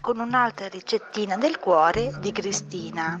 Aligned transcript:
Con 0.00 0.18
un'altra 0.18 0.68
ricettina 0.68 1.36
del 1.36 1.58
cuore 1.58 2.12
di 2.20 2.32
Cristina. 2.32 3.20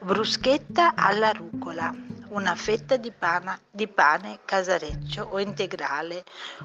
Bruschetta 0.00 0.94
alla 0.94 1.32
rucola, 1.32 1.94
una 2.28 2.54
fetta 2.54 2.96
di, 2.96 3.10
pana, 3.10 3.58
di 3.70 3.88
pane 3.88 4.40
casareccio 4.44 5.28
o 5.30 5.40
integrale, 5.40 6.24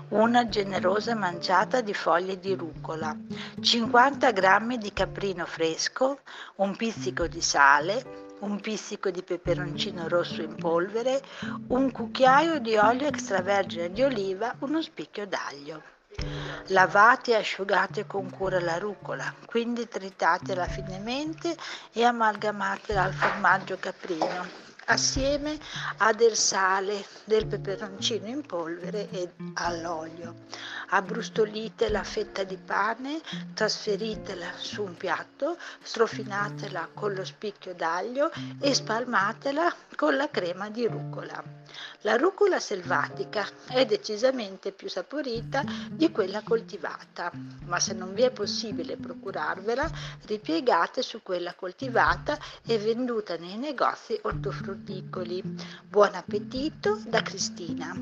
una 0.10 0.48
generosa 0.48 1.16
manciata 1.16 1.82
di 1.82 1.94
foglie 1.94 2.40
di 2.40 2.54
rucola, 2.54 3.16
50 3.60 4.32
g 4.32 4.78
di 4.78 4.94
caprino 4.94 5.46
fresco, 5.46 6.20
un 6.56 6.76
pizzico 6.76 7.28
di 7.28 7.42
sale, 7.42 8.26
un 8.40 8.60
pizzico 8.60 9.10
di 9.10 9.24
peperoncino 9.24 10.08
rosso 10.08 10.42
in 10.42 10.56
polvere, 10.56 11.22
un 11.70 11.92
cucchiaio 11.92 12.60
di 12.60 12.78
olio 12.78 13.08
extravergine 13.08 13.92
di 13.92 14.04
oliva, 14.04 14.56
uno 14.60 14.82
spicchio 14.82 15.26
d'aglio. 15.26 15.96
Lavate 16.72 17.32
e 17.32 17.36
asciugate 17.36 18.06
con 18.06 18.30
cura 18.30 18.60
la 18.60 18.78
rucola, 18.78 19.34
quindi 19.46 19.88
tritatela 19.88 20.66
finemente 20.66 21.56
e 21.94 22.04
amalgamatela 22.04 23.04
al 23.04 23.14
formaggio 23.14 23.78
caprino 23.80 24.66
assieme 24.88 25.58
a 25.98 26.14
del 26.14 26.36
sale, 26.36 27.06
del 27.26 27.46
peperoncino 27.46 28.28
in 28.28 28.46
polvere 28.46 29.10
e 29.12 29.32
all'olio. 29.56 30.46
Abbrustolite 30.90 31.90
la 31.90 32.04
fetta 32.04 32.44
di 32.44 32.58
pane, 32.58 33.22
trasferitela 33.54 34.48
su 34.56 34.84
un 34.84 34.96
piatto, 34.96 35.58
strofinatela 35.82 36.90
con 36.94 37.14
lo 37.14 37.26
spicchio 37.26 37.74
d'aglio 37.74 38.32
e 38.60 38.74
spalmatela 38.74 39.74
con 39.98 40.16
la 40.16 40.30
crema 40.30 40.70
di 40.70 40.86
rucola. 40.86 41.44
La 42.02 42.18
rucola 42.18 42.60
selvatica 42.60 43.48
è 43.68 43.84
decisamente 43.84 44.72
più 44.72 44.88
saporita 44.88 45.64
di 45.90 46.12
quella 46.12 46.44
coltivata, 46.44 47.32
ma 47.66 47.80
se 47.80 47.94
non 47.94 48.14
vi 48.14 48.22
è 48.22 48.30
possibile 48.30 48.96
procurarvela, 48.96 49.90
ripiegate 50.28 51.02
su 51.02 51.24
quella 51.24 51.56
coltivata 51.56 52.38
e 52.64 52.78
venduta 52.78 53.38
nei 53.38 53.58
negozi 53.58 54.18
ortofrutticoli. 54.22 55.42
Buon 55.90 56.14
appetito 56.14 57.02
da 57.04 57.24
Cristina. 57.24 57.96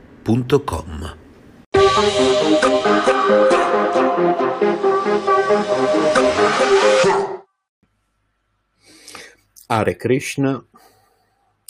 Hare 9.68 9.96
Krishna, 9.96 10.66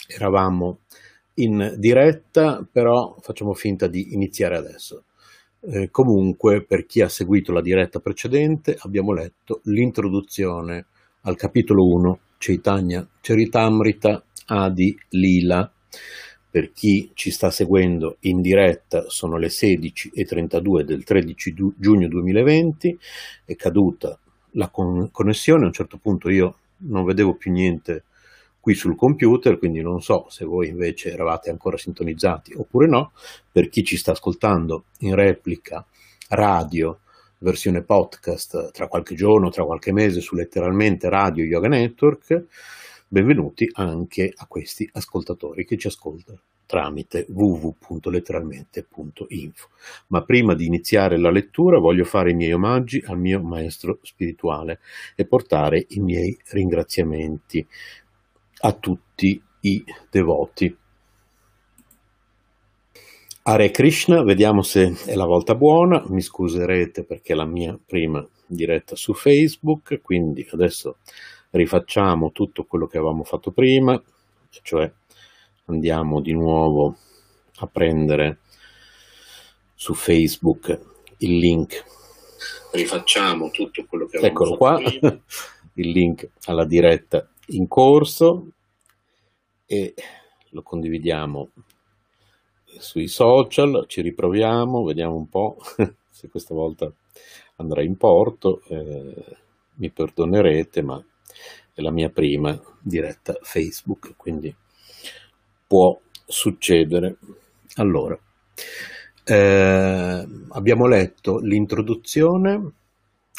eravamo 0.08 0.80
in 1.34 1.74
diretta, 1.78 2.66
però 2.72 3.18
facciamo 3.20 3.54
finta 3.54 3.88
di 3.88 4.14
iniziare 4.14 4.56
adesso. 4.56 5.04
Eh, 5.60 5.90
comunque, 5.92 6.64
per 6.64 6.86
chi 6.86 7.02
ha 7.02 7.10
seguito 7.10 7.52
la 7.52 7.62
diretta 7.62 8.00
precedente, 8.00 8.78
abbiamo 8.80 9.12
letto 9.12 9.60
l'introduzione 9.66 10.86
al 11.26 11.36
capitolo 11.36 11.88
1, 11.88 12.20
Chaitanya 12.38 13.08
Charitamrita 13.22 14.24
Adi 14.48 14.98
Lila. 15.10 15.72
Per 16.50 16.72
chi 16.72 17.12
ci 17.14 17.32
sta 17.32 17.50
seguendo 17.50 18.18
in 18.22 18.42
diretta 18.42 19.10
sono 19.10 19.38
le 19.38 19.48
16.32 19.48 20.82
del 20.82 21.04
13 21.04 21.54
giugno 21.78 22.08
2020, 22.08 22.98
è 23.44 23.56
caduta 23.56 24.18
la 24.52 24.70
con- 24.70 25.10
connessione, 25.12 25.64
a 25.64 25.68
un 25.68 25.74
certo 25.74 25.98
punto 25.98 26.30
io 26.30 26.58
non 26.78 27.04
vedevo 27.04 27.36
più 27.36 27.52
niente 27.52 28.04
qui 28.60 28.74
sul 28.74 28.96
computer, 28.96 29.58
quindi 29.58 29.82
non 29.82 30.02
so 30.02 30.28
se 30.30 30.46
voi 30.46 30.70
invece 30.70 31.12
eravate 31.12 31.50
ancora 31.50 31.78
sintonizzati 31.78 32.54
oppure 32.56 32.88
no. 32.88 33.12
Per 33.52 33.68
chi 33.68 33.84
ci 33.84 33.98
sta 33.98 34.12
ascoltando 34.12 34.86
in 35.00 35.16
replica 35.16 35.86
radio 36.30 37.00
versione 37.46 37.84
podcast 37.84 38.72
tra 38.72 38.88
qualche 38.88 39.14
giorno, 39.14 39.52
tra 39.52 39.66
qualche 39.66 39.92
mese 39.92 40.20
su 40.20 40.34
letteralmente 40.34 41.10
Radio 41.10 41.44
Yoga 41.44 41.68
Network, 41.68 42.46
benvenuti 43.08 43.70
anche 43.74 44.34
a 44.36 44.48
questi 44.48 44.90
ascoltatori 44.92 45.64
che 45.64 45.78
ci 45.78 45.86
ascoltano 45.86 46.40
tramite 46.66 47.28
www.letteralmente.info. 47.30 49.68
Ma 50.08 50.24
prima 50.24 50.56
di 50.56 50.66
iniziare 50.66 51.20
la 51.20 51.30
lettura 51.30 51.78
voglio 51.78 52.04
fare 52.04 52.32
i 52.32 52.34
miei 52.34 52.54
omaggi 52.54 53.04
al 53.06 53.20
mio 53.20 53.40
maestro 53.44 54.00
spirituale 54.02 54.80
e 55.14 55.28
portare 55.28 55.86
i 55.90 56.00
miei 56.00 56.36
ringraziamenti 56.48 57.64
a 58.62 58.72
tutti 58.72 59.40
i 59.60 59.84
devoti. 60.10 60.76
Hare 63.48 63.70
Krishna, 63.70 64.24
vediamo 64.24 64.64
se 64.64 64.96
è 65.06 65.14
la 65.14 65.28
volta 65.28 65.54
buona, 65.54 66.04
mi 66.08 66.22
scuserete 66.22 67.06
perché 67.06 67.34
è 67.34 67.36
la 67.36 67.46
mia 67.46 67.78
prima 67.86 68.28
diretta 68.48 68.96
su 68.96 69.14
Facebook, 69.14 70.02
quindi 70.02 70.48
adesso 70.50 70.98
rifacciamo 71.52 72.32
tutto 72.32 72.64
quello 72.64 72.88
che 72.88 72.98
avevamo 72.98 73.24
fatto 73.24 73.52
prima, 73.52 74.02
cioè 74.64 74.92
andiamo 75.66 76.22
di 76.22 76.34
nuovo 76.34 76.98
a 77.58 77.68
prendere 77.68 78.40
su 79.76 79.94
Facebook 79.94 80.80
il 81.20 81.38
link. 81.38 81.84
Rifacciamo 82.72 83.52
tutto 83.52 83.86
quello 83.88 84.08
che 84.08 84.18
avevamo 84.18 84.34
Eccolo 84.34 84.58
qua, 84.58 84.76
prima. 84.78 85.22
il 85.76 85.90
link 85.92 86.32
alla 86.46 86.66
diretta 86.66 87.30
in 87.50 87.68
corso 87.68 88.48
e 89.68 89.94
lo 90.50 90.64
condividiamo 90.64 91.52
sui 92.80 93.08
social, 93.08 93.86
ci 93.88 94.02
riproviamo, 94.02 94.84
vediamo 94.84 95.16
un 95.16 95.30
po' 95.30 95.58
se 96.10 96.30
questa 96.30 96.54
volta 96.54 96.92
andrà 97.58 97.82
in 97.82 97.98
porto, 97.98 98.62
eh, 98.68 99.38
mi 99.76 99.90
perdonerete, 99.90 100.82
ma 100.82 101.04
è 101.74 101.82
la 101.82 101.92
mia 101.92 102.10
prima 102.10 102.60
diretta 102.82 103.38
Facebook, 103.42 104.14
quindi 104.16 104.54
può 105.68 106.00
succedere. 106.26 107.18
Allora, 107.76 108.18
eh, 109.24 110.28
abbiamo 110.50 110.88
letto 110.88 111.40
l'introduzione, 111.40 112.72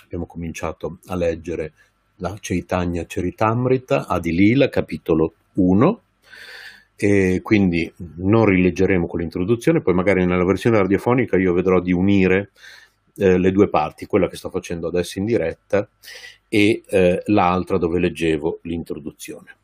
abbiamo 0.04 0.26
cominciato 0.26 0.98
a 1.06 1.14
leggere 1.14 1.72
la 2.16 2.36
Chaitanya 2.40 3.04
Charitamrita, 3.06 4.06
Adilila, 4.06 4.68
capitolo 4.68 5.34
1, 5.54 6.00
e 6.96 7.40
quindi 7.42 7.92
non 8.16 8.46
rileggeremo 8.46 9.06
con 9.06 9.20
l'introduzione, 9.20 9.82
poi 9.82 9.94
magari 9.94 10.24
nella 10.24 10.44
versione 10.44 10.78
radiofonica 10.78 11.36
io 11.36 11.52
vedrò 11.52 11.80
di 11.80 11.92
unire 11.92 12.52
eh, 13.16 13.38
le 13.38 13.52
due 13.52 13.68
parti, 13.68 14.06
quella 14.06 14.28
che 14.28 14.36
sto 14.36 14.50
facendo 14.50 14.88
adesso 14.88 15.18
in 15.18 15.26
diretta 15.26 15.88
e 16.48 16.82
eh, 16.88 17.22
l'altra 17.26 17.76
dove 17.76 17.98
leggevo 17.98 18.60
l'introduzione. 18.62 19.56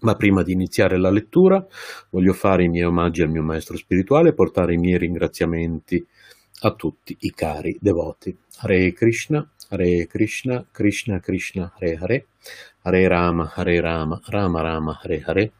Ma 0.00 0.14
prima 0.14 0.42
di 0.42 0.52
iniziare 0.52 0.98
la 0.98 1.10
lettura 1.10 1.66
voglio 2.10 2.34
fare 2.34 2.64
i 2.64 2.68
miei 2.68 2.84
omaggi 2.84 3.22
al 3.22 3.30
mio 3.30 3.42
maestro 3.42 3.78
spirituale 3.78 4.28
e 4.28 4.34
portare 4.34 4.74
i 4.74 4.78
miei 4.78 4.98
ringraziamenti 4.98 6.06
a 6.60 6.74
tutti 6.74 7.16
i 7.20 7.32
cari 7.32 7.76
devoti. 7.80 8.36
Hare 8.58 8.92
Krishna, 8.92 9.48
Hare 9.68 10.06
Krishna, 10.06 10.64
Krishna 10.70 11.18
Krishna, 11.20 11.72
Hare 11.74 11.96
Hare, 11.96 12.26
Hare 12.82 13.08
Rama, 13.08 13.52
Hare 13.54 13.80
Rama, 13.80 14.20
Rama 14.26 14.60
Rama, 14.60 15.00
Hare 15.02 15.22
Hare. 15.24 15.52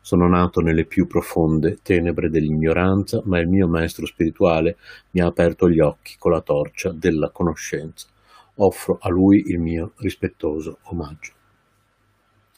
Sono 0.00 0.26
nato 0.28 0.60
nelle 0.60 0.84
più 0.84 1.06
profonde 1.06 1.78
tenebre 1.82 2.28
dell'ignoranza, 2.28 3.22
ma 3.24 3.38
il 3.38 3.48
mio 3.48 3.68
maestro 3.68 4.04
spirituale 4.06 4.76
mi 5.12 5.20
ha 5.20 5.26
aperto 5.26 5.70
gli 5.70 5.78
occhi 5.78 6.16
con 6.18 6.32
la 6.32 6.40
torcia 6.40 6.90
della 6.90 7.30
conoscenza. 7.30 8.08
Offro 8.56 8.98
a 9.00 9.08
lui 9.08 9.44
il 9.46 9.58
mio 9.60 9.92
rispettoso 9.98 10.78
omaggio. 10.84 11.32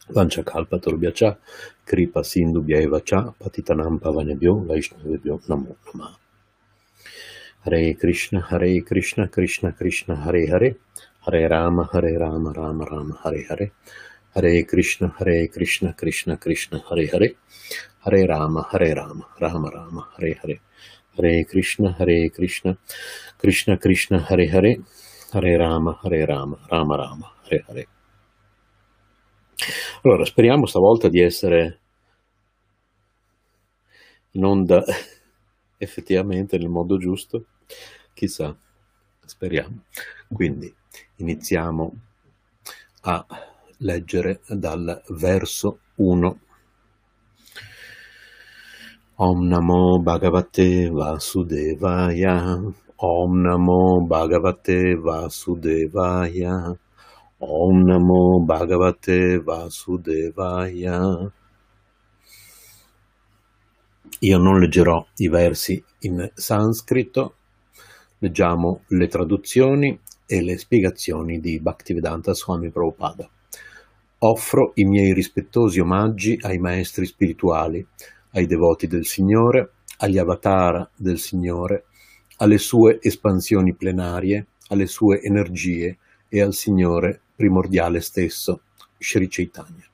Vanchakalpa 0.09 0.79
Turbhyacha, 0.79 1.39
Kripa 1.85 2.23
Sindhu 2.23 2.63
Bhyaevacha, 2.63 3.35
Patitanam 3.37 3.99
Pavanebhyo, 3.99 4.65
Vaishnavebhyo 4.65 5.41
Namo 5.47 5.77
Namah. 5.93 6.19
Hare 7.61 7.95
Krishna, 7.95 8.47
Hare 8.51 8.83
Krishna, 8.83 9.29
Krishna 9.29 9.73
Krishna, 9.73 10.17
Hare 10.17 10.47
Hare, 10.47 10.79
Hare 11.27 11.49
Rama, 11.49 11.89
Hare 11.91 12.19
Rama, 12.19 12.53
Rama 12.53 12.85
Rama, 12.85 13.19
Hare 13.25 13.47
Hare, 13.49 13.73
Hare 14.35 14.65
Krishna, 14.67 15.15
Hare 15.19 15.49
Krishna, 15.49 15.95
Krishna 15.95 16.37
Krishna, 16.37 16.85
Hare 16.87 17.07
Hare, 17.07 17.37
Hare 18.05 18.27
Rama, 18.27 18.69
Hare 18.71 18.93
Rama, 18.93 19.27
Rama 19.39 19.71
Rama, 19.71 20.09
Hare 20.17 20.39
Hare, 20.43 20.61
Hare 21.17 21.45
Krishna, 21.47 21.95
Hare 21.99 22.29
Krishna, 22.31 22.77
Krishna 23.39 23.79
Krishna, 23.79 24.19
Hare 24.29 24.49
Hare, 24.51 24.83
Hare 25.33 25.57
Rama, 25.57 25.99
Hare 26.03 26.27
Rama, 26.27 26.59
Rama 26.69 26.97
Rama, 26.97 27.33
Hare 27.43 27.65
Hare. 27.69 27.89
Allora, 30.03 30.27
speriamo 30.27 30.67
stavolta 30.67 31.09
di 31.09 31.23
essere 31.23 31.81
in 34.33 34.45
onda 34.45 34.85
effettivamente 35.79 36.59
nel 36.59 36.69
modo 36.69 36.99
giusto. 36.99 37.47
Chissà, 38.13 38.55
speriamo. 39.25 39.85
Quindi 40.29 40.73
iniziamo 41.17 41.93
a 43.03 43.27
leggere 43.79 44.41
dal 44.49 45.03
verso 45.09 45.79
1. 45.97 46.39
Om 49.17 49.47
Namo 49.47 50.01
Bhagavate 50.01 50.89
Vasudevaya. 50.91 52.61
Om 52.97 53.41
Namo 53.41 54.07
Bhagavate 54.07 54.95
Vasudevaya. 54.97 56.77
Om 57.39 57.83
Namo 57.85 58.45
Bhagavate 58.45 59.43
Vasudevaya. 59.43 61.33
Io 64.21 64.39
non 64.39 64.59
leggerò 64.59 65.05
i 65.17 65.29
versi 65.29 65.83
in 66.01 66.31
sanscrito 66.35 67.35
Leggiamo 68.25 68.85
le 68.87 69.07
traduzioni 69.09 70.01
e 70.27 70.43
le 70.43 70.57
spiegazioni 70.59 71.41
di 71.41 71.61
Bhaktivedanta 71.61 72.35
Swami 72.35 72.71
Prabhupada. 72.71 73.29
Offro 74.19 74.73
i 74.77 74.85
miei 74.85 75.13
rispettosi 75.13 75.81
omaggi 75.81 76.39
ai 76.41 76.59
maestri 76.59 77.05
spirituali, 77.05 77.87
ai 78.33 78.47
devoti 78.47 78.87
del 78.87 79.05
Signore, 79.05 79.73
agli 79.99 80.19
avatar 80.19 80.89
del 80.97 81.19
Signore, 81.19 81.85
alle 82.39 82.59
sue 82.59 82.99
espansioni 83.01 83.75
plenarie, 83.75 84.47
alle 84.69 84.87
sue 84.87 85.21
energie 85.23 85.99
e 86.29 86.41
al 86.41 86.55
Signore 86.55 87.21
primordiale 87.37 88.01
stesso, 88.01 88.63
Sri 88.99 89.29
Chaitanya. 89.29 89.85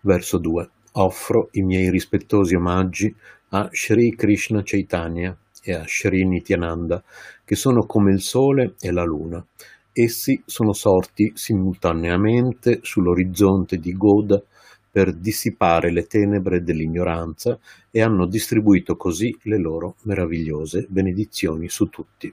Verso 0.00 0.38
2. 0.38 0.70
Offro 0.94 1.48
i 1.52 1.62
miei 1.62 1.90
rispettosi 1.90 2.54
omaggi 2.54 3.14
a 3.50 3.68
Sri 3.70 4.14
Krishna 4.14 4.62
Chaitanya, 4.64 5.36
e 5.62 5.74
a 5.74 5.84
Shri 5.86 6.26
Nityananda, 6.26 7.02
che 7.44 7.54
sono 7.54 7.86
come 7.86 8.12
il 8.12 8.20
Sole 8.20 8.74
e 8.80 8.90
la 8.90 9.04
Luna. 9.04 9.44
Essi 9.92 10.42
sono 10.44 10.72
sorti 10.72 11.32
simultaneamente 11.34 12.80
sull'orizzonte 12.82 13.78
di 13.78 13.92
Goda 13.92 14.42
per 14.90 15.14
dissipare 15.14 15.90
le 15.90 16.06
tenebre 16.06 16.62
dell'ignoranza 16.62 17.58
e 17.90 18.02
hanno 18.02 18.26
distribuito 18.26 18.96
così 18.96 19.36
le 19.42 19.58
loro 19.58 19.96
meravigliose 20.02 20.86
benedizioni 20.88 21.68
su 21.68 21.86
tutti. 21.86 22.32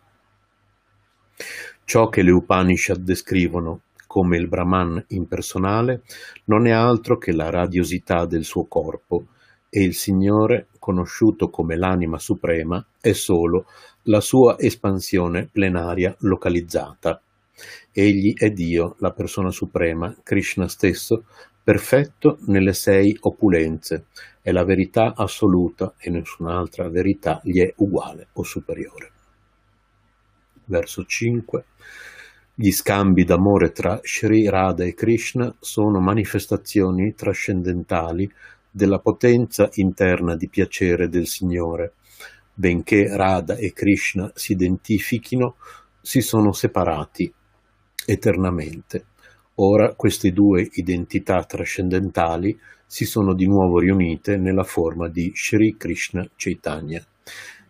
Ciò 1.85 2.09
che 2.09 2.21
le 2.21 2.31
Upanishad 2.31 2.99
descrivono 2.99 3.81
come 4.07 4.37
il 4.37 4.47
Brahman 4.47 5.03
impersonale 5.09 6.01
non 6.45 6.65
è 6.65 6.71
altro 6.71 7.17
che 7.17 7.31
la 7.31 7.49
radiosità 7.49 8.25
del 8.25 8.43
suo 8.43 8.65
corpo, 8.65 9.27
e 9.69 9.83
il 9.83 9.93
Signore, 9.93 10.67
conosciuto 10.89 11.49
come 11.49 11.75
l'anima 11.75 12.17
suprema, 12.17 12.83
è 12.99 13.11
solo 13.11 13.67
la 14.03 14.21
sua 14.21 14.57
espansione 14.57 15.47
plenaria 15.51 16.15
localizzata. 16.21 17.21
Egli 17.91 18.33
è 18.35 18.49
Dio, 18.49 18.95
la 18.97 19.11
persona 19.11 19.51
suprema, 19.51 20.15
Krishna 20.23 20.67
stesso, 20.67 21.25
perfetto 21.63 22.39
nelle 22.47 22.73
sei 22.73 23.15
opulenze, 23.19 24.05
è 24.41 24.51
la 24.51 24.63
verità 24.63 25.13
assoluta 25.15 25.93
e 25.99 26.09
nessun'altra 26.09 26.89
verità 26.89 27.39
gli 27.43 27.61
è 27.61 27.71
uguale 27.77 28.29
o 28.33 28.41
superiore. 28.41 29.11
Verso 30.65 31.05
5. 31.05 31.65
Gli 32.55 32.71
scambi 32.71 33.25
d'amore 33.25 33.71
tra 33.71 33.99
Sri 34.01 34.49
Radha 34.49 34.85
e 34.85 34.95
Krishna 34.95 35.53
sono 35.59 35.99
manifestazioni 35.99 37.13
trascendentali 37.13 38.29
della 38.71 38.99
potenza 38.99 39.69
interna 39.73 40.35
di 40.35 40.47
piacere 40.47 41.09
del 41.09 41.27
Signore. 41.27 41.93
Benché 42.53 43.15
Radha 43.15 43.55
e 43.55 43.73
Krishna 43.73 44.31
si 44.35 44.51
identifichino, 44.53 45.55
si 46.01 46.21
sono 46.21 46.51
separati 46.51 47.31
eternamente. 48.05 49.05
Ora 49.55 49.93
queste 49.93 50.31
due 50.31 50.67
identità 50.73 51.43
trascendentali 51.43 52.57
si 52.85 53.05
sono 53.05 53.33
di 53.33 53.45
nuovo 53.45 53.79
riunite 53.79 54.37
nella 54.37 54.63
forma 54.63 55.09
di 55.09 55.31
Sri 55.35 55.75
Krishna 55.77 56.27
Chaitanya. 56.35 57.05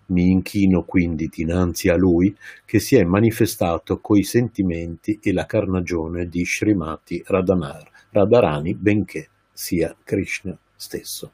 Mi 0.08 0.29
inchino 0.29 0.84
quindi 0.84 1.27
dinanzi 1.27 1.89
a 1.89 1.96
lui 1.96 2.36
che 2.65 2.79
si 2.79 2.96
è 2.96 3.03
manifestato 3.03 4.00
coi 4.00 4.24
sentimenti 4.24 5.20
e 5.22 5.34
la 5.34 5.46
carnagione 5.46 6.27
di 6.27 6.44
Srimati 6.46 7.22
Radhanar, 7.25 7.89
Radharani, 8.12 8.74
benché 8.74 9.29
sia 9.53 9.96
Krishna 10.03 10.58
stesso. 10.79 11.31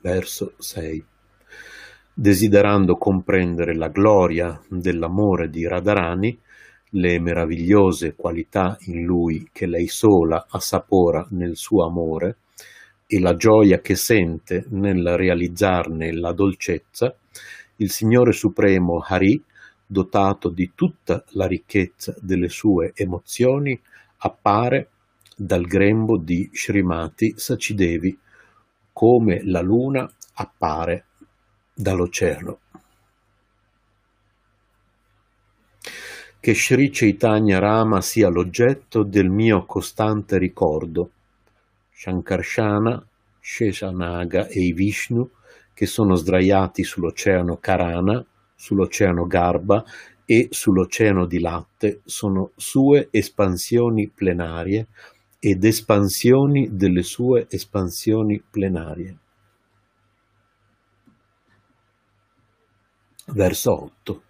Verso 0.00 0.54
6. 0.56 1.04
Desiderando 2.14 2.96
comprendere 2.96 3.74
la 3.76 3.88
gloria 3.88 4.58
dell'amore 4.68 5.50
di 5.50 5.66
Radharani, 5.66 6.40
le 6.92 7.20
meravigliose 7.20 8.14
qualità 8.14 8.78
in 8.86 9.04
lui 9.04 9.50
che 9.52 9.66
lei 9.66 9.86
sola 9.86 10.46
assapora 10.48 11.26
nel 11.30 11.56
suo 11.56 11.84
amore, 11.84 12.38
e 13.06 13.20
la 13.20 13.36
gioia 13.36 13.80
che 13.80 13.94
sente 13.94 14.64
nel 14.70 15.16
realizzarne 15.16 16.12
la 16.12 16.32
dolcezza, 16.32 17.14
il 17.76 17.90
Signore 17.90 18.32
Supremo 18.32 19.04
Hari, 19.06 19.42
dotato 19.86 20.48
di 20.48 20.72
tutta 20.74 21.22
la 21.30 21.46
ricchezza 21.46 22.14
delle 22.20 22.48
sue 22.48 22.92
emozioni, 22.94 23.78
appare 24.18 24.88
dal 25.40 25.66
grembo 25.66 26.18
di 26.18 26.50
Srimati 26.52 27.34
Sacidevi 27.36 28.18
come 28.92 29.40
la 29.44 29.60
luna 29.60 30.10
appare 30.34 31.04
dall'oceano. 31.72 32.58
Che 36.40 36.54
Sri 36.54 36.90
Chaitanya 36.90 37.60
Rama 37.60 38.00
sia 38.00 38.28
l'oggetto 38.28 39.04
del 39.04 39.28
mio 39.28 39.64
costante 39.64 40.38
ricordo, 40.38 41.10
Shankarshana, 41.92 43.06
Sheshanaga 43.38 44.48
e 44.48 44.60
i 44.60 44.72
Vishnu 44.72 45.30
che 45.72 45.86
sono 45.86 46.16
sdraiati 46.16 46.82
sull'oceano 46.82 47.58
Karana, 47.58 48.24
sull'oceano 48.56 49.24
Garba 49.28 49.84
e 50.24 50.48
sull'oceano 50.50 51.26
di 51.26 51.38
latte 51.38 52.00
sono 52.04 52.50
sue 52.56 53.06
espansioni 53.12 54.08
plenarie 54.08 54.88
ed 55.40 55.64
espansioni 55.64 56.70
delle 56.72 57.02
sue 57.02 57.46
espansioni 57.48 58.42
plenarie. 58.42 59.16
Verso 63.26 63.82
8. 63.84 64.22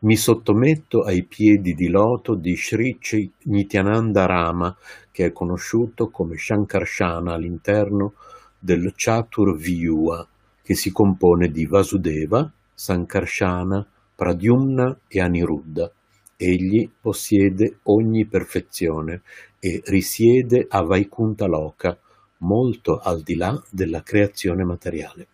Mi 0.00 0.16
sottometto 0.16 1.02
ai 1.02 1.24
piedi 1.24 1.74
di 1.74 1.88
loto 1.88 2.34
di 2.34 2.54
Sri 2.54 2.98
Nityananda 3.44 4.26
Rama, 4.26 4.76
che 5.10 5.26
è 5.26 5.32
conosciuto 5.32 6.08
come 6.08 6.36
Shankarshana 6.36 7.32
all'interno 7.32 8.14
del 8.58 8.92
Chatur 8.94 9.56
Vyuha, 9.56 10.28
che 10.62 10.74
si 10.74 10.92
compone 10.92 11.50
di 11.50 11.66
Vasudeva, 11.66 12.48
Sankarshana, 12.74 13.84
Pradyumna 14.14 15.00
e 15.08 15.20
Aniruddha. 15.20 15.90
Egli 16.36 16.88
possiede 17.00 17.78
ogni 17.84 18.24
perfezione 18.26 19.22
e 19.58 19.82
risiede 19.86 20.66
a 20.68 20.82
Vaikuntha 20.82 21.46
Loka, 21.46 21.98
molto 22.38 22.98
al 22.98 23.22
di 23.22 23.34
là 23.34 23.60
della 23.70 24.02
creazione 24.02 24.64
materiale. 24.64 25.26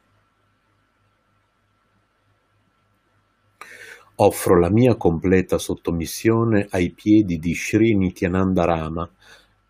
Offro 4.17 4.59
la 4.59 4.71
mia 4.71 4.95
completa 4.95 5.59
sottomissione 5.59 6.69
ai 6.71 6.91
piedi 6.91 7.39
di 7.39 7.53
Sri 7.55 7.97
Nityananda 7.97 8.65
Rama, 8.65 9.11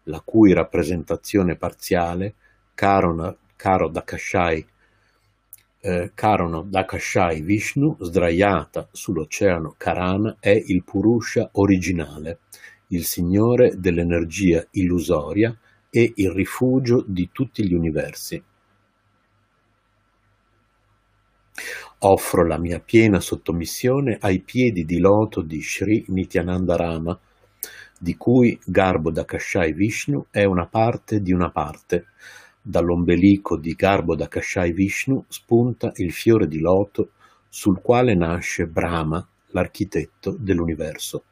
la 0.04 0.20
cui 0.20 0.52
rappresentazione 0.52 1.56
parziale, 1.56 2.34
Karona, 2.74 3.34
Karo 3.56 3.88
Dakashai, 3.88 4.66
eh, 5.80 6.12
Dakashai 6.14 7.40
Vishnu, 7.40 7.96
sdraiata 8.00 8.88
sull'oceano 8.92 9.74
Karana, 9.78 10.36
è 10.40 10.50
il 10.50 10.84
Purusha 10.84 11.48
originale, 11.52 12.40
il 12.94 13.04
Signore 13.04 13.74
dell'energia 13.76 14.64
illusoria 14.72 15.56
e 15.90 16.12
il 16.16 16.30
rifugio 16.30 17.04
di 17.06 17.28
tutti 17.32 17.66
gli 17.66 17.74
universi. 17.74 18.42
Offro 21.98 22.46
la 22.46 22.58
mia 22.58 22.80
piena 22.80 23.20
sottomissione 23.20 24.18
ai 24.20 24.40
piedi 24.40 24.84
di 24.84 24.98
loto 24.98 25.40
di 25.40 25.62
Sri 25.62 26.04
Nityananda 26.08 26.76
Rama, 26.76 27.18
di 27.98 28.16
cui 28.16 28.58
Garbo 28.64 29.10
Dakashai 29.10 29.72
Vishnu 29.72 30.26
è 30.30 30.44
una 30.44 30.66
parte 30.66 31.20
di 31.20 31.32
una 31.32 31.50
parte. 31.50 32.06
Dall'ombelico 32.60 33.56
di 33.56 33.74
Garbo 33.74 34.14
Dakashai 34.14 34.72
Vishnu 34.72 35.24
spunta 35.28 35.92
il 35.96 36.12
fiore 36.12 36.46
di 36.46 36.60
loto 36.60 37.10
sul 37.48 37.80
quale 37.80 38.14
nasce 38.14 38.66
Brahma, 38.66 39.26
l'architetto 39.50 40.36
dell'universo. 40.38 41.24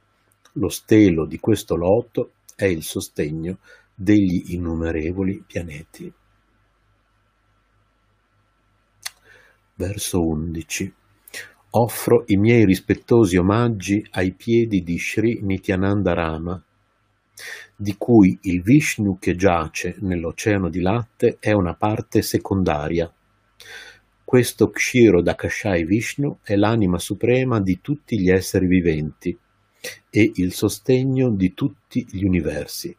Lo 0.57 0.69
stelo 0.69 1.25
di 1.25 1.39
questo 1.39 1.77
loto 1.77 2.33
è 2.55 2.67
il 2.67 2.83
sostegno 2.83 3.61
degli 3.95 4.53
innumerevoli 4.53 5.43
pianeti. 5.47 6.13
Verso 9.77 10.27
11. 10.27 10.95
Offro 11.71 12.25
i 12.27 12.37
miei 12.37 12.67
rispettosi 12.67 13.39
omaggi 13.39 14.07
ai 14.11 14.33
piedi 14.33 14.83
di 14.83 14.99
Sri 14.99 15.41
Nityananda 15.41 16.13
Rama, 16.13 16.63
di 17.75 17.95
cui 17.97 18.39
il 18.43 18.61
Vishnu 18.61 19.19
che 19.19 19.35
giace 19.35 19.97
nell'oceano 20.01 20.69
di 20.69 20.83
latte 20.83 21.39
è 21.41 21.53
una 21.53 21.75
parte 21.75 22.21
secondaria. 22.21 23.11
Questo 24.23 24.69
Kshiro 24.69 25.23
Dakashai 25.23 25.85
Vishnu 25.85 26.41
è 26.43 26.57
l'anima 26.57 26.99
suprema 26.99 27.59
di 27.59 27.81
tutti 27.81 28.21
gli 28.21 28.29
esseri 28.29 28.67
viventi 28.67 29.39
e 30.11 30.33
il 30.37 30.53
sostegno 30.53 31.31
di 31.31 31.55
tutti 31.55 32.07
gli 32.11 32.25
universi. 32.25 32.97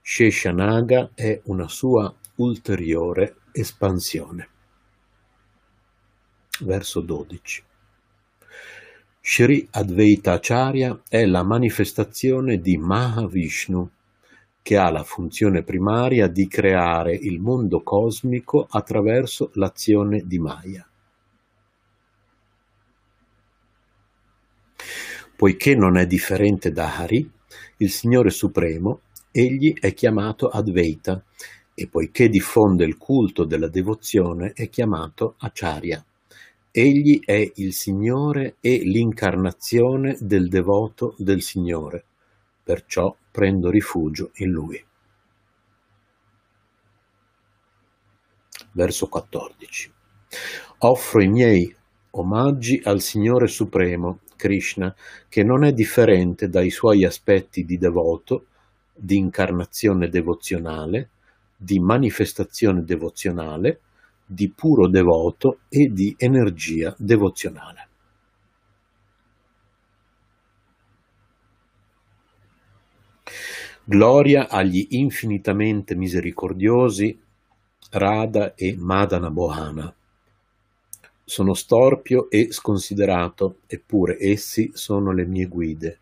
Sheshanaga 0.00 1.10
è 1.14 1.40
una 1.44 1.68
sua 1.68 2.14
ulteriore 2.36 3.36
espansione 3.52 4.48
verso 6.60 7.00
12. 7.00 7.62
Sri 9.20 9.66
Advaita 9.70 10.32
Acharya 10.32 11.00
è 11.08 11.24
la 11.24 11.42
manifestazione 11.42 12.58
di 12.60 12.76
Mahavishnu, 12.76 13.90
che 14.60 14.76
ha 14.76 14.90
la 14.90 15.02
funzione 15.02 15.62
primaria 15.62 16.26
di 16.26 16.46
creare 16.46 17.14
il 17.14 17.40
mondo 17.40 17.82
cosmico 17.82 18.66
attraverso 18.68 19.50
l'azione 19.54 20.22
di 20.26 20.38
Maya. 20.38 20.86
Poiché 25.36 25.74
non 25.74 25.96
è 25.96 26.06
differente 26.06 26.70
da 26.70 26.96
Hari, 26.96 27.28
il 27.78 27.90
Signore 27.90 28.30
Supremo, 28.30 29.00
egli 29.32 29.74
è 29.78 29.92
chiamato 29.92 30.48
Advaita 30.48 31.22
e 31.74 31.88
poiché 31.88 32.28
diffonde 32.28 32.84
il 32.84 32.96
culto 32.96 33.44
della 33.44 33.68
devozione 33.68 34.52
è 34.54 34.68
chiamato 34.68 35.34
Acharya. 35.38 36.04
Egli 36.70 37.20
è 37.24 37.52
il 37.56 37.72
Signore 37.72 38.56
e 38.60 38.78
l'incarnazione 38.78 40.16
del 40.20 40.48
devoto 40.48 41.14
del 41.18 41.42
Signore, 41.42 42.04
perciò 42.62 43.14
prendo 43.30 43.70
rifugio 43.70 44.30
in 44.36 44.50
Lui. 44.50 44.84
Verso 48.72 49.08
14. 49.08 49.92
Offro 50.78 51.22
i 51.22 51.28
miei 51.28 51.74
omaggi 52.10 52.80
al 52.84 53.00
Signore 53.00 53.46
Supremo, 53.46 54.20
Krishna, 54.36 54.94
che 55.28 55.42
non 55.42 55.64
è 55.64 55.72
differente 55.72 56.48
dai 56.48 56.70
suoi 56.70 57.04
aspetti 57.04 57.64
di 57.64 57.78
devoto, 57.78 58.46
di 58.94 59.16
incarnazione 59.16 60.08
devozionale, 60.08 61.10
di 61.56 61.78
manifestazione 61.78 62.84
devozionale, 62.84 63.80
di 64.26 64.50
puro 64.50 64.88
devoto 64.88 65.60
e 65.68 65.90
di 65.92 66.14
energia 66.18 66.94
devozionale. 66.98 67.88
Gloria 73.86 74.48
agli 74.48 74.86
infinitamente 74.90 75.94
misericordiosi 75.94 77.20
Radha 77.90 78.54
e 78.54 78.74
Madana 78.78 79.30
Bohana. 79.30 79.94
Sono 81.26 81.54
storpio 81.54 82.28
e 82.28 82.52
sconsiderato, 82.52 83.60
eppure 83.66 84.18
essi 84.20 84.70
sono 84.74 85.10
le 85.12 85.24
mie 85.24 85.46
guide 85.46 85.98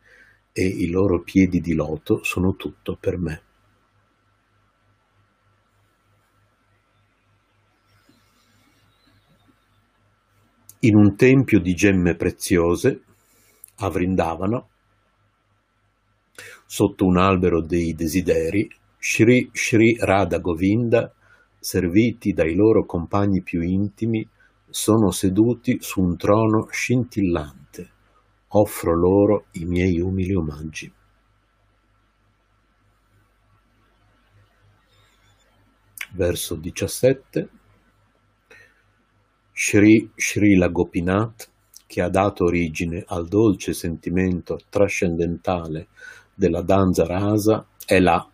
e 0.52 0.66
i 0.66 0.88
loro 0.88 1.22
piedi 1.22 1.60
di 1.60 1.74
loto 1.74 2.24
sono 2.24 2.56
tutto 2.56 2.96
per 3.00 3.18
me. 3.18 3.42
In 10.80 10.96
un 10.96 11.14
tempio 11.14 11.60
di 11.60 11.74
gemme 11.74 12.16
preziose, 12.16 13.02
a 13.76 13.88
Vrindavana, 13.88 14.66
sotto 16.66 17.06
un 17.06 17.16
albero 17.16 17.60
dei 17.60 17.94
desideri, 17.94 18.68
Sri 18.98 19.48
Sri 19.52 19.96
Radha 20.00 20.38
Govinda, 20.38 21.14
serviti 21.60 22.32
dai 22.32 22.54
loro 22.54 22.84
compagni 22.84 23.42
più 23.42 23.62
intimi, 23.62 24.28
sono 24.72 25.10
seduti 25.10 25.76
su 25.80 26.00
un 26.00 26.16
trono 26.16 26.66
scintillante. 26.70 27.90
Offro 28.54 28.96
loro 28.96 29.44
i 29.52 29.64
miei 29.64 30.00
umili 30.00 30.34
omaggi. 30.34 30.90
Verso 36.14 36.56
17 36.56 37.48
Sri 39.52 40.10
Srila 40.16 40.68
Gopinath, 40.68 41.50
che 41.86 42.00
ha 42.00 42.08
dato 42.08 42.44
origine 42.44 43.04
al 43.06 43.28
dolce 43.28 43.74
sentimento 43.74 44.58
trascendentale 44.70 45.88
della 46.34 46.62
danza 46.62 47.06
rasa, 47.06 47.66
è 47.84 48.00
là, 48.00 48.26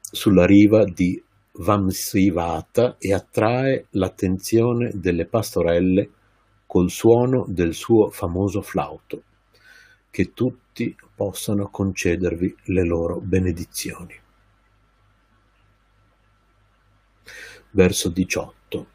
sulla 0.00 0.46
riva 0.46 0.84
di 0.84 1.20
Vamsivata 1.58 2.96
e 2.98 3.14
attrae 3.14 3.86
l'attenzione 3.90 4.90
delle 4.94 5.26
pastorelle 5.26 6.10
col 6.66 6.90
suono 6.90 7.44
del 7.48 7.72
suo 7.72 8.10
famoso 8.10 8.60
flauto, 8.60 9.22
che 10.10 10.32
tutti 10.34 10.94
possano 11.14 11.68
concedervi 11.70 12.56
le 12.64 12.84
loro 12.84 13.20
benedizioni. 13.20 14.14
Verso 17.70 18.08
18 18.08 18.86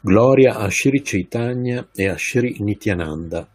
Gloria 0.00 0.56
a 0.56 0.68
Shri 0.68 1.00
Chaitanya 1.02 1.88
e 1.94 2.08
a 2.08 2.16
Shri 2.18 2.56
Nityananda, 2.60 3.48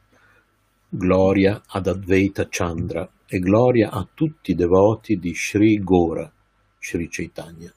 gloria 0.90 1.62
ad 1.68 1.86
Advaita 1.86 2.48
Chandra 2.50 3.08
e 3.32 3.38
gloria 3.38 3.92
a 3.92 4.08
tutti 4.12 4.52
i 4.52 4.56
devoti 4.56 5.20
di 5.20 5.36
Sri 5.36 5.84
Gora, 5.84 6.32
Sri 6.80 7.08
Chaitanya. 7.10 7.72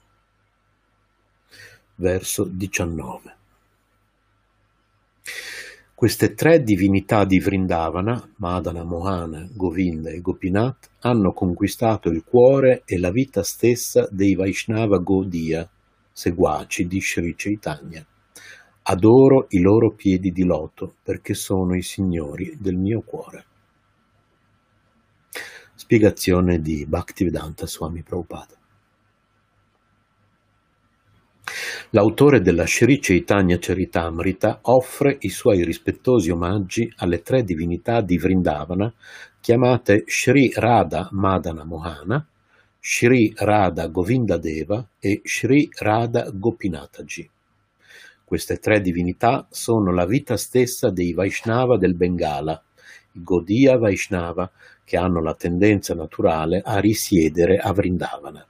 Verso 1.97 2.45
19. 2.45 3.37
Queste 5.95 6.33
tre 6.33 6.63
divinità 6.63 7.27
di 7.27 7.39
Vrindavana, 7.39 8.33
Madana, 8.37 8.83
Mohana, 8.83 9.47
Govinda 9.53 10.09
e 10.09 10.23
Gopinath, 10.23 10.89
hanno 11.01 11.33
conquistato 11.33 12.09
il 12.09 12.25
cuore 12.25 12.83
e 12.87 12.99
la 12.99 13.11
vita 13.11 13.43
stessa 13.43 14.09
dei 14.11 14.35
Vaishnava 14.35 14.99
Gaudiya, 14.99 15.69
seguaci 16.11 16.87
di 16.87 17.01
Sri 17.01 17.35
Chaitanya. 17.37 18.05
Adoro 18.85 19.47
i 19.51 19.61
loro 19.61 19.93
piedi 19.93 20.33
di 20.33 20.45
loto 20.45 20.95
perché 21.03 21.35
sono 21.35 21.77
i 21.77 21.83
signori 21.83 22.57
del 22.59 22.77
mio 22.77 23.03
cuore. 23.03 23.45
Spiegazione 25.83 26.61
di 26.61 26.87
Bhaktivedanta 26.87 27.67
Swami 27.67 28.03
Prabhupada. 28.03 28.55
L'autore 31.91 32.41
della 32.41 32.69
Sri 32.69 33.01
Chaitanya 33.01 33.59
Charitamrita 33.59 34.61
offre 34.63 35.17
i 35.23 35.29
suoi 35.29 35.65
rispettosi 35.65 36.31
omaggi 36.31 36.91
alle 36.99 37.21
tre 37.23 37.43
divinità 37.43 38.01
di 38.01 38.17
Vrindavana 38.17 38.95
chiamate 39.41 40.05
Sri 40.07 40.53
Radha 40.55 41.09
Madana 41.11 41.65
Mohana, 41.65 42.25
Sri 42.79 43.33
Radha 43.35 43.89
Govinda 43.89 44.37
Deva 44.37 44.87
e 45.01 45.21
Sri 45.25 45.69
Radha 45.79 46.31
Gopinataji. 46.33 47.29
Queste 48.25 48.59
tre 48.59 48.81
divinità 48.81 49.49
sono 49.51 49.93
la 49.93 50.07
vita 50.07 50.37
stessa 50.37 50.91
dei 50.91 51.13
Vaishnava 51.13 51.77
del 51.77 51.97
Bengala, 51.97 52.63
i 53.13 53.23
Gaudiya 53.23 53.79
Vaishnava, 53.79 54.51
che 54.85 54.97
hanno 54.97 55.21
la 55.21 55.35
tendenza 55.35 55.95
naturale 55.95 56.63
a 56.65 56.79
risiedere 56.79 57.59
a 57.59 57.73
Vrindavana. 57.73 58.47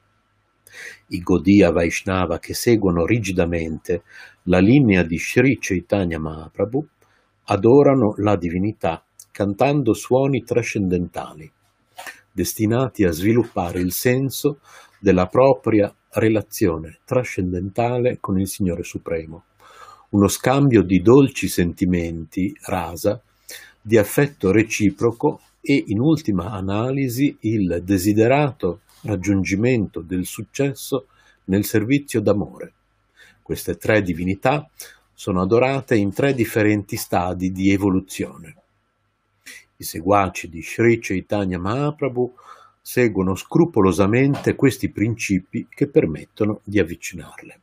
I 1.09 1.19
Gaudiya 1.21 1.71
Vaishnava 1.71 2.39
che 2.39 2.55
seguono 2.55 3.05
rigidamente 3.05 4.03
la 4.45 4.59
linea 4.59 5.03
di 5.03 5.19
Sri 5.19 5.59
Chaitanya 5.61 6.19
Mahaprabhu 6.19 6.87
adorano 7.45 8.15
la 8.19 8.37
divinità 8.37 9.05
cantando 9.31 9.93
suoni 9.93 10.43
trascendentali, 10.43 11.51
destinati 12.31 13.05
a 13.05 13.11
sviluppare 13.11 13.81
il 13.81 13.93
senso 13.93 14.61
della 14.99 15.27
propria 15.27 15.95
relazione 16.13 17.01
trascendentale 17.05 18.19
con 18.21 18.39
il 18.39 18.49
Signore 18.49 18.83
Supremo 18.83 19.45
uno 20.13 20.29
scambio 20.29 20.83
di 20.83 21.01
dolci 21.01 21.49
sentimenti, 21.49 22.55
rasa, 22.67 23.21
di 23.83 23.99
affetto 23.99 24.53
reciproco 24.53 25.41
e, 25.61 25.85
in 25.89 25.99
ultima 25.99 26.53
analisi, 26.53 27.37
il 27.41 27.83
desiderato 27.85 28.83
raggiungimento 29.03 30.01
del 30.01 30.25
successo 30.25 31.09
nel 31.47 31.65
servizio 31.65 32.21
d'amore. 32.21 32.73
Queste 33.43 33.77
tre 33.77 34.03
divinità 34.03 34.71
sono 35.13 35.43
adorate 35.43 35.97
in 35.97 36.13
tre 36.13 36.35
differenti 36.35 36.97
stadi 36.97 37.53
di 37.53 37.71
evoluzione. 37.71 38.55
I 39.77 39.85
seguaci 39.85 40.49
di 40.49 40.63
Sri 40.63 41.01
Chaitanya 41.01 41.59
Mahaprabhu 41.59 42.35
seguono 42.81 43.35
scrupolosamente 43.35 44.55
questi 44.55 44.91
principi 44.91 45.67
che 45.69 45.89
permettono 45.89 46.61
di 46.63 46.79
avvicinarle. 46.79 47.62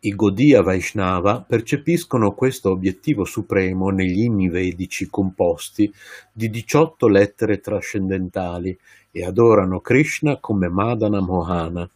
I 0.00 0.14
Gaudiya 0.14 0.62
Vaishnava 0.62 1.40
percepiscono 1.40 2.30
questo 2.30 2.70
obiettivo 2.70 3.24
supremo 3.24 3.88
negli 3.88 4.20
inni 4.20 4.48
vedici 4.48 5.08
composti 5.08 5.92
di 6.32 6.48
diciotto 6.50 7.08
lettere 7.08 7.58
trascendentali 7.58 8.78
e 9.10 9.24
adorano 9.24 9.80
Krishna 9.80 10.36
come 10.36 10.68
Madana 10.68 11.20
Mohana, 11.20 11.90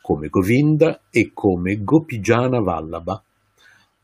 come 0.00 0.28
Govinda 0.28 1.02
e 1.10 1.32
come 1.34 1.84
Gopijana 1.84 2.60
Vallabha. 2.60 3.22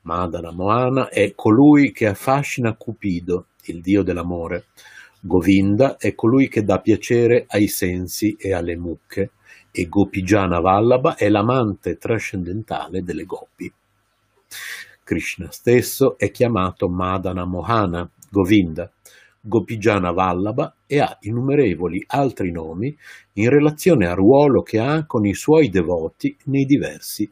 Madana 0.03 0.53
Mohana 0.53 1.09
è 1.09 1.33
colui 1.35 1.91
che 1.91 2.07
affascina 2.07 2.75
Cupido, 2.75 3.47
il 3.65 3.81
dio 3.81 4.03
dell'amore. 4.03 4.67
Govinda 5.21 5.97
è 5.97 6.15
colui 6.15 6.49
che 6.49 6.65
dà 6.65 6.81
piacere 6.81 7.47
ai 7.49 7.67
sensi 7.67 8.37
e 8.39 8.53
alle 8.53 8.77
mucche 8.77 9.31
e 9.71 9.87
Gopijana 9.89 10.61
Vallabha 10.61 11.17
è 11.17 11.29
l'amante 11.29 11.97
trascendentale 11.97 13.03
delle 13.03 13.25
gopi. 13.25 13.73
Krishna 15.05 15.51
stesso 15.51 16.19
è 16.19 16.31
chiamato 16.31 16.89
Madana 16.89 17.45
Mohana, 17.45 18.11
Govinda, 18.31 18.91
Gopijana 19.41 20.11
Vallabha 20.11 20.75
e 20.87 21.01
ha 21.01 21.17
innumerevoli 21.21 22.05
altri 22.09 22.51
nomi 22.51 22.95
in 23.35 23.49
relazione 23.49 24.07
al 24.07 24.17
ruolo 24.17 24.63
che 24.63 24.79
ha 24.79 25.07
con 25.07 25.25
i 25.25 25.35
suoi 25.35 25.71
devoti 25.71 26.37
nei 26.45 26.65
diversi 26.65 27.31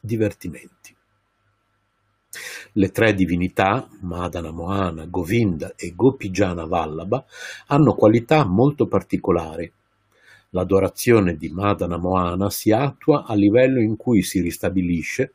divertimenti. 0.00 0.94
Le 2.72 2.90
tre 2.90 3.14
divinità, 3.14 3.86
Madana 4.00 4.50
Mohana, 4.50 5.04
Govinda 5.04 5.74
e 5.76 5.94
Gopijana 5.94 6.64
Vallabha, 6.64 7.24
hanno 7.66 7.94
qualità 7.94 8.46
molto 8.46 8.86
particolari 8.86 9.70
L'adorazione 10.54 11.36
di 11.36 11.48
Madana 11.48 11.96
Moana 11.96 12.50
si 12.50 12.72
attua 12.72 13.24
a 13.24 13.34
livello 13.34 13.80
in 13.80 13.96
cui 13.96 14.22
si 14.22 14.42
ristabilisce 14.42 15.32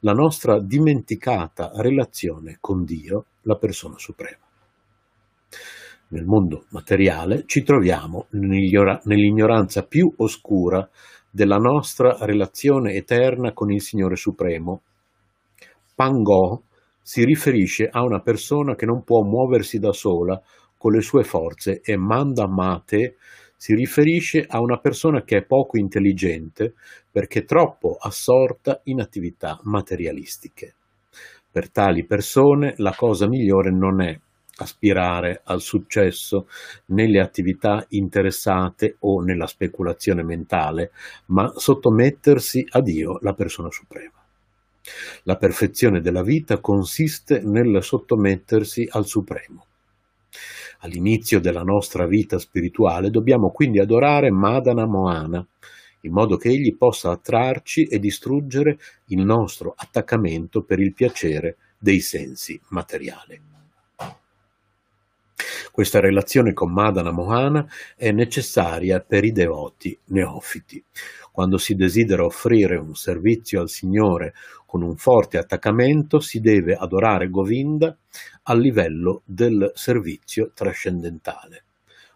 la 0.00 0.12
nostra 0.12 0.60
dimenticata 0.60 1.70
relazione 1.76 2.58
con 2.60 2.84
Dio, 2.84 3.24
la 3.42 3.56
persona 3.56 3.96
suprema. 3.96 4.44
Nel 6.08 6.24
mondo 6.26 6.66
materiale 6.68 7.44
ci 7.46 7.62
troviamo 7.62 8.26
nell'ignoranza 8.30 9.84
più 9.84 10.12
oscura 10.18 10.86
della 11.30 11.56
nostra 11.56 12.18
relazione 12.20 12.92
eterna 12.92 13.54
con 13.54 13.72
il 13.72 13.80
Signore 13.80 14.16
Supremo. 14.16 14.82
Pango 15.94 16.64
si 17.00 17.24
riferisce 17.24 17.88
a 17.90 18.02
una 18.02 18.20
persona 18.20 18.74
che 18.74 18.84
non 18.84 19.02
può 19.02 19.22
muoversi 19.22 19.78
da 19.78 19.92
sola 19.92 20.38
con 20.76 20.92
le 20.92 21.00
sue 21.00 21.24
forze 21.24 21.80
e 21.80 21.96
manda 21.96 22.46
mate 22.46 23.16
si 23.58 23.74
riferisce 23.74 24.46
a 24.48 24.60
una 24.60 24.78
persona 24.78 25.24
che 25.24 25.38
è 25.38 25.44
poco 25.44 25.78
intelligente 25.78 26.74
perché 27.10 27.42
troppo 27.42 27.96
assorta 27.98 28.80
in 28.84 29.00
attività 29.00 29.58
materialistiche. 29.64 30.74
Per 31.50 31.68
tali 31.68 32.06
persone 32.06 32.74
la 32.76 32.94
cosa 32.96 33.26
migliore 33.26 33.72
non 33.72 34.00
è 34.00 34.16
aspirare 34.60 35.40
al 35.44 35.60
successo 35.60 36.46
nelle 36.86 37.20
attività 37.20 37.84
interessate 37.88 38.96
o 39.00 39.22
nella 39.22 39.46
speculazione 39.48 40.22
mentale, 40.22 40.92
ma 41.26 41.52
sottomettersi 41.56 42.64
a 42.70 42.80
Dio, 42.80 43.18
la 43.22 43.34
persona 43.34 43.70
suprema. 43.72 44.12
La 45.24 45.36
perfezione 45.36 46.00
della 46.00 46.22
vita 46.22 46.60
consiste 46.60 47.40
nel 47.40 47.82
sottomettersi 47.82 48.86
al 48.90 49.06
Supremo. 49.06 49.67
All'inizio 50.78 51.40
della 51.40 51.62
nostra 51.62 52.06
vita 52.06 52.38
spirituale 52.38 53.10
dobbiamo 53.10 53.50
quindi 53.50 53.80
adorare 53.80 54.30
Madana 54.30 54.86
Moana, 54.86 55.44
in 56.02 56.12
modo 56.12 56.36
che 56.36 56.48
egli 56.48 56.76
possa 56.76 57.10
attrarci 57.10 57.86
e 57.86 57.98
distruggere 57.98 58.78
il 59.06 59.24
nostro 59.24 59.74
attaccamento 59.76 60.62
per 60.62 60.78
il 60.78 60.94
piacere 60.94 61.56
dei 61.78 62.00
sensi 62.00 62.60
materiali. 62.68 63.40
Questa 65.78 66.00
relazione 66.00 66.52
con 66.52 66.72
Madana 66.72 67.12
Mohana 67.12 67.64
è 67.96 68.10
necessaria 68.10 68.98
per 69.00 69.24
i 69.24 69.30
devoti 69.30 69.96
neofiti. 70.06 70.82
Quando 71.38 71.56
si 71.56 71.76
desidera 71.76 72.24
offrire 72.24 72.74
un 72.78 72.96
servizio 72.96 73.60
al 73.60 73.68
Signore 73.68 74.34
con 74.66 74.82
un 74.82 74.96
forte 74.96 75.38
attaccamento, 75.38 76.18
si 76.18 76.40
deve 76.40 76.74
adorare 76.74 77.30
Govinda 77.30 77.96
a 78.42 78.54
livello 78.56 79.22
del 79.24 79.70
servizio 79.76 80.50
trascendentale. 80.52 81.62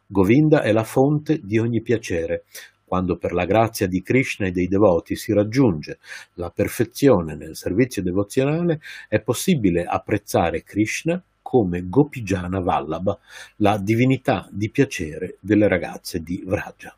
Govinda 0.08 0.62
è 0.62 0.72
la 0.72 0.82
fonte 0.82 1.38
di 1.40 1.56
ogni 1.56 1.82
piacere. 1.82 2.46
Quando 2.84 3.16
per 3.16 3.32
la 3.32 3.44
grazia 3.44 3.86
di 3.86 4.02
Krishna 4.02 4.48
e 4.48 4.50
dei 4.50 4.66
devoti 4.66 5.14
si 5.14 5.32
raggiunge 5.32 6.00
la 6.34 6.50
perfezione 6.50 7.36
nel 7.36 7.54
servizio 7.54 8.02
devozionale, 8.02 8.80
è 9.06 9.20
possibile 9.20 9.84
apprezzare 9.84 10.64
Krishna 10.64 11.22
come 11.40 11.88
Gopijana 11.88 12.58
Vallabha, 12.58 13.16
la 13.58 13.78
divinità 13.78 14.48
di 14.50 14.68
piacere 14.68 15.36
delle 15.38 15.68
ragazze 15.68 16.24
di 16.24 16.42
Vraja. 16.44 16.96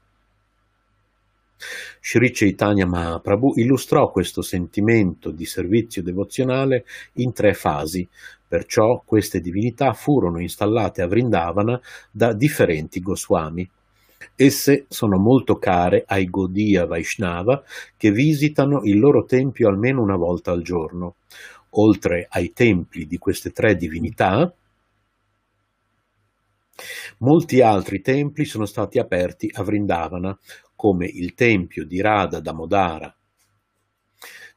Sri 2.01 2.31
Chaitanya 2.33 2.87
Mahaprabhu 2.87 3.55
illustrò 3.57 4.11
questo 4.11 4.43
sentimento 4.43 5.31
di 5.31 5.47
servizio 5.47 6.03
devozionale 6.03 6.85
in 7.15 7.33
tre 7.33 7.55
fasi, 7.55 8.07
perciò 8.47 9.03
queste 9.05 9.41
divinità 9.41 9.93
furono 9.93 10.41
installate 10.41 11.03
a 11.03 11.07
Vrindavana 11.07 11.81
da 12.11 12.33
differenti 12.33 13.01
Goswami. 13.01 13.69
Esse 14.37 14.87
sono 14.89 15.19
molto 15.19 15.59
care 15.59 16.05
ai 16.07 16.27
Gaudiya 16.27 16.87
Vaishnava 16.87 17.63
che 17.97 18.11
visitano 18.11 18.83
il 18.83 18.99
loro 18.99 19.25
tempio 19.25 19.69
almeno 19.69 20.03
una 20.03 20.17
volta 20.17 20.51
al 20.51 20.63
giorno. 20.63 21.17
Oltre 21.77 22.27
ai 22.31 22.53
templi 22.53 23.07
di 23.07 23.19
queste 23.19 23.51
tre 23.51 23.77
divinità, 23.77 24.53
molti 27.19 27.61
altri 27.61 28.01
templi 28.01 28.45
sono 28.45 28.65
stati 28.65 28.99
aperti 28.99 29.51
a 29.53 29.63
Vrindavana, 29.63 30.39
come 30.85 31.07
il 31.07 31.33
tempio 31.33 31.87
di 31.87 32.03
Radha 32.03 32.41
Damodara 32.41 33.17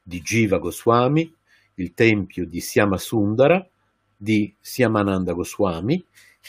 di 0.02 0.20
Jiva 0.20 0.58
Goswami, 0.58 1.34
il 1.76 1.94
tempio 1.94 2.44
di 2.44 2.60
Syamasundara 2.60 3.66
di 4.14 4.54
Siamananda 4.60 5.32
Goswami 5.32 6.04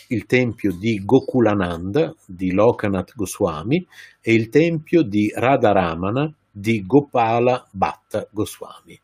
il 0.07 0.25
tempio 0.25 0.73
di 0.73 1.03
Gokulananda 1.05 2.13
di 2.25 2.51
Lokanath 2.51 3.13
Goswami 3.15 3.85
e 4.19 4.33
il 4.33 4.49
tempio 4.49 5.01
di 5.01 5.31
Radharamana 5.33 6.33
di 6.51 6.85
Gopala 6.85 7.65
Bhatta 7.71 8.27
Goswami. 8.31 8.99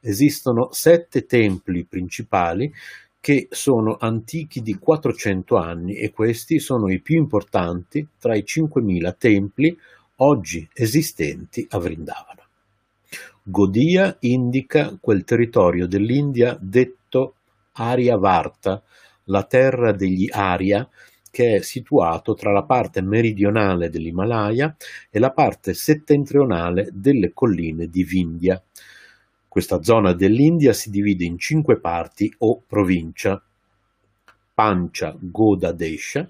Esistono 0.00 0.68
sette 0.70 1.24
templi 1.24 1.84
principali 1.84 2.70
che 3.20 3.48
sono 3.50 3.96
antichi 3.98 4.60
di 4.60 4.74
400 4.76 5.56
anni 5.56 5.94
e 5.94 6.10
questi 6.10 6.58
sono 6.58 6.90
i 6.90 7.00
più 7.00 7.16
importanti 7.16 8.06
tra 8.18 8.34
i 8.34 8.44
5.000 8.46 9.14
templi 9.18 9.76
oggi 10.22 10.68
esistenti 10.72 11.66
a 11.70 11.78
Vrindavana. 11.78 12.46
Godia 13.42 14.16
indica 14.20 14.96
quel 15.00 15.24
territorio 15.24 15.86
dell'India 15.86 16.56
detto 16.60 17.34
Aryavarta, 17.72 18.82
la 19.24 19.44
terra 19.44 19.92
degli 19.92 20.28
Arya, 20.30 20.88
che 21.30 21.56
è 21.56 21.60
situato 21.60 22.34
tra 22.34 22.52
la 22.52 22.64
parte 22.64 23.00
meridionale 23.00 23.88
dell'Himalaya 23.88 24.76
e 25.08 25.18
la 25.18 25.30
parte 25.30 25.74
settentrionale 25.74 26.90
delle 26.92 27.32
colline 27.32 27.88
di 27.88 28.02
Vindhya. 28.02 28.60
Questa 29.48 29.82
zona 29.82 30.12
dell'India 30.12 30.72
si 30.72 30.90
divide 30.90 31.24
in 31.24 31.38
cinque 31.38 31.78
parti 31.78 32.32
o 32.38 32.62
provincia. 32.66 33.42
Pancha 34.52 35.16
Goda 35.18 35.72
Desha, 35.72 36.28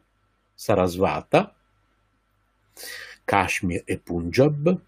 Sarasvata, 0.55 1.55
Kashmir 3.25 3.83
e 3.85 3.99
Punjab, 3.99 4.81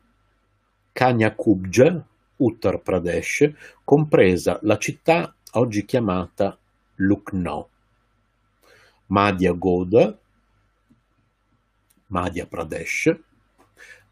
Kanyakubja, 0.93 2.05
Uttar 2.37 2.81
Pradesh, 2.81 3.53
compresa 3.85 4.59
la 4.63 4.79
città 4.79 5.35
oggi 5.53 5.85
chiamata 5.85 6.59
Lucknow. 6.97 7.69
Madhya 9.07 9.53
Goda, 9.53 10.19
Madhya 12.07 12.47
Pradesh, 12.47 13.15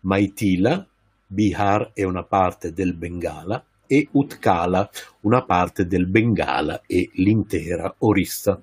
Maitila, 0.01 0.87
Bihar 1.27 1.91
e 1.95 2.05
una 2.05 2.25
parte 2.25 2.73
del 2.73 2.95
Bengala 2.95 3.65
e 3.87 4.09
Utkala, 4.13 4.89
una 5.21 5.45
parte 5.45 5.87
del 5.87 6.07
Bengala 6.07 6.83
e 6.87 7.11
l'intera 7.15 7.95
Orissa. 7.99 8.61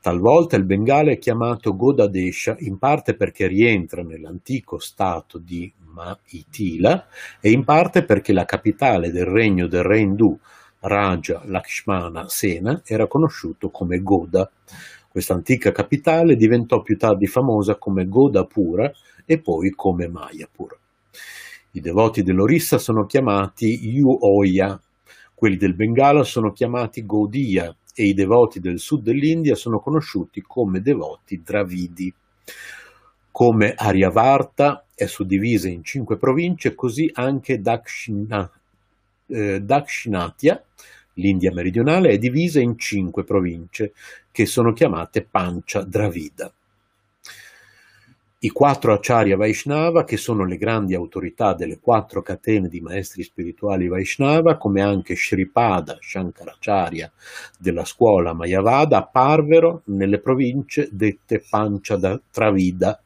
Talvolta 0.00 0.54
il 0.54 0.62
Bengala 0.62 1.10
è 1.10 1.18
chiamato 1.18 1.74
Godadesha 1.74 2.54
in 2.60 2.78
parte 2.78 3.14
perché 3.14 3.48
rientra 3.48 4.02
nell'antico 4.02 4.78
stato 4.78 5.38
di 5.38 5.70
Maitila 5.92 7.08
e 7.40 7.50
in 7.50 7.64
parte 7.64 8.04
perché 8.04 8.32
la 8.32 8.44
capitale 8.44 9.10
del 9.10 9.26
regno 9.26 9.66
del 9.66 9.82
re 9.82 9.98
indù 9.98 10.38
Raja 10.80 11.42
Lakshmana 11.44 12.28
Sena 12.28 12.80
era 12.84 13.08
conosciuto 13.08 13.70
come 13.70 14.00
Goda. 14.00 14.48
Questa 15.08 15.34
antica 15.34 15.72
capitale 15.72 16.36
diventò 16.36 16.80
più 16.80 16.96
tardi 16.96 17.26
famosa 17.26 17.74
come 17.74 18.06
Godapura 18.06 18.88
e 19.24 19.40
poi 19.40 19.70
come 19.70 20.06
Mayapur. 20.06 20.78
I 21.72 21.80
devoti 21.80 22.22
dell'Orissa 22.22 22.78
sono 22.78 23.04
chiamati 23.04 23.88
Yuoya, 23.88 24.80
quelli 25.34 25.56
del 25.56 25.74
Bengala 25.74 26.22
sono 26.22 26.52
chiamati 26.52 27.04
Gaudiya 27.04 27.74
e 27.98 28.04
i 28.04 28.14
devoti 28.14 28.60
del 28.60 28.78
sud 28.78 29.02
dell'India 29.02 29.56
sono 29.56 29.80
conosciuti 29.80 30.40
come 30.46 30.80
devoti 30.80 31.42
Dravidi. 31.44 32.14
Come 33.32 33.74
Aryavarta 33.74 34.84
è 34.94 35.06
suddivisa 35.06 35.68
in 35.68 35.82
cinque 35.82 36.16
province, 36.16 36.76
così 36.76 37.10
anche 37.12 37.60
Dakshina, 37.60 38.48
eh, 39.26 39.60
Dakshinatya, 39.60 40.64
l'India 41.14 41.52
meridionale, 41.52 42.10
è 42.10 42.18
divisa 42.18 42.60
in 42.60 42.78
cinque 42.78 43.24
province 43.24 43.92
che 44.30 44.46
sono 44.46 44.72
chiamate 44.72 45.26
Pancha 45.28 45.82
Dravida. 45.82 46.52
I 48.40 48.50
quattro 48.50 48.92
Acharya 48.92 49.36
Vaishnava, 49.36 50.04
che 50.04 50.16
sono 50.16 50.44
le 50.44 50.58
grandi 50.58 50.94
autorità 50.94 51.54
delle 51.54 51.80
quattro 51.80 52.22
catene 52.22 52.68
di 52.68 52.80
maestri 52.80 53.24
spirituali 53.24 53.88
Vaishnava, 53.88 54.56
come 54.56 54.80
anche 54.80 55.16
Shripada 55.16 55.98
Shankaracharya 56.00 57.10
della 57.58 57.84
scuola 57.84 58.34
Mayavada, 58.34 58.98
apparvero 58.98 59.82
nelle 59.86 60.20
province 60.20 60.88
dette 60.92 61.42
Pancha 61.50 61.96
Dravida. 62.32 63.02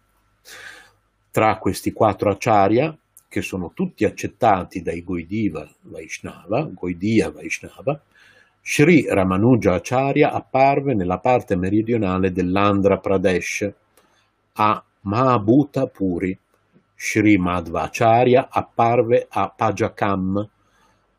Tra 1.31 1.57
questi 1.57 1.95
quattro 1.95 2.29
Acharya, 2.29 2.95
che 3.27 3.41
sono 3.41 3.73
tutti 3.75 4.05
accettati 4.05 4.83
dai 4.83 5.03
Goidiva 5.03 5.67
Vaishnava, 5.81 6.69
Goidia 6.71 7.31
Vaishnava, 7.31 7.99
Sri 8.61 9.07
Ramanuja 9.09 9.73
Acharya 9.73 10.31
apparve 10.31 10.93
nella 10.93 11.21
parte 11.21 11.57
meridionale 11.57 12.33
dell'Andhra 12.33 12.99
Pradesh, 12.99 13.73
a 14.57 14.85
Mahabhuta 15.03 15.87
Puri. 15.87 16.39
Sri 16.95 17.37
Madhvacharya 17.37 18.49
apparve 18.49 19.27
a 19.29 19.53
Pajakam, 19.57 20.49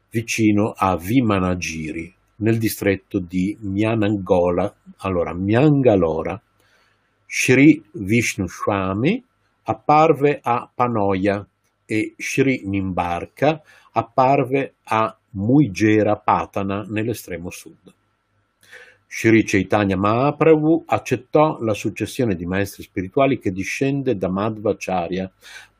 vicino 0.10 0.74
a 0.78 0.96
Vimanagiri, 0.96 2.14
nel 2.38 2.58
distretto 2.58 3.20
di 3.20 3.58
Myanangola, 3.60 4.74
allora 5.00 5.34
Myangalora. 5.34 6.42
Sri 7.26 7.84
Vishnu 7.92 8.48
Swami 8.48 9.22
apparve 9.64 10.40
a 10.42 10.70
Panoia, 10.74 11.46
e 11.86 12.14
Sri 12.18 12.62
Nimbarka 12.66 13.62
apparve 13.92 14.76
a 14.84 15.16
Muigera 15.32 16.16
Patana 16.16 16.86
nell'estremo 16.88 17.50
sud. 17.50 17.94
Sri 19.16 19.44
Chaitanya 19.44 19.96
Mahaprabhu 19.96 20.86
accettò 20.88 21.60
la 21.62 21.76
successione 21.76 22.36
di 22.36 22.48
maestri 22.48 22.82
spirituali 22.82 23.38
che 23.38 23.52
discende 23.52 24.18
da 24.18 24.28
Madhvacharya, 24.28 25.32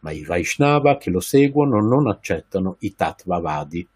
ma 0.02 0.12
i 0.12 0.24
Vaishnava 0.24 0.98
che 0.98 1.10
lo 1.10 1.20
seguono 1.20 1.82
non 1.82 2.08
accettano 2.08 2.76
i 2.82 2.94
Tattvavadi, 2.94 3.88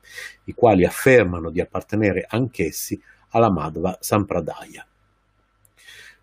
i 0.46 0.54
quali 0.54 0.86
affermano 0.86 1.52
di 1.52 1.62
appartenere 1.62 2.26
anch'essi 2.28 3.00
alla 3.30 3.52
Madhva 3.52 4.00
Sampradaya. 4.02 4.84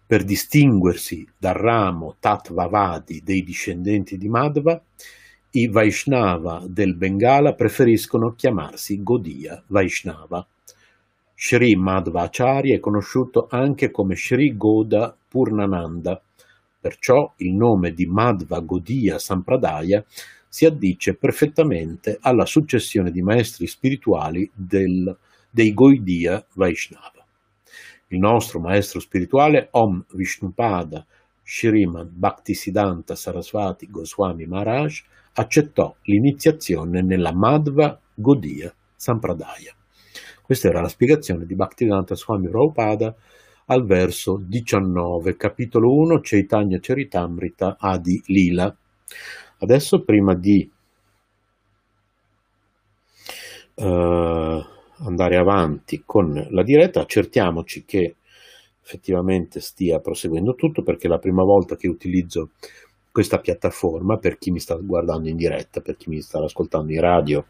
Per 0.07 0.25
distinguersi 0.25 1.25
dal 1.39 1.55
ramo 1.55 2.17
Tattvavadi 2.19 3.23
dei 3.23 3.45
discendenti 3.45 4.19
di 4.19 4.29
Madhva, 4.29 4.83
i 5.53 5.69
Vaishnava 5.69 6.65
del 6.67 6.97
Bengala 6.97 7.55
preferiscono 7.55 8.35
chiamarsi 8.35 9.01
Gaudiya 9.05 9.63
Vaishnava. 9.69 10.45
Sri 11.37 11.75
Madhvacharya 11.75 12.77
è 12.77 12.81
conosciuto 12.81 13.49
anche 13.51 13.91
come 13.91 14.15
Sri 14.15 14.57
Goda 14.57 15.15
Purnananda, 15.29 16.21
perciò 16.81 17.33
il 17.39 17.53
nome 17.53 17.93
di 17.93 18.07
Madhva 18.07 18.61
Gaudiya 18.61 19.19
Sampradaya 19.19 20.05
si 20.49 20.65
addice 20.65 21.17
perfettamente 21.17 22.19
alla 22.21 22.47
successione 22.47 23.11
di 23.11 23.21
maestri 23.21 23.67
spirituali 23.67 24.49
del, 24.55 25.15
dei 25.51 25.75
Gaudiya 25.75 26.47
Vaishnava. 26.53 27.27
Il 28.09 28.21
nostro 28.21 28.61
maestro 28.61 29.01
spirituale 29.01 29.69
Om 29.73 30.05
Vishnupada 30.13 31.05
Srimad 31.43 32.11
Bhaktisiddhanta 32.11 33.17
Saraswati 33.17 33.91
Goswami 33.91 34.47
Maharaj 34.47 35.03
accettò 35.33 35.97
l'iniziazione 36.03 37.03
nella 37.03 37.35
Madhva 37.35 37.99
Gaudiya 38.15 38.73
Sampradaya. 38.95 39.75
Questa 40.45 40.69
era 40.69 40.83
la 40.83 40.89
spiegazione 40.89 41.47
di 41.47 41.55
Bhaktivedanta 41.55 42.15
Swami 42.15 42.51
Prabhupada 42.51 43.17
al 43.69 43.87
verso 43.87 44.39
19, 44.47 45.39
capitolo 45.39 45.91
1, 45.91 46.21
Chaitanya 46.21 46.77
Charitamrita 46.79 47.79
Adi 47.81 48.23
Lila. 48.27 48.77
Adesso, 49.61 50.03
prima 50.03 50.35
di 50.35 50.71
uh, 53.77 53.85
andare 53.85 55.37
avanti 55.39 56.03
con 56.05 56.47
la 56.51 56.63
diretta, 56.63 57.01
accertiamoci 57.01 57.87
che 57.87 58.17
effettivamente 58.83 59.61
stia 59.61 59.99
proseguendo 60.01 60.55
tutto, 60.57 60.83
perché 60.83 61.07
è 61.07 61.11
la 61.11 61.17
prima 61.17 61.43
volta 61.43 61.75
che 61.75 61.89
utilizzo 61.89 62.51
questa 63.11 63.39
piattaforma, 63.39 64.19
per 64.19 64.37
chi 64.37 64.51
mi 64.51 64.61
sta 64.61 64.75
guardando 64.75 65.27
in 65.27 65.37
diretta, 65.37 65.81
per 65.81 65.97
chi 65.97 66.11
mi 66.11 66.21
sta 66.21 66.45
ascoltando 66.45 66.93
in 66.93 67.01
radio, 67.01 67.47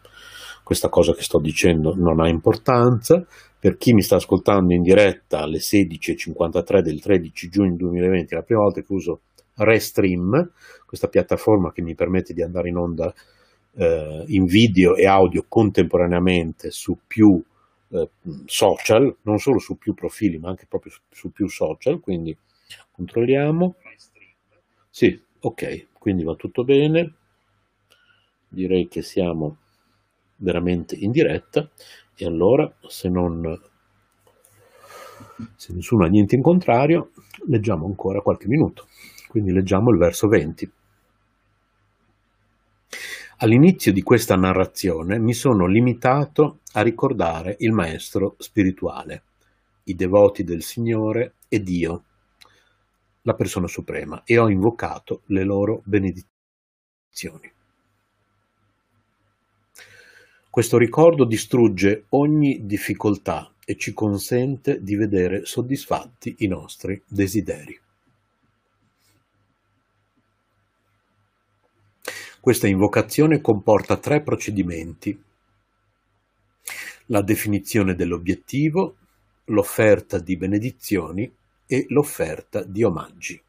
questa 0.65 0.89
cosa 0.89 1.13
che 1.13 1.23
sto 1.23 1.39
dicendo 1.39 1.95
non 1.95 2.21
ha 2.21 2.29
importanza, 2.29 3.25
per 3.61 3.77
chi 3.77 3.93
mi 3.93 4.01
sta 4.03 4.17
ascoltando 4.17 4.73
in 4.73 4.83
diretta 4.83 5.41
alle 5.41 5.59
16.53 5.59 6.81
del 6.81 7.01
13 7.01 7.49
giugno 7.49 7.77
2020, 7.77 8.33
è 8.33 8.37
la 8.37 8.43
prima 8.43 8.63
volta 8.63 8.81
che 8.81 8.93
uso 8.93 9.21
Restream, 9.57 10.51
questa 10.87 11.09
piattaforma 11.09 11.71
che 11.71 11.83
mi 11.83 11.95
permette 11.95 12.33
di 12.33 12.43
andare 12.43 12.71
in 12.71 12.77
onda 12.77 13.15
eh, 13.77 14.25
in 14.29 14.45
video 14.47 14.97
e 14.97 15.07
audio 15.07 15.45
contemporaneamente 15.47 16.71
su 16.71 16.99
più 17.07 17.43
eh, 17.91 18.09
social, 18.47 19.17
non 19.23 19.39
solo 19.39 19.59
su 19.59 19.77
più 19.77 19.95
profili, 19.95 20.39
ma 20.39 20.49
anche 20.49 20.67
proprio 20.67 20.93
su, 20.93 21.01
su 21.11 21.31
più 21.31 21.47
social, 21.47 22.01
quindi 22.01 22.37
controlliamo. 22.91 23.77
Sì, 24.89 25.21
ok, 25.41 25.89
quindi 25.93 26.25
va 26.25 26.35
tutto 26.35 26.65
bene. 26.65 27.15
Direi 28.49 28.89
che 28.89 29.03
siamo 29.03 29.59
veramente 30.37 30.95
in 30.95 31.11
diretta. 31.11 31.69
E 32.15 32.27
allora 32.27 32.73
se 32.87 33.09
non 33.09 33.61
se 35.57 35.73
nessuno 35.73 36.05
ha 36.05 36.09
niente 36.09 36.35
in 36.37 36.43
contrario 36.43 37.11
leggiamo 37.47 37.87
ancora 37.87 38.21
qualche 38.21 38.49
minuto. 38.49 38.87
Quindi 39.29 39.53
leggiamo 39.53 39.91
il 39.91 39.99
verso 39.99 40.29
20 40.29 40.71
all'inizio 43.39 43.93
di 43.93 44.03
questa 44.03 44.37
narrazione 44.37 45.19
mi 45.19 45.35
sono 45.35 45.67
limitato 45.67 46.61
a 46.73 46.83
ricordare 46.83 47.57
il 47.61 47.73
maestro 47.73 48.37
spirituale 48.39 49.25
i 49.85 49.95
devoti 49.95 50.45
del 50.45 50.63
Signore 50.63 51.35
e 51.49 51.63
Dio 51.63 52.05
la 53.23 53.35
persona 53.35 53.67
suprema 53.67 54.23
e 54.25 54.39
ho 54.39 54.49
invocato 54.49 55.23
le 55.27 55.45
loro 55.45 55.83
benedizioni 55.85 57.53
questo 60.55 60.79
ricordo 60.79 61.25
distrugge 61.25 62.05
ogni 62.11 62.65
difficoltà 62.65 63.53
e 63.65 63.77
ci 63.77 63.93
consente 63.93 64.81
di 64.85 64.95
vedere 64.95 65.45
soddisfatti 65.45 66.37
i 66.39 66.47
nostri 66.47 67.03
desideri. 67.09 67.77
Questa 72.39 72.69
invocazione 72.69 73.41
comporta 73.41 73.97
tre 73.97 74.23
procedimenti. 74.23 75.21
La 77.07 77.23
definizione 77.23 77.97
dell'obiettivo, 77.97 78.95
l'offerta 79.47 80.21
di 80.21 80.37
benedizioni 80.37 81.35
e 81.67 81.87
l'offerta 81.89 82.63
di 82.63 82.85
omaggi. 82.85 83.44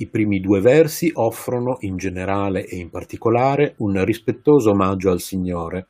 I 0.00 0.06
primi 0.06 0.40
due 0.40 0.62
versi 0.62 1.10
offrono, 1.12 1.76
in 1.80 1.98
generale 1.98 2.64
e 2.64 2.76
in 2.76 2.88
particolare, 2.88 3.74
un 3.78 4.02
rispettoso 4.02 4.70
omaggio 4.70 5.10
al 5.10 5.20
Signore, 5.20 5.88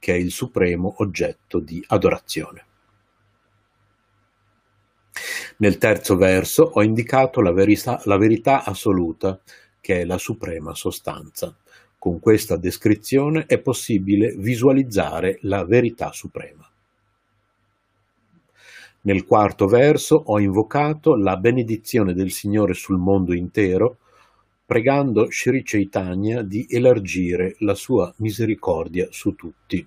che 0.00 0.14
è 0.14 0.16
il 0.16 0.32
supremo 0.32 0.96
oggetto 0.98 1.60
di 1.60 1.80
adorazione. 1.86 2.64
Nel 5.58 5.78
terzo 5.78 6.16
verso 6.16 6.64
ho 6.64 6.82
indicato 6.82 7.40
la 7.40 7.52
verità, 7.52 8.00
la 8.06 8.16
verità 8.16 8.64
assoluta, 8.64 9.40
che 9.80 10.00
è 10.00 10.04
la 10.04 10.18
suprema 10.18 10.74
sostanza. 10.74 11.56
Con 11.96 12.18
questa 12.18 12.56
descrizione 12.56 13.46
è 13.46 13.60
possibile 13.60 14.34
visualizzare 14.36 15.38
la 15.42 15.64
verità 15.64 16.10
suprema. 16.10 16.68
Nel 19.04 19.24
quarto 19.24 19.66
verso 19.66 20.14
ho 20.14 20.38
invocato 20.38 21.16
la 21.16 21.36
benedizione 21.36 22.14
del 22.14 22.30
Signore 22.30 22.72
sul 22.72 22.98
mondo 22.98 23.34
intero, 23.34 23.98
pregando 24.64 25.26
Sri 25.28 25.64
Chaitanya 25.64 26.42
di 26.42 26.66
elargire 26.70 27.56
la 27.58 27.74
sua 27.74 28.14
misericordia 28.18 29.08
su 29.10 29.34
tutti. 29.34 29.84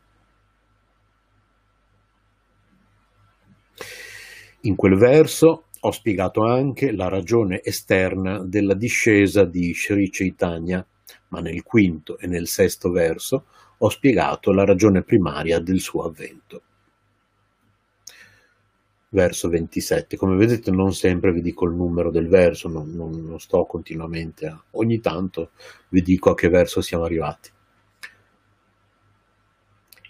In 4.62 4.76
quel 4.76 4.98
verso 4.98 5.68
ho 5.80 5.92
spiegato 5.92 6.44
anche 6.44 6.92
la 6.92 7.08
ragione 7.08 7.62
esterna 7.64 8.40
della 8.40 8.74
discesa 8.74 9.46
di 9.46 9.74
Sri 9.74 10.10
Chaitanya, 10.10 10.86
ma 11.30 11.40
nel 11.40 11.64
quinto 11.64 12.18
e 12.18 12.28
nel 12.28 12.48
sesto 12.48 12.92
verso 12.92 13.46
ho 13.78 13.88
spiegato 13.88 14.52
la 14.52 14.66
ragione 14.66 15.04
primaria 15.04 15.60
del 15.60 15.80
suo 15.80 16.04
avvento 16.04 16.62
verso 19.16 19.48
27. 19.48 20.18
Come 20.18 20.36
vedete 20.36 20.70
non 20.70 20.94
sempre 20.94 21.32
vi 21.32 21.42
dico 21.42 21.66
il 21.66 21.74
numero 21.74 22.12
del 22.12 22.28
verso, 22.28 22.68
non, 22.68 22.92
non, 22.94 23.26
non 23.26 23.40
sto 23.40 23.66
continuamente 23.66 24.46
a... 24.46 24.64
Ogni 24.72 25.00
tanto 25.00 25.52
vi 25.90 26.02
dico 26.02 26.32
a 26.32 26.36
che 26.36 26.50
verso 26.50 26.82
siamo 26.82 27.06
arrivati. 27.06 27.50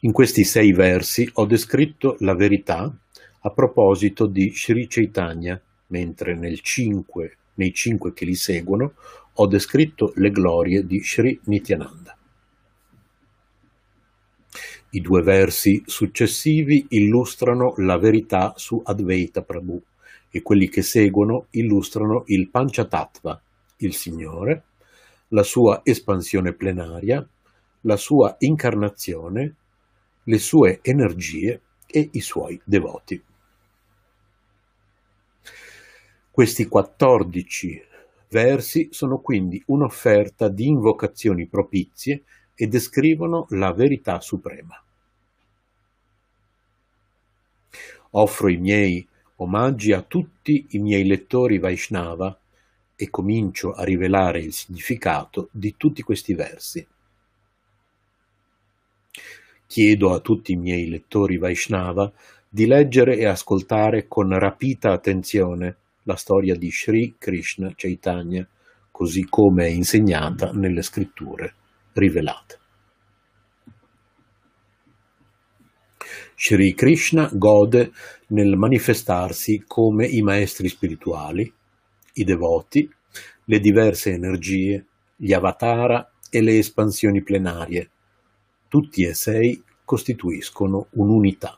In 0.02 0.12
questi 0.12 0.44
sei 0.44 0.74
versi 0.74 1.30
ho 1.34 1.46
descritto 1.46 2.15
la 2.20 2.36
verità 2.36 2.94
a 3.41 3.50
proposito 3.52 4.26
di 4.26 4.52
Sri 4.54 4.88
Chaitanya, 4.88 5.62
mentre 5.88 6.36
cinque, 6.62 7.38
nei 7.56 7.74
cinque 7.74 8.12
che 8.13 8.26
li 8.26 8.36
seguono 8.36 8.94
ho 9.38 9.48
descritto 9.48 10.13
le 10.15 10.32
glorie 10.32 10.86
di 10.86 11.00
Sri 11.02 11.39
Nityananda. 11.46 12.14
I 14.95 15.01
due 15.01 15.21
versi 15.23 15.84
successivi 15.86 16.86
illustrano 16.91 17.73
la 17.79 17.97
verità 17.97 18.53
su 18.55 18.81
Advaita 18.81 19.41
Prabhu 19.41 19.84
e 20.29 20.41
quelli 20.41 20.69
che 20.69 20.84
seguono 20.84 21.47
illustrano 21.49 22.23
il 22.27 22.49
Panchatattva, 22.49 23.41
il 23.79 23.93
Signore, 23.93 24.63
la 25.29 25.43
sua 25.43 25.81
espansione 25.84 26.53
plenaria, 26.53 27.27
la 27.81 27.97
sua 27.97 28.38
incarnazione, 28.39 29.55
le 30.23 30.38
sue 30.38 30.79
energie 30.81 31.60
e 31.86 32.10
i 32.13 32.21
suoi 32.21 32.58
devoti. 32.63 33.21
Questi 36.31 36.65
14 36.67 37.84
versi 38.29 38.88
sono 38.91 39.19
quindi 39.19 39.62
un'offerta 39.65 40.47
di 40.47 40.67
invocazioni 40.67 41.47
propizie 41.47 42.23
e 42.55 42.67
descrivono 42.67 43.45
la 43.49 43.73
verità 43.73 44.21
suprema. 44.21 44.79
Offro 48.17 48.49
i 48.49 48.56
miei 48.56 49.06
omaggi 49.38 49.91
a 49.91 50.01
tutti 50.01 50.67
i 50.69 50.80
miei 50.80 51.06
lettori 51.06 51.58
Vaishnava 51.58 52.38
e 52.95 53.10
comincio 53.10 53.73
a 53.73 53.84
rivelare 53.84 54.39
il 54.39 54.54
significato 54.54 55.49
di 55.51 55.75
tutti 55.75 56.01
questi 56.01 56.34
versi. 56.34 56.88
Chiedo 59.67 60.13
a 60.13 60.19
tutti 60.19 60.54
i 60.54 60.56
miei 60.56 60.88
lettori 60.88 61.38
Vaishnava 61.38 62.10
di 62.47 62.65
leggere 62.67 63.17
e 63.17 63.25
ascoltare 63.25 64.08
con 64.08 64.30
rapita 64.39 64.93
attenzione 64.93 65.75
la 66.04 66.15
storia 66.15 66.56
di 66.56 66.71
Sri 66.71 67.15
Krishna 67.17 67.73
Chaitanya, 67.75 68.47
così 68.91 69.25
come 69.28 69.65
è 69.65 69.69
insegnata 69.69 70.51
nelle 70.54 70.84
scritture 70.84 71.54
rivelate. 71.91 72.60
Sri 76.36 76.74
Krishna 76.74 77.30
gode 77.34 77.93
nel 78.28 78.58
manifestarsi 78.58 79.63
come 79.65 80.06
i 80.06 80.21
maestri 80.21 80.67
spirituali, 80.67 81.52
i 82.13 82.24
devoti, 82.24 82.89
le 83.45 83.60
diverse 83.60 84.12
energie, 84.12 84.86
gli 85.15 85.32
avatara 85.32 86.12
e 86.30 86.41
le 86.41 86.58
espansioni 86.58 87.24
plenarie. 87.24 87.89
Tutti 88.67 89.04
e 89.04 89.13
sei 89.13 89.63
costituiscono 89.86 90.88
un'unità. 90.91 91.58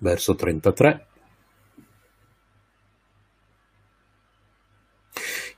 Verso 0.00 0.34
33 0.34 1.06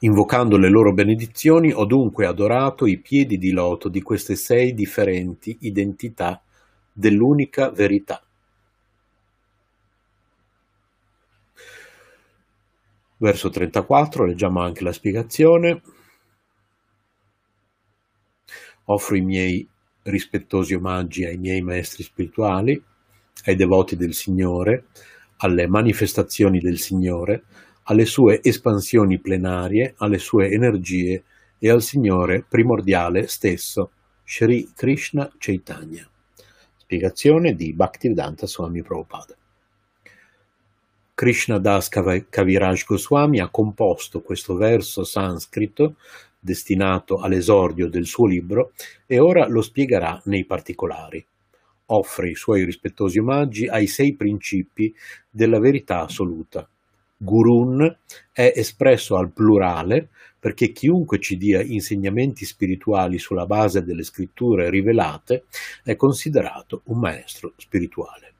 Invocando 0.00 0.58
le 0.58 0.68
loro 0.68 0.92
benedizioni 0.92 1.72
ho 1.72 1.86
dunque 1.86 2.26
adorato 2.26 2.86
i 2.86 2.98
piedi 2.98 3.38
di 3.38 3.50
loto 3.50 3.88
di 3.88 4.02
queste 4.02 4.36
sei 4.36 4.74
differenti 4.74 5.56
identità 5.60 6.42
dell'unica 6.92 7.70
verità. 7.70 8.22
Verso 13.18 13.48
34, 13.48 14.26
leggiamo 14.26 14.60
anche 14.60 14.84
la 14.84 14.92
spiegazione. 14.92 15.80
Offro 18.84 19.16
i 19.16 19.22
miei 19.22 19.66
rispettosi 20.02 20.74
omaggi 20.74 21.24
ai 21.24 21.38
miei 21.38 21.62
maestri 21.62 22.02
spirituali, 22.02 22.80
ai 23.46 23.56
devoti 23.56 23.96
del 23.96 24.12
Signore, 24.12 24.88
alle 25.38 25.66
manifestazioni 25.66 26.60
del 26.60 26.78
Signore, 26.78 27.44
alle 27.88 28.04
sue 28.04 28.40
espansioni 28.42 29.18
plenarie, 29.18 29.94
alle 29.98 30.18
sue 30.18 30.50
energie 30.50 31.22
e 31.58 31.70
al 31.70 31.82
Signore 31.82 32.44
primordiale 32.48 33.28
stesso, 33.28 33.90
Sri 34.24 34.72
Krishna 34.74 35.30
Chaitanya. 35.38 36.08
Spiegazione 36.76 37.54
di 37.54 37.72
Bhaktivedanta 37.72 38.46
Swami 38.46 38.82
Prabhupada. 38.82 39.36
Krishna 41.14 41.58
Das 41.58 41.88
Kaviraj 41.88 42.84
Goswami 42.84 43.40
ha 43.40 43.48
composto 43.48 44.20
questo 44.20 44.54
verso 44.54 45.02
sanscrito 45.04 45.94
destinato 46.38 47.18
all'esordio 47.18 47.88
del 47.88 48.04
suo 48.04 48.26
libro 48.26 48.72
e 49.06 49.18
ora 49.18 49.46
lo 49.46 49.62
spiegherà 49.62 50.20
nei 50.24 50.44
particolari. 50.44 51.24
Offre 51.86 52.30
i 52.30 52.34
suoi 52.34 52.64
rispettosi 52.64 53.18
omaggi 53.18 53.68
ai 53.68 53.86
sei 53.86 54.14
principi 54.14 54.92
della 55.30 55.60
verità 55.60 56.02
assoluta. 56.02 56.68
Gurun 57.18 57.96
è 58.30 58.52
espresso 58.54 59.16
al 59.16 59.30
plurale 59.30 60.10
perché 60.38 60.70
chiunque 60.70 61.18
ci 61.18 61.38
dia 61.38 61.62
insegnamenti 61.62 62.44
spirituali 62.44 63.18
sulla 63.18 63.46
base 63.46 63.82
delle 63.82 64.02
scritture 64.02 64.68
rivelate 64.68 65.46
è 65.82 65.96
considerato 65.96 66.82
un 66.84 66.98
maestro 66.98 67.54
spirituale. 67.56 68.34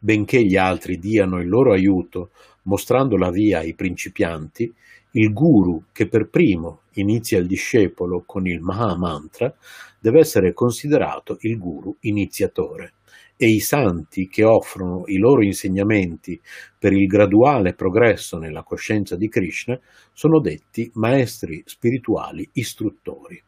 Benché 0.00 0.44
gli 0.44 0.56
altri 0.56 0.98
diano 0.98 1.40
il 1.40 1.48
loro 1.48 1.72
aiuto 1.72 2.30
mostrando 2.62 3.16
la 3.16 3.30
via 3.30 3.60
ai 3.60 3.74
principianti, 3.74 4.72
il 5.12 5.32
guru 5.32 5.84
che 5.92 6.06
per 6.08 6.28
primo 6.28 6.82
inizia 6.94 7.38
il 7.38 7.46
discepolo 7.46 8.24
con 8.26 8.46
il 8.46 8.60
Maha 8.60 8.96
Mantra 8.96 9.54
deve 9.98 10.18
essere 10.18 10.52
considerato 10.52 11.38
il 11.42 11.56
guru 11.56 11.96
iniziatore 12.00 12.92
e 13.40 13.46
i 13.46 13.60
santi 13.60 14.26
che 14.26 14.42
offrono 14.42 15.04
i 15.06 15.16
loro 15.16 15.44
insegnamenti 15.44 16.40
per 16.76 16.92
il 16.92 17.06
graduale 17.06 17.72
progresso 17.72 18.36
nella 18.36 18.64
coscienza 18.64 19.14
di 19.14 19.28
Krishna 19.28 19.78
sono 20.12 20.40
detti 20.40 20.90
maestri 20.94 21.62
spirituali 21.64 22.48
istruttori. 22.54 23.40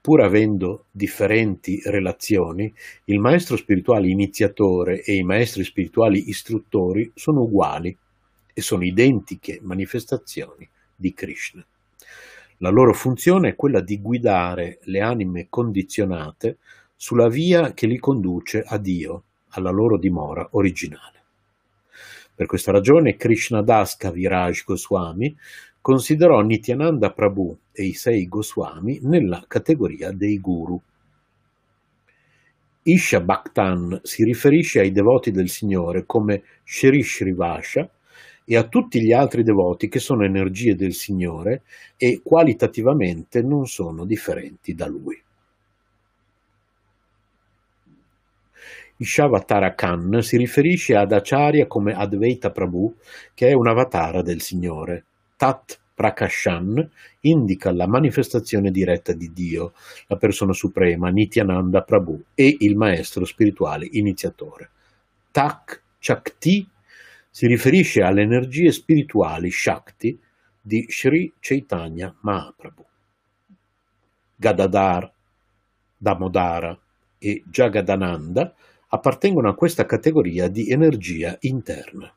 Pur 0.00 0.22
avendo 0.22 0.86
differenti 0.90 1.80
relazioni, 1.84 2.72
il 3.04 3.20
maestro 3.20 3.56
spirituale 3.56 4.08
iniziatore 4.08 5.02
e 5.02 5.14
i 5.14 5.22
maestri 5.22 5.62
spirituali 5.62 6.28
istruttori 6.28 7.12
sono 7.14 7.42
uguali 7.42 7.96
e 8.52 8.60
sono 8.60 8.82
identiche 8.82 9.60
manifestazioni 9.62 10.68
di 10.96 11.14
Krishna. 11.14 11.64
La 12.56 12.70
loro 12.70 12.92
funzione 12.92 13.50
è 13.50 13.54
quella 13.54 13.80
di 13.80 14.00
guidare 14.00 14.80
le 14.82 15.00
anime 15.00 15.46
condizionate 15.48 16.58
sulla 17.00 17.28
via 17.28 17.74
che 17.74 17.86
li 17.86 17.96
conduce 17.96 18.60
a 18.60 18.76
Dio, 18.76 19.22
alla 19.50 19.70
loro 19.70 19.96
dimora 19.98 20.48
originale. 20.50 21.22
Per 22.34 22.46
questa 22.46 22.72
ragione 22.72 23.16
Krishna 23.16 23.62
Das 23.62 23.96
Kaviraj 23.96 24.64
Goswami 24.64 25.34
considerò 25.80 26.40
Nityananda 26.40 27.12
Prabhu 27.12 27.56
e 27.70 27.84
i 27.84 27.92
sei 27.92 28.26
Goswami 28.26 28.98
nella 29.02 29.44
categoria 29.46 30.10
dei 30.10 30.40
guru. 30.40 30.80
Isha 32.82 33.20
Bhaktan 33.20 34.00
si 34.02 34.24
riferisce 34.24 34.80
ai 34.80 34.90
devoti 34.90 35.30
del 35.30 35.50
Signore 35.50 36.04
come 36.04 36.42
Shri 36.64 37.04
Shrivasha 37.04 37.88
e 38.44 38.56
a 38.56 38.66
tutti 38.66 39.00
gli 39.00 39.12
altri 39.12 39.44
devoti 39.44 39.88
che 39.88 40.00
sono 40.00 40.24
energie 40.24 40.74
del 40.74 40.94
Signore 40.94 41.62
e 41.96 42.22
qualitativamente 42.24 43.40
non 43.40 43.66
sono 43.66 44.04
differenti 44.04 44.74
da 44.74 44.88
Lui. 44.88 45.22
Ishavatara 48.98 49.74
Khan 49.74 50.22
si 50.22 50.36
riferisce 50.36 50.96
ad 50.96 51.12
Acharya 51.12 51.66
come 51.66 51.94
Advaita 51.94 52.50
Prabhu, 52.50 52.96
che 53.32 53.48
è 53.48 53.52
un 53.52 53.68
avatara 53.68 54.22
del 54.22 54.40
Signore. 54.40 55.04
Tat 55.36 55.78
Prakashan 55.94 56.90
indica 57.20 57.72
la 57.72 57.86
manifestazione 57.86 58.70
diretta 58.70 59.12
di 59.12 59.32
Dio, 59.32 59.72
la 60.06 60.16
persona 60.16 60.52
suprema, 60.52 61.10
Nityananda 61.10 61.82
Prabhu, 61.82 62.22
e 62.34 62.56
il 62.60 62.76
maestro 62.76 63.24
spirituale 63.24 63.88
iniziatore. 63.90 64.70
Tak 65.30 65.82
Chakti 65.98 66.68
si 67.30 67.46
riferisce 67.46 68.02
alle 68.02 68.22
energie 68.22 68.72
spirituali 68.72 69.50
Shakti 69.50 70.18
di 70.60 70.86
Sri 70.88 71.32
Chaitanya 71.38 72.14
Mahaprabhu. 72.20 72.84
Gadadhar, 74.34 75.12
Damodara 75.96 76.78
e 77.18 77.42
Jagadananda 77.46 78.54
appartengono 78.88 79.48
a 79.48 79.54
questa 79.54 79.84
categoria 79.84 80.48
di 80.48 80.70
energia 80.70 81.36
interna. 81.40 82.12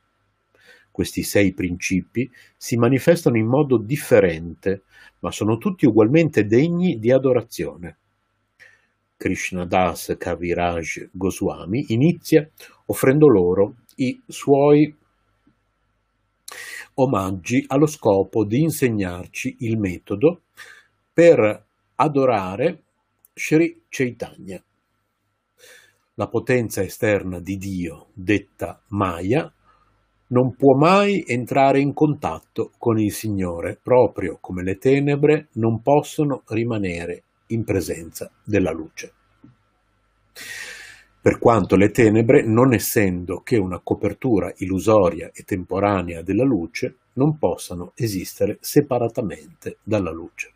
Questi 0.90 1.24
sei 1.24 1.54
principi 1.54 2.30
si 2.58 2.76
manifestano 2.76 3.38
in 3.38 3.48
modo 3.48 3.78
differente, 3.78 4.84
ma 5.20 5.32
sono 5.32 5.58
tutti 5.58 5.86
ugualmente 5.86 6.46
degni 6.46 7.00
di 7.00 7.12
adorazione. 7.12 7.98
Krishnadas 9.18 10.16
Kaviraj 10.18 11.10
Goswami 11.12 11.86
inizia 11.90 12.50
offrendo 12.86 13.28
loro 13.28 13.76
i 13.96 14.20
suoi 14.28 14.94
omaggi 16.96 17.64
allo 17.68 17.86
scopo 17.86 18.44
di 18.44 18.62
insegnarci 18.62 19.58
il 19.60 19.78
metodo 19.78 20.42
per 21.14 21.66
adorare 21.96 22.84
Sri 23.34 23.84
Chaitanya 23.88 24.62
la 26.16 26.28
potenza 26.28 26.82
esterna 26.82 27.40
di 27.40 27.58
Dio, 27.58 28.08
detta 28.14 28.82
Maya, 28.90 29.52
non 30.28 30.56
può 30.56 30.76
mai 30.76 31.24
entrare 31.26 31.80
in 31.80 31.94
contatto 31.94 32.72
con 32.78 33.00
il 33.00 33.12
Signore, 33.12 33.80
proprio 33.82 34.38
come 34.40 34.64
le 34.64 34.78
tenebre 34.78 35.50
non 35.54 35.82
possono 35.82 36.44
rimanere 36.48 37.24
in 37.48 37.64
presenza 37.64 38.32
della 38.44 38.72
luce. 38.72 39.14
Per 41.22 41.38
quanto 41.38 41.76
le 41.76 41.92
tenebre, 41.92 42.44
non 42.44 42.74
essendo 42.74 43.42
che 43.42 43.58
una 43.58 43.80
copertura 43.84 44.52
illusoria 44.58 45.32
e 45.34 45.44
temporanea 45.44 46.22
della 46.22 46.44
luce, 46.44 46.96
non 47.14 47.38
possano 47.38 47.92
esistere 47.96 48.58
separatamente 48.60 49.78
dalla 49.84 50.12
luce. 50.12 50.54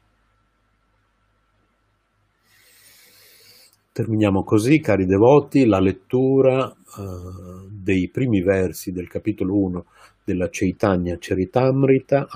Terminiamo 3.96 4.44
così, 4.44 4.82
cari 4.82 5.06
devoti, 5.06 5.66
la 5.66 5.80
lettura 5.80 6.66
uh, 6.66 7.70
dei 7.72 8.10
primi 8.10 8.42
versi 8.42 8.92
del 8.92 9.08
capitolo 9.08 9.56
1 9.56 9.86
della 10.26 10.50
Chaitanya 10.52 11.16
Charitamrita. 11.18 12.28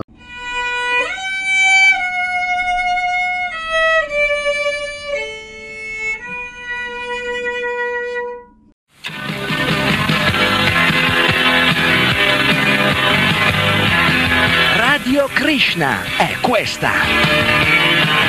Radio 14.78 15.26
Krishna 15.34 16.04
è 16.18 16.40
questa 16.40 18.29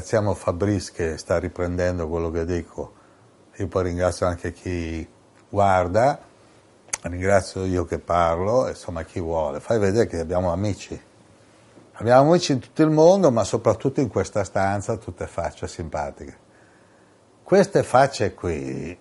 Ringraziamo 0.00 0.32
Fabrice 0.32 0.92
che 0.92 1.18
sta 1.18 1.38
riprendendo 1.38 2.08
quello 2.08 2.30
che 2.30 2.46
dico, 2.46 2.94
io 3.56 3.68
poi 3.68 3.82
ringrazio 3.84 4.26
anche 4.26 4.50
chi 4.52 5.06
guarda, 5.46 6.18
ringrazio 7.02 7.66
io 7.66 7.84
che 7.84 7.98
parlo, 7.98 8.66
insomma 8.66 9.02
chi 9.02 9.20
vuole, 9.20 9.60
fai 9.60 9.78
vedere 9.78 10.06
che 10.06 10.18
abbiamo 10.18 10.52
amici. 10.52 10.98
Abbiamo 11.92 12.30
amici 12.30 12.52
in 12.52 12.60
tutto 12.60 12.82
il 12.82 12.88
mondo, 12.88 13.30
ma 13.30 13.44
soprattutto 13.44 14.00
in 14.00 14.08
questa 14.08 14.42
stanza, 14.42 14.96
tutte 14.96 15.26
facce 15.26 15.68
simpatiche. 15.68 16.38
Queste 17.42 17.82
facce 17.82 18.32
qui, 18.32 18.98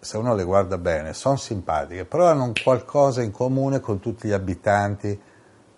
se 0.00 0.16
uno 0.18 0.34
le 0.34 0.44
guarda 0.44 0.76
bene, 0.76 1.14
sono 1.14 1.36
simpatiche, 1.36 2.04
però 2.04 2.26
hanno 2.26 2.52
qualcosa 2.62 3.22
in 3.22 3.30
comune 3.30 3.80
con 3.80 4.00
tutti 4.00 4.28
gli 4.28 4.32
abitanti 4.32 5.18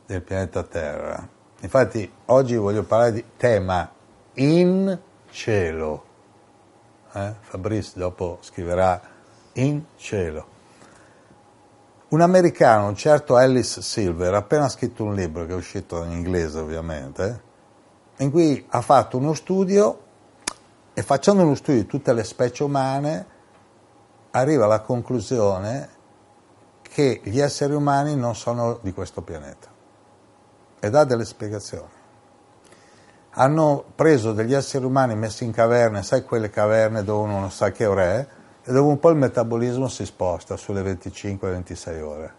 del 0.05 0.23
pianeta 0.23 0.65
Terra. 0.65 1.29
Infatti 1.61 2.13
oggi 2.27 2.57
voglio 2.57 2.83
parlare 2.83 3.13
di 3.13 3.25
tema 3.37 4.01
in 4.35 4.99
cielo. 5.31 6.05
eh? 7.13 7.35
Fabrice 7.41 7.93
dopo 7.99 8.39
scriverà 8.41 9.01
in 9.55 9.85
cielo. 9.97 10.47
Un 12.09 12.21
americano, 12.21 12.89
un 12.89 12.97
certo 12.97 13.39
Ellis 13.39 13.81
Silver, 13.81 14.35
ha 14.35 14.39
appena 14.39 14.69
scritto 14.69 15.05
un 15.05 15.15
libro 15.15 15.47
che 15.47 15.53
è 15.53 15.57
uscito 15.57 16.03
in 16.05 16.13
inglese 16.13 16.59
ovviamente, 16.59 17.43
in 18.19 18.31
cui 18.31 18.65
ha 18.69 18.81
fatto 18.83 19.17
uno 19.17 19.33
studio 19.33 20.01
e 20.93 21.03
facendo 21.03 21.43
uno 21.43 21.55
studio 21.55 21.81
di 21.81 21.87
tutte 21.87 22.13
le 22.13 22.25
specie 22.25 22.65
umane 22.65 23.27
arriva 24.33 24.65
alla 24.65 24.81
conclusione 24.81 25.89
che 26.83 27.21
gli 27.25 27.41
esseri 27.41 27.73
umani 27.73 28.15
non 28.15 28.35
sono 28.35 28.79
di 28.83 28.93
questo 28.93 29.23
pianeta 29.23 29.69
e 30.79 30.91
dà 30.91 31.05
delle 31.05 31.25
spiegazioni. 31.25 32.01
Hanno 33.35 33.85
preso 33.95 34.33
degli 34.33 34.55
esseri 34.55 34.85
umani 34.85 35.15
messi 35.15 35.45
in 35.45 35.53
caverne, 35.53 36.03
sai 36.03 36.25
quelle 36.25 36.51
caverne 36.51 37.03
dove 37.03 37.25
uno 37.25 37.41
non 37.41 37.51
sa 37.51 37.71
che 37.71 37.87
ora 37.87 38.03
è, 38.03 38.27
e 38.65 38.73
dove 38.73 38.89
un 38.89 38.99
po' 38.99 39.11
il 39.11 39.17
metabolismo 39.17 39.89
si 39.89 40.05
sposta 40.05 40.57
sulle 40.57 40.83
25-26 40.83 42.01
ore. 42.03 42.35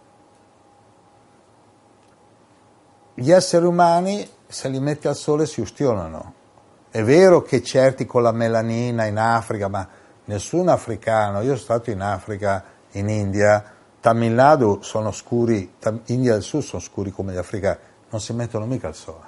Gli 3.14 3.30
esseri 3.30 3.64
umani, 3.64 4.28
se 4.46 4.68
li 4.68 4.80
metti 4.80 5.06
al 5.08 5.16
sole, 5.16 5.46
si 5.46 5.60
ustionano. 5.60 6.32
È 6.90 7.02
vero 7.02 7.42
che 7.42 7.62
certi 7.62 8.06
con 8.06 8.22
la 8.22 8.32
melanina 8.32 9.04
in 9.04 9.18
Africa, 9.18 9.68
ma 9.68 9.86
nessun 10.26 10.68
africano, 10.68 11.38
io 11.38 11.56
sono 11.56 11.58
stato 11.58 11.90
in 11.90 12.00
Africa, 12.00 12.64
in 12.92 13.08
India, 13.08 13.72
Tamil 14.00 14.32
Nadu 14.32 14.82
sono 14.82 15.12
scuri, 15.12 15.74
India 16.06 16.34
del 16.34 16.42
Sud 16.42 16.62
sono 16.62 16.82
scuri 16.82 17.10
come 17.10 17.32
gli 17.32 17.38
africani, 17.38 17.78
non 18.10 18.20
si 18.20 18.32
mettono 18.32 18.66
mica 18.66 18.88
al 18.88 18.94
sole, 18.94 19.26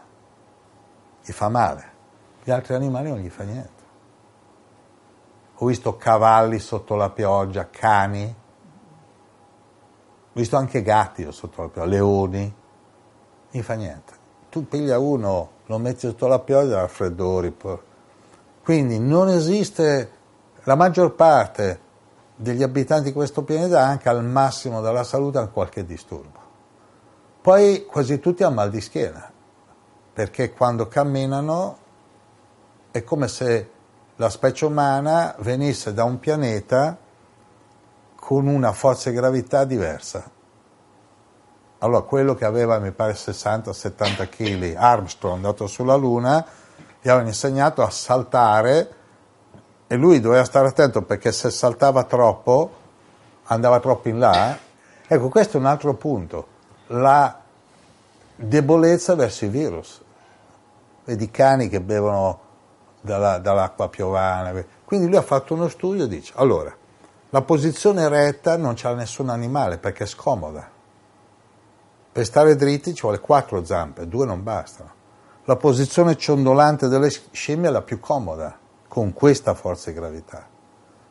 gli 1.27 1.33
fa 1.33 1.49
male, 1.49 1.85
gli 2.45 2.53
altri 2.53 2.75
animali 2.75 3.09
non 3.09 3.19
gli 3.19 3.29
fa 3.29 3.43
niente. 3.43 3.83
Ho 5.57 5.67
visto 5.67 5.97
cavalli 5.97 6.61
sotto 6.61 6.95
la 6.95 7.11
pioggia, 7.11 7.69
cani, 7.69 8.25
ho 8.25 8.35
visto 10.33 10.57
anche 10.57 10.83
gatti 10.83 11.27
sotto 11.33 11.63
la 11.63 11.69
pioggia, 11.69 11.89
leoni, 11.89 12.55
gli 13.51 13.61
fa 13.61 13.75
niente. 13.75 14.13
Tu 14.51 14.69
piglia 14.69 15.01
uno, 15.01 15.51
lo 15.67 15.79
metti 15.79 16.07
sotto 16.07 16.29
la 16.29 16.39
pioggia, 16.39 16.81
raffreddori. 16.81 17.57
Quindi 18.63 19.01
non 19.01 19.29
esiste, 19.29 20.11
la 20.63 20.77
maggior 20.77 21.15
parte 21.15 21.81
degli 22.37 22.63
abitanti 22.63 23.07
di 23.07 23.13
questo 23.13 23.43
pianeta 23.43 23.85
anche 23.85 24.09
al 24.09 24.23
massimo 24.23 24.81
della 24.81 25.03
salute 25.03 25.39
hanno 25.39 25.51
qualche 25.51 25.85
disturbo. 25.85 26.45
Poi 27.41 27.85
quasi 27.85 28.21
tutti 28.21 28.45
hanno 28.45 28.55
mal 28.55 28.71
di 28.71 28.81
schiena, 28.81 29.33
perché 30.17 30.55
quando 30.55 30.89
camminano 30.89 31.77
è 32.91 33.05
come 33.05 33.29
se 33.29 33.71
la 34.17 34.31
specie 34.31 34.65
umana 34.65 35.35
venisse 35.41 35.93
da 35.93 36.05
un 36.05 36.19
pianeta 36.19 36.97
con 38.15 38.47
una 38.47 38.73
forza 38.73 39.11
di 39.11 39.17
gravità 39.17 39.65
diversa. 39.65 40.25
Allora, 41.81 42.01
quello 42.01 42.35
che 42.35 42.47
aveva, 42.47 42.79
mi 42.79 42.93
pare, 42.93 43.13
60-70 43.13 44.29
kg, 44.31 44.75
Armstrong, 44.75 45.35
andato 45.35 45.67
sulla 45.67 45.97
Luna, 45.97 46.43
gli 47.03 47.09
avevano 47.11 47.29
insegnato 47.29 47.83
a 47.83 47.91
saltare 47.91 48.95
e 49.87 49.97
lui 49.97 50.21
doveva 50.21 50.45
stare 50.45 50.69
attento 50.69 51.03
perché 51.03 51.31
se 51.31 51.51
saltava 51.51 52.05
troppo 52.05 52.71
andava 53.45 53.81
troppo 53.81 54.09
in 54.09 54.19
là. 54.19 54.57
Ecco, 55.07 55.29
questo 55.29 55.59
è 55.59 55.61
un 55.61 55.67
altro 55.67 55.93
punto, 55.93 56.47
la 56.87 57.39
debolezza 58.35 59.15
verso 59.15 59.45
i 59.45 59.49
virus. 59.49 60.05
Vedi 61.07 61.31
cani 61.31 61.69
che 61.69 61.81
bevono 61.81 62.41
dalla, 63.01 63.39
dall'acqua 63.39 63.89
piovana. 63.89 64.53
Quindi 64.85 65.07
lui 65.07 65.17
ha 65.17 65.23
fatto 65.23 65.55
uno 65.55 65.69
studio 65.69 66.05
e 66.05 66.09
dice, 66.09 66.33
allora, 66.37 66.77
la 67.31 67.43
posizione 67.43 68.09
retta 68.09 68.57
non 68.57 68.75
c'ha 68.77 68.93
nessun 68.93 69.29
animale 69.29 69.79
perché 69.79 70.03
è 70.05 70.07
scomoda. 70.07 70.69
Per 72.13 72.25
stare 72.25 72.57
dritti 72.57 72.93
ci 72.93 73.03
vuole 73.03 73.21
quattro 73.21 73.65
zampe, 73.65 74.09
due 74.09 74.27
non 74.27 74.43
bastano. 74.43 74.95
La 75.45 75.57
posizione 75.57 76.17
ciondolante 76.17 76.89
delle 76.89 77.09
scimmie 77.11 77.69
è 77.69 77.73
la 77.73 77.83
più 77.83 78.01
comoda 78.01 78.59
con 78.89 79.13
questa 79.13 79.55
forza 79.55 79.91
di 79.91 79.97
gravità. 79.97 80.45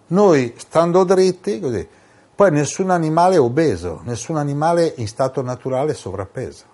Noi 0.07 0.53
stando 0.57 1.05
dritti, 1.05 1.61
così, 1.61 1.87
poi 2.35 2.51
nessun 2.51 2.89
animale 2.89 3.35
è 3.35 3.39
obeso, 3.39 4.01
nessun 4.03 4.35
animale 4.35 4.93
in 4.97 5.07
stato 5.07 5.41
naturale 5.41 5.91
è 5.91 5.95
sovrappeso, 5.95 6.65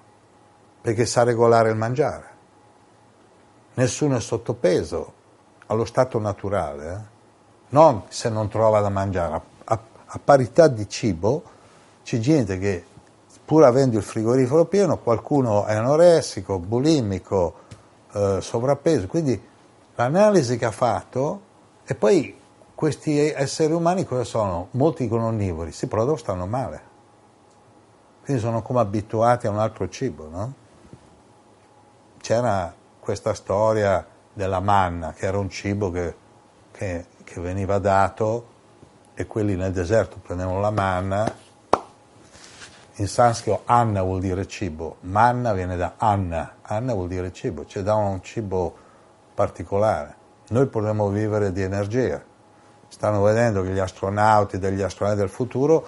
perché 0.82 1.06
sa 1.06 1.22
regolare 1.22 1.70
il 1.70 1.76
mangiare. 1.76 2.31
Nessuno 3.74 4.18
è 4.18 4.20
sottopeso 4.20 5.14
allo 5.68 5.86
stato 5.86 6.20
naturale, 6.20 6.92
eh? 6.92 7.20
non 7.70 8.04
se 8.10 8.30
non 8.30 8.50
trova 8.50 8.82
da 8.82 8.90
mangiare. 8.90 9.42
A, 9.64 9.80
a 10.06 10.20
parità 10.24 10.68
di 10.68 10.88
cibo 10.90 11.44
c'è 12.04 12.20
gente 12.20 12.58
che 12.58 12.84
pur 13.46 13.64
avendo 13.64 13.98
il 13.98 14.04
frigorifero 14.04 14.66
pieno, 14.66 14.98
qualcuno 14.98 15.66
è 15.66 15.76
anoressico, 15.76 16.60
bulimico, 16.60 17.56
eh, 18.14 18.38
sovrappeso, 18.42 19.08
quindi 19.08 19.42
l'analisi 19.96 20.58
che 20.58 20.66
ha 20.66 20.72
fatto 20.72 21.42
e 21.86 21.96
poi 21.96 22.38
questi 22.76 23.20
esseri 23.20 23.74
umani 23.74 24.06
cosa 24.06 24.24
sono? 24.24 24.68
Molti 24.72 25.04
dicono 25.04 25.28
onnivori, 25.28 25.72
sì, 25.72 25.88
però 25.88 26.16
stanno 26.16 26.48
male. 26.48 26.90
Quindi 28.24 28.42
sono 28.42 28.62
come 28.62 28.80
abituati 28.80 29.48
a 29.48 29.50
un 29.50 29.60
altro 29.60 29.88
cibo, 29.90 30.28
no? 30.30 30.54
C'era 32.20 32.74
questa 33.12 33.34
storia 33.34 34.06
della 34.32 34.62
manna, 34.62 35.12
che 35.12 35.26
era 35.26 35.38
un 35.38 35.50
cibo 35.50 35.92
che, 35.92 36.16
che, 36.72 37.06
che 37.26 37.42
veniva 37.42 37.78
dato 37.78 38.48
e 39.14 39.28
quelli 39.28 39.58
nel 39.58 39.74
deserto 39.74 40.18
prendevano 40.22 40.62
la 40.62 40.72
manna. 40.72 41.36
In 42.96 43.08
sanscrito 43.08 43.64
Anna 43.66 44.02
vuol 44.02 44.22
dire 44.22 44.48
cibo, 44.48 44.96
manna 45.02 45.52
viene 45.52 45.76
da 45.76 45.96
Anna, 45.98 46.56
Anna 46.62 46.94
vuol 46.94 47.10
dire 47.10 47.34
cibo, 47.34 47.66
ci 47.66 47.84
davano 47.84 48.12
un 48.12 48.24
cibo 48.24 48.74
particolare. 49.34 50.16
Noi 50.50 50.68
potremmo 50.68 51.10
vivere 51.10 51.52
di 51.52 51.64
energia. 51.64 52.24
Stanno 52.88 53.22
vedendo 53.24 53.62
che 53.62 53.72
gli 53.72 53.80
astronauti 53.80 54.58
degli 54.58 54.82
astronauti 54.82 55.20
del 55.20 55.30
futuro 55.30 55.88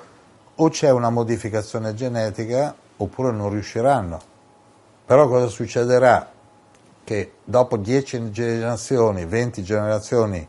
o 0.56 0.70
c'è 0.70 0.90
una 0.90 1.10
modificazione 1.10 1.94
genetica 1.94 2.76
oppure 2.98 3.32
non 3.32 3.50
riusciranno. 3.50 4.20
Però 5.06 5.28
cosa 5.30 5.48
succederà? 5.48 6.33
Che 7.04 7.34
dopo 7.44 7.78
10 7.78 8.32
generazioni, 8.32 9.26
20 9.26 9.64
generazioni 9.64 10.48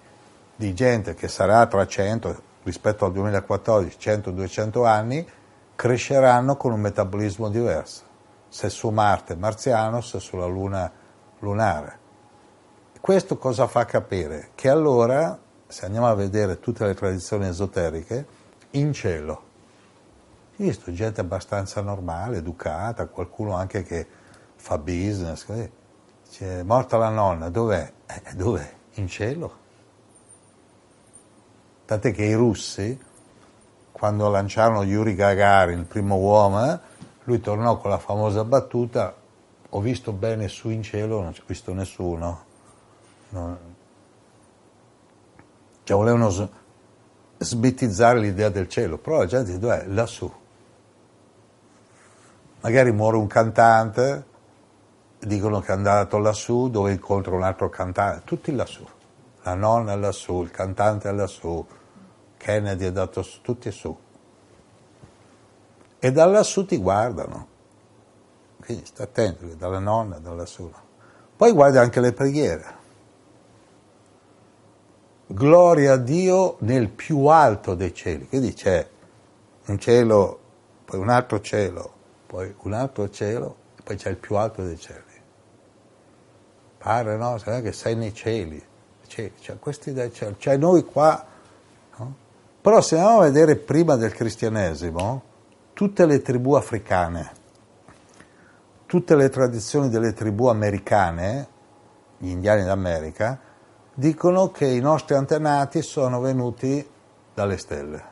di 0.57 0.73
gente 0.73 1.15
che 1.15 1.29
sarà 1.29 1.67
tra 1.67 1.87
100 1.87 2.43
rispetto 2.63 3.05
al 3.05 3.13
2014, 3.13 3.99
100-200 3.99 4.87
anni, 4.87 5.27
cresceranno 5.75 6.57
con 6.57 6.73
un 6.73 6.81
metabolismo 6.81 7.49
diverso, 7.49 8.03
se 8.49 8.71
su 8.71 8.89
Marte 8.91 9.35
marziano, 9.35 10.01
se 10.01 10.21
sulla 10.21 10.47
Luna 10.47 10.91
lunare. 11.41 11.99
Questo 13.01 13.37
cosa 13.37 13.67
fa 13.67 13.85
capire? 13.85 14.51
Che 14.55 14.71
allora, 14.71 15.39
se 15.67 15.85
andiamo 15.85 16.07
a 16.07 16.15
vedere 16.15 16.59
tutte 16.61 16.87
le 16.87 16.95
tradizioni 16.95 17.47
esoteriche, 17.47 18.27
in 18.71 18.93
cielo, 18.93 19.43
visto 20.57 20.93
gente 20.93 21.21
abbastanza 21.21 21.83
normale, 21.83 22.39
educata, 22.39 23.07
qualcuno 23.07 23.55
anche 23.55 23.83
che 23.83 24.07
fa 24.57 24.79
business, 24.79 25.45
così. 25.45 25.71
Dice, 26.37 26.65
morta 26.65 26.97
la 26.97 27.11
nonna, 27.11 27.49
dov'è? 27.49 27.93
Eh, 28.07 28.35
dov'è? 28.35 28.69
In 28.95 29.07
cielo. 29.07 29.57
Tant'è 31.85 32.13
che 32.13 32.25
i 32.25 32.35
russi, 32.35 33.01
quando 33.93 34.29
lanciarono 34.29 34.83
Yuri 34.83 35.15
Gagarin, 35.15 35.79
il 35.79 35.85
primo 35.85 36.17
uomo, 36.17 36.73
eh, 36.73 36.79
lui 37.23 37.41
tornò 37.41 37.77
con 37.77 37.91
la 37.91 37.99
famosa 37.99 38.43
battuta, 38.43 39.15
ho 39.69 39.81
visto 39.81 40.11
bene 40.11 40.49
su 40.49 40.71
in 40.71 40.83
cielo, 40.83 41.23
non 41.23 41.31
c'è 41.31 41.43
visto 41.47 41.73
nessuno. 41.73 42.45
No. 43.29 43.59
Cioè 45.85 45.97
volevano 45.97 46.51
sbittizzare 47.39 48.19
l'idea 48.19 48.49
del 48.49 48.69
cielo, 48.69 48.99
però 48.99 49.19
la 49.19 49.27
gente 49.27 49.57
dov'è? 49.57 49.87
Lassù. 49.87 50.33
Magari 52.61 52.91
muore 52.91 53.19
un 53.19 53.29
cantante, 53.29 54.33
dicono 55.27 55.61
che 55.61 55.69
è 55.69 55.75
andato 55.75 56.19
lassù 56.19 56.69
dove 56.69 56.93
incontra 56.93 57.35
un 57.35 57.43
altro 57.43 57.69
cantante, 57.69 58.23
tutti 58.25 58.55
lassù. 58.55 58.87
La 59.43 59.55
nonna 59.55 59.93
è 59.93 59.97
lassù, 59.97 60.43
il 60.43 60.51
cantante 60.51 61.09
è 61.09 61.13
lassù, 61.13 61.65
Kennedy 62.37 62.85
è 62.85 62.89
andato 62.89 63.23
su, 63.23 63.41
tutti 63.41 63.71
su. 63.71 63.97
E 65.99 66.13
da 66.13 66.25
lassù 66.27 66.65
ti 66.65 66.77
guardano. 66.77 67.49
Quindi 68.61 68.87
sta 68.87 69.03
attento, 69.05 69.47
dalla 69.57 69.79
nonna, 69.79 70.19
da 70.19 70.33
lassù. 70.33 70.71
Poi 71.37 71.53
guarda 71.53 71.81
anche 71.81 72.01
le 72.01 72.13
preghiere 72.13 72.83
gloria 75.27 75.95
a 75.95 75.97
Dio 75.97 76.57
nel 76.61 76.89
più 76.89 77.27
alto 77.27 77.75
dei 77.75 77.95
cieli. 77.95 78.27
Quindi 78.29 78.53
c'è 78.53 78.87
un 79.67 79.79
cielo, 79.79 80.39
poi 80.85 81.01
un 81.01 81.09
altro 81.09 81.41
cielo, 81.41 81.93
poi 82.27 82.55
un 82.63 82.73
altro 82.73 83.09
cielo, 83.11 83.57
poi 83.83 83.97
c'è 83.97 84.11
il 84.11 84.17
più 84.17 84.37
alto 84.37 84.63
dei 84.63 84.79
cieli. 84.79 85.03
Pare, 86.85 87.17
no? 87.17 87.39
Sai 87.39 87.63
che 87.63 87.73
sei 87.73 87.97
nei 87.97 88.13
cieli. 88.13 88.63
questa 89.59 89.89
idea, 89.89 90.07
c'è, 90.11 90.37
c'è 90.37 90.59
noi 90.59 90.85
qua. 90.85 91.25
No? 91.97 92.15
Però 92.61 92.83
se 92.83 92.97
andiamo 92.99 93.21
a 93.21 93.23
vedere 93.23 93.57
prima 93.57 93.97
del 93.97 94.13
cristianesimo, 94.13 95.23
tutte 95.73 96.05
le 96.05 96.21
tribù 96.21 96.53
africane, 96.53 97.33
tutte 98.85 99.17
le 99.17 99.31
tradizioni 99.31 99.89
delle 99.89 100.13
tribù 100.13 100.49
americane, 100.49 101.49
gli 102.19 102.29
indiani 102.29 102.65
d'America, 102.65 103.41
dicono 103.95 104.51
che 104.51 104.67
i 104.67 104.81
nostri 104.81 105.15
antenati 105.15 105.81
sono 105.81 106.21
venuti 106.21 106.87
dalle 107.33 107.57
stelle. 107.57 108.05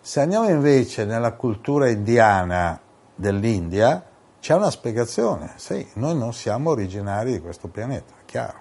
Se 0.00 0.20
andiamo 0.20 0.48
invece 0.48 1.04
nella 1.06 1.32
cultura 1.32 1.88
indiana 1.88 2.78
dell'India, 3.16 4.10
c'è 4.42 4.54
una 4.54 4.72
spiegazione. 4.72 5.52
Sì, 5.54 5.88
noi 5.94 6.18
non 6.18 6.32
siamo 6.32 6.70
originari 6.70 7.30
di 7.30 7.40
questo 7.40 7.68
pianeta, 7.68 8.12
è 8.20 8.24
chiaro. 8.24 8.58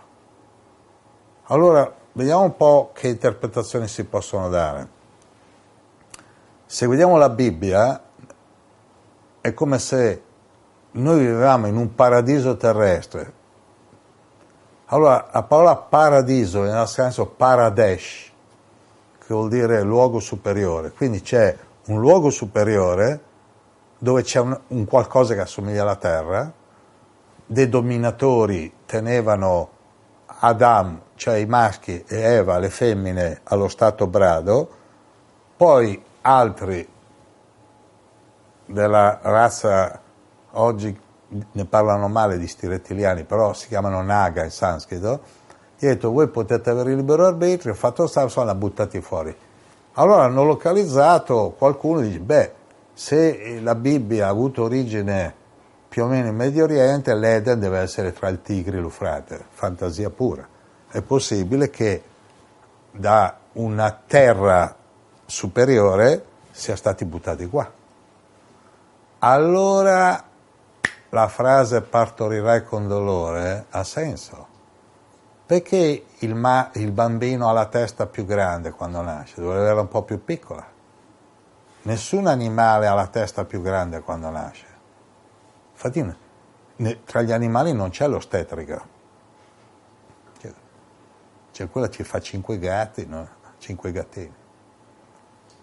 Allora, 1.46 1.92
vediamo 2.12 2.44
un 2.44 2.56
po' 2.56 2.92
che 2.94 3.08
interpretazioni 3.08 3.88
si 3.88 4.04
possono 4.04 4.48
dare. 4.48 4.88
Se 6.68 6.86
vediamo 6.86 7.18
la 7.18 7.30
Bibbia, 7.30 8.00
è 9.42 9.54
come 9.56 9.80
se 9.80 10.22
noi 10.92 11.18
vivevamo 11.18 11.66
in 11.66 11.78
un 11.78 11.96
paradiso 11.96 12.56
terrestre. 12.58 13.34
Allora, 14.86 15.30
la 15.34 15.42
parola 15.42 15.76
paradiso 15.78 16.62
nel 16.62 16.88
senso 16.88 17.26
paradesh, 17.26 18.32
che 19.18 19.34
vuol 19.34 19.50
dire 19.50 19.82
luogo 19.82 20.20
superiore. 20.20 20.92
Quindi 20.92 21.24
c'è 21.24 21.58
un 21.88 22.00
luogo 22.00 22.30
superiore 22.30 23.30
dove 24.04 24.24
c'è 24.24 24.39
un, 24.39 24.60
un 24.70 24.86
qualcosa 24.86 25.36
che 25.36 25.41
assomiglia 25.41 25.84
alla 25.84 25.95
terra, 25.95 26.52
dei 27.45 27.70
dominatori 27.70 28.74
tenevano 28.88 29.70
Adam, 30.26 30.99
cioè 31.14 31.36
i 31.36 31.45
maschi, 31.45 32.04
e 32.08 32.20
Eva, 32.20 32.58
le 32.58 32.72
femmine, 32.72 33.41
allo 33.43 33.68
stato 33.68 34.08
brado, 34.08 34.70
poi 35.56 36.04
altri 36.22 36.88
della 38.66 39.20
razza, 39.22 40.02
oggi 40.54 40.99
ne 41.52 41.66
parlano 41.66 42.08
male 42.08 42.39
di 42.39 42.47
sti 42.47 42.68
rettiliani, 42.68 43.24
però 43.24 43.54
si 43.54 43.68
chiamano 43.68 44.02
Naga 44.02 44.43
in 44.43 44.49
sanscrito, 44.49 45.22
gli 45.78 45.86
ha 45.86 45.89
detto 45.89 46.10
voi 46.10 46.28
potete 46.30 46.72
avere 46.72 46.89
il 46.89 46.95
libero 46.95 47.28
arbitrio, 47.28 47.76
fatto 47.76 48.08
sta, 48.08 48.28
sono 48.30 48.56
buttati 48.56 48.99
fuori. 48.99 49.36
Allora 49.93 50.24
hanno 50.24 50.43
localizzato 50.43 51.54
qualcuno 51.56 51.99
dice, 51.99 52.20
beh, 52.20 52.54
se 52.94 53.60
la 53.62 53.76
Bibbia 53.76 54.28
ha 54.28 54.30
avuto 54.30 54.64
origine 54.64 55.36
più 55.88 56.04
o 56.04 56.08
meno 56.08 56.28
in 56.28 56.36
Medio 56.36 56.64
Oriente, 56.64 57.14
l'Eden 57.14 57.60
deve 57.60 57.80
essere 57.80 58.14
tra 58.14 58.30
il 58.30 58.42
Tigri 58.42 58.78
e 58.78 58.80
l'Ufrate, 58.80 59.44
fantasia 59.50 60.10
pura. 60.10 60.48
È 60.89 61.02
possibile 61.02 61.70
che 61.70 62.04
da 62.92 63.38
una 63.54 64.02
terra 64.08 64.76
superiore 65.26 66.26
sia 66.52 66.76
stati 66.76 67.06
buttati 67.06 67.46
qua. 67.48 67.70
Allora 69.20 70.24
la 71.10 71.28
frase 71.28 71.82
partorirai 71.82 72.64
con 72.64 72.88
dolore 72.88 73.66
ha 73.70 73.84
senso. 73.84 74.48
Perché 75.46 76.06
il, 76.20 76.34
ma- 76.34 76.70
il 76.76 76.92
bambino 76.92 77.50
ha 77.50 77.52
la 77.52 77.66
testa 77.66 78.06
più 78.06 78.26
grande 78.26 78.72
quando 78.72 79.02
nasce? 79.02 79.42
Dovrebbe 79.42 79.64
averla 79.64 79.82
un 79.82 79.88
po' 79.89 80.04
più 80.04 80.24
piccola. 80.24 80.66
Nessun 81.84 82.28
animale 82.28 82.88
ha 82.88 82.94
la 82.94 83.08
testa 83.08 83.46
più 83.46 83.62
grande 83.62 84.02
quando 84.02 84.30
nasce. 84.30 84.68
Infatti 85.72 86.16
tra 87.06 87.22
gli 87.22 87.32
animali 87.32 87.74
non 87.74 87.90
c'è 87.90 88.08
l'ostetrica. 88.08 89.00
C'è 91.52 91.70
quella 91.70 91.90
che 91.90 92.04
fa 92.04 92.20
cinque 92.20 92.58
gatti, 92.58 93.06
no? 93.06 93.28
cinque 93.58 93.92
gattini. 93.92 94.34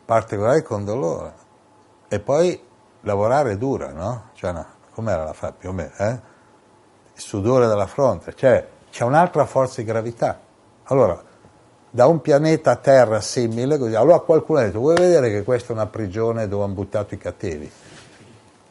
Particolare 0.05 0.63
con 0.63 0.85
dolore. 0.85 1.35
E 2.09 2.21
poi 2.21 2.61
lavorare 3.03 3.57
dura, 3.57 3.93
no? 3.93 4.31
Cioè, 4.35 4.53
no, 4.53 4.67
com'era 4.95 5.25
la 5.25 5.33
fa 5.33 5.53
più 5.53 5.71
o 5.71 5.73
meno? 5.73 5.93
Eh? 5.97 6.21
Il 7.15 7.21
sudore 7.21 7.67
della 7.67 7.87
fronte. 7.87 8.35
Cioè, 8.35 8.69
c'è 8.91 9.05
un'altra 9.05 9.45
forza 9.45 9.81
di 9.81 9.87
gravità. 9.87 10.41
Allora, 10.85 11.23
da 11.91 12.07
un 12.07 12.21
pianeta 12.21 12.77
Terra 12.77 13.21
simile, 13.21 13.79
così, 13.79 13.95
allora 13.95 14.21
qualcuno 14.21 14.59
ha 14.59 14.65
detto, 14.65 14.79
vuoi 14.79 14.97
vedere 14.97 15.31
che 15.31 15.43
questa 15.43 15.71
è 15.71 15.73
una 15.73 15.87
prigione 15.87 16.47
dove 16.49 16.65
hanno 16.65 16.75
buttato 16.75 17.15
i 17.15 17.19
cattivi? 17.19 17.71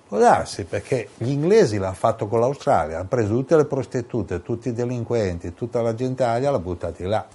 Può 0.07 0.18
darsi, 0.18 0.63
perché 0.63 1.09
gli 1.18 1.32
inglesi 1.32 1.78
l'hanno 1.78 1.93
fatto 1.93 2.28
con 2.28 2.39
l'Australia, 2.39 2.97
hanno 2.97 3.07
preso 3.07 3.34
tutte 3.34 3.57
le 3.57 3.65
prostitute, 3.65 4.41
tutti 4.41 4.70
i 4.70 4.74
delinquenti, 4.74 5.53
tutta 5.53 5.82
la 5.82 5.93
genitalia, 5.93 6.49
l'hanno 6.49 6.63
buttati 6.63 7.03
là. 7.03 7.28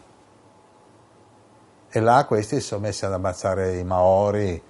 E 1.90 2.00
là 2.00 2.24
questi 2.26 2.56
si 2.56 2.62
sono 2.62 2.80
messi 2.80 3.04
ad 3.04 3.12
ammazzare 3.12 3.76
i 3.76 3.84
Maori, 3.84 4.62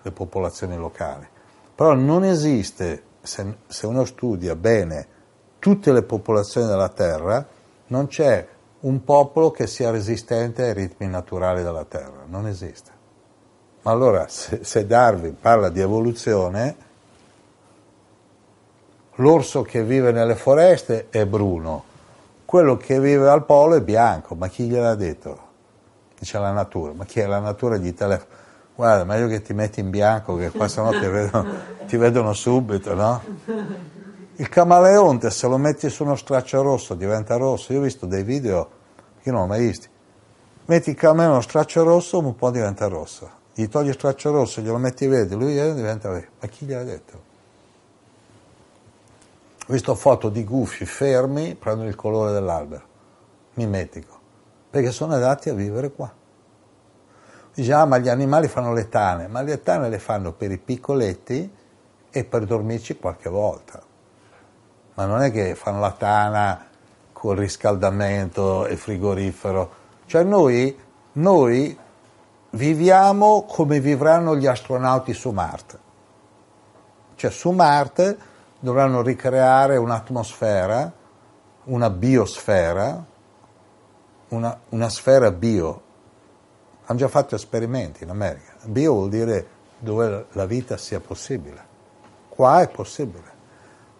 le 0.00 0.10
popolazioni 0.12 0.76
locali. 0.76 1.26
Però 1.74 1.94
non 1.94 2.22
esiste, 2.22 3.02
se, 3.22 3.56
se 3.66 3.86
uno 3.86 4.04
studia 4.04 4.54
bene 4.54 5.06
tutte 5.58 5.90
le 5.92 6.02
popolazioni 6.02 6.68
della 6.68 6.88
Terra, 6.88 7.44
non 7.88 8.06
c'è 8.06 8.46
un 8.80 9.02
popolo 9.02 9.50
che 9.50 9.66
sia 9.66 9.90
resistente 9.90 10.62
ai 10.62 10.72
ritmi 10.72 11.08
naturali 11.08 11.62
della 11.62 11.84
Terra, 11.84 12.24
non 12.26 12.46
esiste. 12.46 12.90
Ma 13.82 13.90
allora 13.90 14.28
se, 14.28 14.60
se 14.62 14.86
Darwin 14.86 15.36
parla 15.40 15.68
di 15.68 15.80
evoluzione, 15.80 16.76
l'orso 19.16 19.62
che 19.62 19.82
vive 19.82 20.12
nelle 20.12 20.36
foreste 20.36 21.06
è 21.10 21.26
bruno, 21.26 21.84
quello 22.44 22.76
che 22.76 23.00
vive 23.00 23.28
al 23.28 23.44
polo 23.44 23.74
è 23.74 23.82
bianco, 23.82 24.34
ma 24.34 24.48
chi 24.48 24.64
gliel'ha 24.64 24.94
detto? 24.94 25.46
Dice 26.18 26.38
la 26.38 26.50
natura, 26.50 26.92
ma 26.92 27.04
chi 27.04 27.20
è 27.20 27.26
la 27.26 27.40
natura 27.40 27.76
gli 27.76 27.92
telefona? 27.94 28.36
Guarda, 28.74 29.04
meglio 29.04 29.26
che 29.26 29.42
ti 29.42 29.52
metti 29.54 29.80
in 29.80 29.90
bianco, 29.90 30.36
che 30.36 30.50
qua 30.50 30.68
sennò 30.68 30.90
ti 30.90 31.06
vedono, 31.08 31.50
ti 31.86 31.96
vedono 31.96 32.32
subito, 32.32 32.94
no? 32.94 33.22
Il 34.40 34.48
camaleonte 34.48 35.30
se 35.30 35.48
lo 35.48 35.56
metti 35.58 35.90
su 35.90 36.04
uno 36.04 36.14
straccio 36.14 36.62
rosso 36.62 36.94
diventa 36.94 37.36
rosso. 37.36 37.72
Io 37.72 37.80
ho 37.80 37.82
visto 37.82 38.06
dei 38.06 38.22
video, 38.22 38.70
che 39.20 39.32
non 39.32 39.40
l'ho 39.40 39.46
mai 39.48 39.66
visti. 39.66 39.88
Metti 40.66 40.90
il 40.90 40.96
camaleonte 40.96 41.32
uno 41.32 41.40
straccio 41.40 41.82
rosso, 41.82 42.20
un 42.20 42.36
po' 42.36 42.52
diventa 42.52 42.86
rosso. 42.86 43.28
Gli 43.52 43.66
togli 43.66 43.88
il 43.88 43.94
straccio 43.94 44.30
rosso, 44.30 44.60
glielo 44.60 44.78
metti 44.78 45.08
verde, 45.08 45.34
lui 45.34 45.54
diventa 45.54 46.08
verde. 46.08 46.28
Ma 46.38 46.46
chi 46.46 46.66
gliel'ha 46.66 46.84
detto? 46.84 47.22
Ho 49.66 49.72
visto 49.72 49.96
foto 49.96 50.28
di 50.28 50.44
gufi 50.44 50.86
fermi, 50.86 51.56
prendono 51.56 51.88
il 51.88 51.96
colore 51.96 52.30
dell'albero, 52.30 52.84
mimetico, 53.54 54.20
perché 54.70 54.92
sono 54.92 55.14
adatti 55.14 55.48
a 55.48 55.54
vivere 55.54 55.90
qua. 55.90 56.12
Dice, 57.54 57.72
ah, 57.72 57.86
ma 57.86 57.98
gli 57.98 58.08
animali 58.08 58.46
fanno 58.46 58.72
le 58.72 58.88
tane, 58.88 59.26
ma 59.26 59.42
le 59.42 59.60
tane 59.64 59.88
le 59.88 59.98
fanno 59.98 60.32
per 60.32 60.52
i 60.52 60.58
piccoletti 60.58 61.52
e 62.08 62.24
per 62.24 62.44
dormirci 62.44 62.98
qualche 62.98 63.28
volta 63.28 63.86
ma 64.98 65.06
non 65.06 65.22
è 65.22 65.30
che 65.30 65.54
fanno 65.54 65.78
la 65.78 65.92
tana 65.92 66.66
col 67.12 67.36
riscaldamento 67.36 68.66
e 68.66 68.76
frigorifero. 68.76 69.70
Cioè 70.06 70.24
noi, 70.24 70.76
noi 71.12 71.78
viviamo 72.50 73.44
come 73.44 73.78
vivranno 73.78 74.34
gli 74.34 74.46
astronauti 74.46 75.14
su 75.14 75.30
Marte. 75.30 75.78
Cioè 77.14 77.30
su 77.30 77.52
Marte 77.52 78.18
dovranno 78.58 79.00
ricreare 79.00 79.76
un'atmosfera, 79.76 80.92
una 81.64 81.90
biosfera, 81.90 83.04
una, 84.30 84.60
una 84.70 84.88
sfera 84.88 85.30
bio. 85.30 85.82
Hanno 86.86 86.98
già 86.98 87.06
fatto 87.08 87.36
esperimenti 87.36 88.02
in 88.02 88.10
America. 88.10 88.54
Bio 88.64 88.94
vuol 88.94 89.10
dire 89.10 89.46
dove 89.78 90.26
la 90.32 90.44
vita 90.44 90.76
sia 90.76 90.98
possibile. 90.98 91.66
Qua 92.28 92.62
è 92.62 92.68
possibile. 92.68 93.37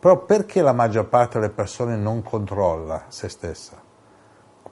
Però 0.00 0.24
perché 0.24 0.62
la 0.62 0.72
maggior 0.72 1.06
parte 1.06 1.40
delle 1.40 1.52
persone 1.52 1.96
non 1.96 2.22
controlla 2.22 3.06
se 3.08 3.28
stessa? 3.28 3.80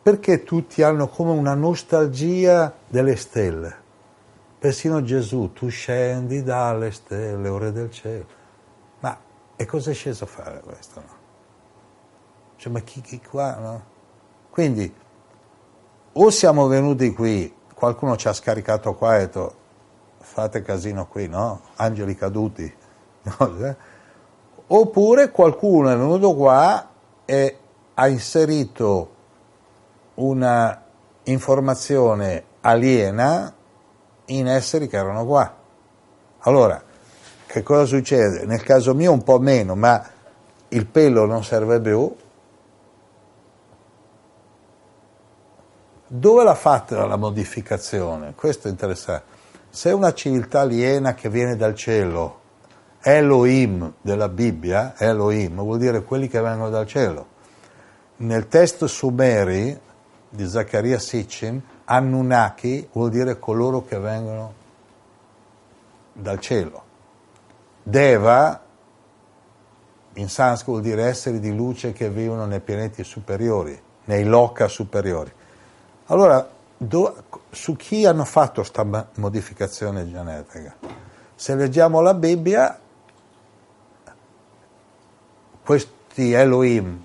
Perché 0.01 0.45
tutti 0.45 0.83
hanno 0.83 1.09
come 1.09 1.33
una 1.33 1.55
nostalgia 1.55 2.73
delle 2.87 3.17
stelle. 3.17 3.75
Persino 4.59 5.03
Gesù, 5.03 5.53
tu 5.53 5.69
scendi 5.69 6.45
dalle 6.45 6.93
stelle, 6.93 7.49
ore 7.49 7.73
del 7.73 7.91
cielo. 7.91 8.27
Ma 9.01 9.19
e 9.57 9.65
cosa 9.65 9.91
è 9.91 9.95
sceso 9.95 10.25
a 10.25 10.29
fare 10.29 10.61
questo? 10.61 11.01
No? 11.01 11.15
Cioè, 12.55 12.73
ma 12.73 12.81
chi, 12.81 13.01
chi 13.01 13.21
qua? 13.21 13.57
No? 13.57 13.85
Quindi, 14.51 14.95
o 16.13 16.31
siamo 16.31 16.69
venuti 16.69 17.13
qui, 17.13 17.53
qualcuno 17.75 18.17
ci 18.17 18.29
ha 18.29 18.33
scaricato 18.33 18.95
qua 18.95 19.15
e 19.15 19.17
ha 19.17 19.19
detto 19.21 19.55
fate 20.19 20.63
casino 20.63 21.07
qui, 21.07 21.27
no? 21.27 21.63
Angeli 21.77 22.15
caduti. 22.15 22.75
No? 23.27 23.77
Oppure 24.69 25.31
qualcuno 25.31 25.91
è 25.91 25.97
venuto 25.97 26.35
qua 26.35 26.89
e 27.25 27.59
ha 27.95 28.09
inserito 28.09 29.15
una 30.15 30.83
informazione 31.25 32.45
aliena 32.61 33.53
in 34.27 34.49
esseri 34.49 34.89
che 34.89 34.97
erano 34.97 35.25
qua. 35.25 35.55
Allora, 36.41 36.83
che 37.47 37.63
cosa 37.63 37.85
succede? 37.85 38.45
Nel 38.45 38.63
caso 38.63 38.95
mio 38.95 39.13
un 39.13 39.23
po' 39.23 39.39
meno, 39.39 39.75
ma 39.75 40.05
il 40.69 40.87
pelo 40.87 41.27
non 41.27 41.45
serve 41.45 41.81
più, 41.81 42.15
Dove 46.09 46.45
l'ha 46.45 46.55
fatta 46.55 47.05
la 47.05 47.17
modificazione? 47.17 48.33
Questo 48.37 48.69
è 48.69 48.71
interessante. 48.71 49.35
Se 49.71 49.91
una 49.91 50.15
civiltà 50.15 50.61
aliena 50.61 51.15
che 51.15 51.29
viene 51.29 51.57
dal 51.57 51.75
cielo, 51.75 52.41
Elohim 53.09 53.93
della 54.01 54.29
Bibbia, 54.29 54.95
Elohim 54.99 55.55
vuol 55.63 55.79
dire 55.79 56.03
quelli 56.03 56.27
che 56.27 56.41
vengono 56.41 56.71
dal 56.71 56.89
cielo. 56.89 57.27
Nel 58.17 58.49
testo 58.49 58.89
Sumeri 58.89 59.79
di 60.29 60.49
Zaccaria 60.49 60.99
Sitchin, 60.99 61.63
Anunnaki 61.85 62.89
vuol 62.91 63.11
dire 63.11 63.39
coloro 63.39 63.85
che 63.85 63.97
vengono 64.01 64.53
dal 66.15 66.41
cielo. 66.41 66.83
Deva 67.81 68.61
in 70.15 70.29
sanscrito 70.29 70.73
vuol 70.73 70.83
dire 70.83 71.05
esseri 71.05 71.39
di 71.39 71.55
luce 71.55 71.93
che 71.93 72.11
vivono 72.11 72.45
nei 72.45 72.59
pianeti 72.59 73.05
superiori, 73.05 73.81
nei 74.07 74.25
loka 74.25 74.67
superiori. 74.67 75.33
Allora, 76.07 76.45
do, 76.77 77.23
su 77.51 77.77
chi 77.77 78.05
hanno 78.05 78.25
fatto 78.25 78.63
questa 78.63 79.09
modificazione 79.15 80.11
genetica? 80.11 80.75
Se 81.37 81.55
leggiamo 81.55 82.01
la 82.01 82.15
Bibbia, 82.15 82.81
questi 85.67 86.31
Elohim 86.31 87.05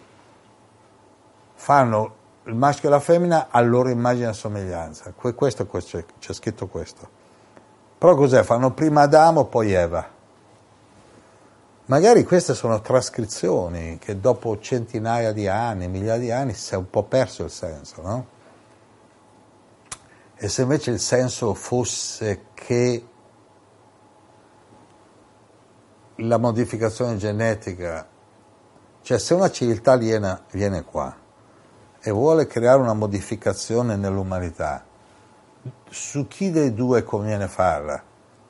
fanno 1.56 2.16
il 2.44 2.54
maschio 2.54 2.90
e 2.90 2.92
la 2.92 3.00
femmina 3.00 3.48
a 3.50 3.60
loro 3.60 3.90
immagine 3.90 4.30
e 4.30 4.34
somiglianza. 4.34 5.14
Questo, 5.14 5.66
c'è, 5.66 6.06
c'è 6.20 6.34
scritto 6.34 6.68
questo. 6.68 7.10
Però 7.98 8.14
cos'è? 8.14 8.44
Fanno 8.44 8.72
prima 8.72 9.02
Adamo, 9.02 9.46
poi 9.46 9.74
Eva. 9.74 10.08
Magari 11.86 12.24
queste 12.24 12.54
sono 12.54 12.80
trascrizioni 12.82 13.98
che 13.98 14.20
dopo 14.20 14.60
centinaia 14.60 15.32
di 15.32 15.48
anni, 15.48 15.88
migliaia 15.88 16.20
di 16.20 16.32
anni, 16.32 16.54
si 16.54 16.76
è 16.76 16.78
un 16.78 16.90
po' 16.90 17.04
perso 17.04 17.44
il 17.44 17.50
senso, 17.50 18.02
no? 18.04 18.28
E 20.36 20.48
se 20.48 20.62
invece 20.62 20.92
il 20.92 21.00
senso 21.00 21.56
fosse 21.56 22.46
che 22.54 23.06
la 26.18 26.38
modificazione 26.38 27.18
genetica, 27.18 28.08
cioè 29.02 29.18
se 29.18 29.34
una 29.34 29.50
civiltà 29.50 29.94
aliena 29.94 30.44
viene 30.52 30.84
qua 30.84 31.16
e 32.00 32.12
vuole 32.12 32.48
creare 32.48 32.80
una 32.80 32.94
modificazione 32.94 33.96
nell'umanità, 33.96 34.84
su 35.90 36.28
chi 36.28 36.52
dei 36.52 36.74
due 36.74 37.04
conviene 37.04 37.48
farla? 37.48 38.02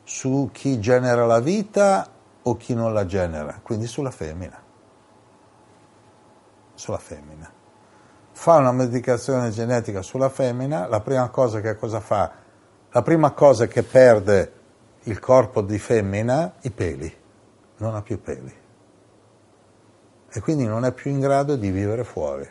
Su 0.04 0.50
chi 0.52 0.80
genera 0.80 1.26
la 1.26 1.40
vita 1.40 2.08
o 2.44 2.58
chi 2.58 2.74
non 2.74 2.94
la 2.94 3.06
genera, 3.06 3.60
quindi 3.62 3.88
sulla 3.88 4.12
femmina. 4.12 4.60
Sulla 6.74 6.98
femmina. 6.98 7.52
Fa 8.32 8.56
una 8.58 8.72
medicazione 8.72 9.52
genetica 9.52 10.02
sulla 10.02 10.30
femmina, 10.30 10.88
la 10.88 11.00
prima 11.02 11.30
cosa 11.30 11.62
che 11.62 11.76
cosa 11.76 12.00
fa? 12.00 12.32
La 12.90 13.02
prima 13.02 13.32
cosa 13.32 13.68
che 13.68 13.84
perde 13.84 14.54
il 15.04 15.20
corpo 15.20 15.62
di 15.62 15.78
femmina, 15.78 16.54
i 16.62 16.72
peli, 16.72 17.14
non 17.78 17.96
ha 17.96 18.02
più 18.02 18.22
peli. 18.22 18.61
E 20.34 20.40
quindi 20.40 20.66
non 20.66 20.86
è 20.86 20.94
più 20.94 21.12
in 21.12 21.20
grado 21.20 21.56
di 21.56 21.70
vivere 21.72 22.04
fuori. 22.04 22.48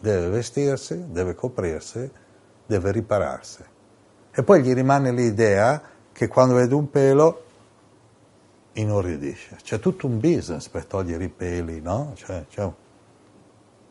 Deve 0.00 0.28
vestirsi, 0.28 1.04
deve 1.08 1.34
coprirsi, 1.34 2.10
deve 2.66 2.90
ripararsi. 2.90 3.64
E 4.32 4.42
poi 4.42 4.62
gli 4.62 4.74
rimane 4.74 5.12
l'idea 5.12 5.80
che 6.12 6.26
quando 6.26 6.54
vede 6.54 6.74
un 6.74 6.90
pelo 6.90 7.44
inorridisce. 8.72 9.58
C'è 9.62 9.78
tutto 9.78 10.06
un 10.06 10.18
business 10.18 10.68
per 10.68 10.86
togliere 10.86 11.24
i 11.24 11.28
peli, 11.28 11.80
no? 11.80 12.12
Cioè, 12.16 12.44
cioè, 12.48 12.70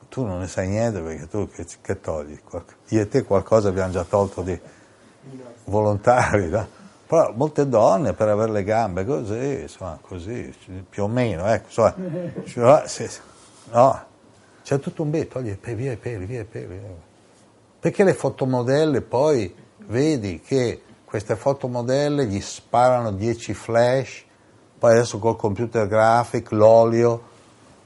tu 0.10 0.26
non 0.26 0.40
ne 0.40 0.48
sai 0.48 0.68
niente 0.68 1.02
perché 1.02 1.28
tu 1.28 1.48
che, 1.50 1.66
che 1.82 2.00
togli? 2.02 2.38
Io 2.90 3.02
e 3.02 3.08
te 3.08 3.24
qualcosa 3.24 3.70
abbiamo 3.70 3.92
già 3.92 4.04
tolto 4.04 4.42
di 4.42 4.60
volontari, 5.66 6.50
no? 6.50 6.82
Però 7.06 7.32
molte 7.36 7.68
donne 7.68 8.14
per 8.14 8.30
avere 8.30 8.52
le 8.52 8.64
gambe 8.64 9.06
così, 9.06 9.62
insomma, 9.62 10.00
così, 10.02 10.54
più 10.90 11.04
o 11.04 11.08
meno, 11.08 11.46
ecco, 11.46 11.68
insomma, 11.68 12.86
cioè, 12.88 13.10
no, 13.72 14.06
c'è 14.64 14.80
tutto 14.80 15.04
un 15.04 15.10
bel, 15.10 15.28
togli 15.28 15.58
via 15.62 15.92
i 15.92 15.98
peli, 15.98 16.26
via 16.26 16.42
i 16.42 16.46
peli. 16.46 16.80
Perché 17.80 18.04
le 18.04 18.14
fotomodelle 18.14 19.02
poi 19.02 19.54
vedi 19.86 20.40
che 20.40 20.82
queste 21.04 21.36
fotomodelle 21.36 22.26
gli 22.26 22.40
sparano 22.40 23.12
10 23.12 23.54
flash 23.54 24.26
poi 24.84 24.92
adesso 24.92 25.18
col 25.18 25.38
computer 25.38 25.88
graphic, 25.88 26.52
l'olio, 26.52 27.24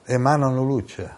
emanano 0.06 0.64
luce. 0.64 1.16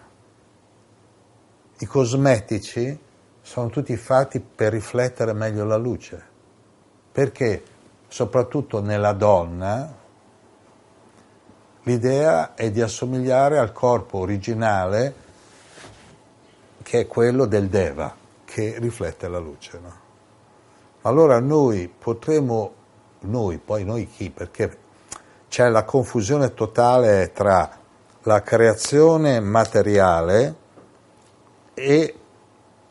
I 1.78 1.86
cosmetici 1.86 3.00
sono 3.39 3.70
tutti 3.70 3.95
fatti 3.95 4.41
per 4.41 4.74
riflettere 4.74 5.32
meglio 5.32 5.64
la 5.64 5.78
luce, 5.78 6.22
perché 7.14 7.64
soprattutto 8.10 8.82
nella 8.82 9.14
donna 9.14 9.95
l'idea 11.84 12.55
è 12.55 12.70
di 12.72 12.82
assomigliare 12.82 13.57
al 13.57 13.72
corpo 13.72 14.18
originale 14.18 15.28
che 16.84 17.01
è 17.01 17.07
quello 17.07 17.45
del 17.45 17.68
Deva, 17.68 18.14
che 18.45 18.76
riflette 18.80 19.28
la 19.28 19.38
luce. 19.38 19.80
No? 19.80 19.93
Allora 21.03 21.39
noi 21.39 21.88
potremo, 21.88 22.74
noi, 23.22 23.60
poi 23.60 23.86
noi 23.86 24.07
chi? 24.07 24.32
Perché 24.32 24.78
c'è 25.47 25.70
la 25.70 25.84
confusione 25.84 26.53
totale 26.53 27.32
tra 27.32 27.78
la 28.24 28.41
creazione 28.41 29.39
materiale 29.39 30.55
e 31.74 32.16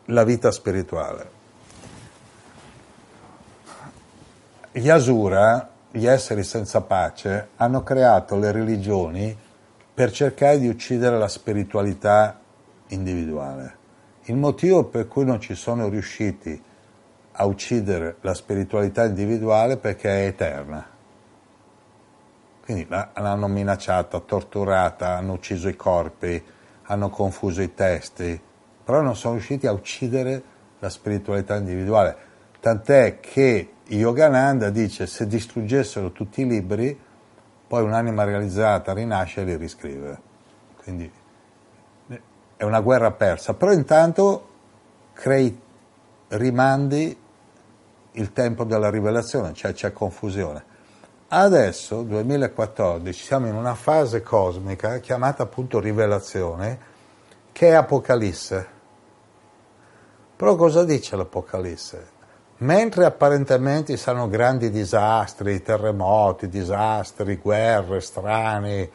la 0.05 0.23
vita 0.23 0.49
spirituale. 0.51 1.37
Gli 4.71 4.89
Asura, 4.89 5.69
gli 5.91 6.05
esseri 6.05 6.43
senza 6.43 6.81
pace, 6.81 7.49
hanno 7.55 7.83
creato 7.83 8.37
le 8.37 8.51
religioni 8.51 9.37
per 9.93 10.11
cercare 10.11 10.59
di 10.59 10.67
uccidere 10.67 11.17
la 11.17 11.27
spiritualità 11.27 12.39
individuale. 12.87 13.77
Il 14.25 14.35
motivo 14.35 14.85
per 14.85 15.07
cui 15.07 15.25
non 15.25 15.39
ci 15.39 15.55
sono 15.55 15.89
riusciti 15.89 16.61
a 17.31 17.45
uccidere 17.45 18.17
la 18.21 18.33
spiritualità 18.33 19.05
individuale 19.05 19.73
è 19.73 19.77
perché 19.77 20.09
è 20.09 20.27
eterna 20.27 20.97
quindi 22.69 22.87
l'hanno 22.87 23.47
minacciata, 23.47 24.19
torturata, 24.19 25.17
hanno 25.17 25.33
ucciso 25.33 25.69
i 25.69 25.75
corpi, 25.75 26.39
hanno 26.83 27.09
confuso 27.09 27.63
i 27.63 27.73
testi, 27.73 28.39
però 28.83 29.01
non 29.01 29.15
sono 29.15 29.33
riusciti 29.33 29.65
a 29.65 29.71
uccidere 29.71 30.43
la 30.77 30.89
spiritualità 30.89 31.55
individuale. 31.55 32.15
Tant'è 32.59 33.19
che 33.19 33.73
Yogananda 33.97 34.69
dice 34.69 35.07
se 35.07 35.25
distruggessero 35.25 36.11
tutti 36.11 36.41
i 36.41 36.47
libri, 36.47 36.97
poi 37.67 37.83
un'anima 37.83 38.23
realizzata 38.23 38.93
rinasce 38.93 39.41
e 39.41 39.43
li 39.45 39.55
riscrive. 39.55 40.21
Quindi 40.81 41.11
è 42.55 42.63
una 42.63 42.81
guerra 42.81 43.11
persa, 43.11 43.53
però 43.53 43.71
intanto 43.71 44.47
crei, 45.13 45.59
rimandi 46.29 47.17
il 48.11 48.33
tempo 48.33 48.63
della 48.63 48.89
rivelazione, 48.89 49.53
cioè 49.53 49.73
c'è 49.73 49.93
confusione. 49.93 50.63
Adesso, 51.29 52.01
2014, 52.01 53.23
siamo 53.23 53.47
in 53.47 53.55
una 53.55 53.75
fase 53.75 54.23
cosmica 54.23 54.97
chiamata 54.97 55.43
appunto 55.43 55.79
rivelazione, 55.79 56.79
che 57.51 57.69
è 57.69 57.73
Apocalisse. 57.73 58.67
Però 60.35 60.55
cosa 60.55 60.83
dice 60.83 61.15
l'Apocalisse? 61.15 62.17
Mentre 62.61 63.05
apparentemente 63.05 63.95
saranno 63.95 64.27
grandi 64.27 64.69
disastri, 64.69 65.61
terremoti, 65.61 66.49
disastri, 66.49 67.37
guerre 67.37 68.01
strane, 68.01 68.89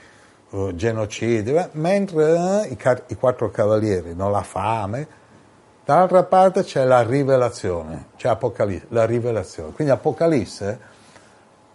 uh, 0.50 0.74
genocidi, 0.74 1.54
mentre 1.72 2.32
uh, 2.32 2.70
i, 2.70 2.76
car- 2.76 3.04
i 3.06 3.14
quattro 3.14 3.50
cavalieri, 3.50 4.14
non 4.14 4.30
la 4.32 4.42
fame, 4.42 5.06
dall'altra 5.82 6.24
parte 6.24 6.62
c'è 6.62 6.84
la 6.84 7.02
rivelazione, 7.02 8.08
c'è 8.16 8.28
Apocalisse, 8.28 8.86
la 8.88 9.06
rivelazione. 9.06 9.72
Quindi 9.72 9.94
Apocalisse 9.94 10.78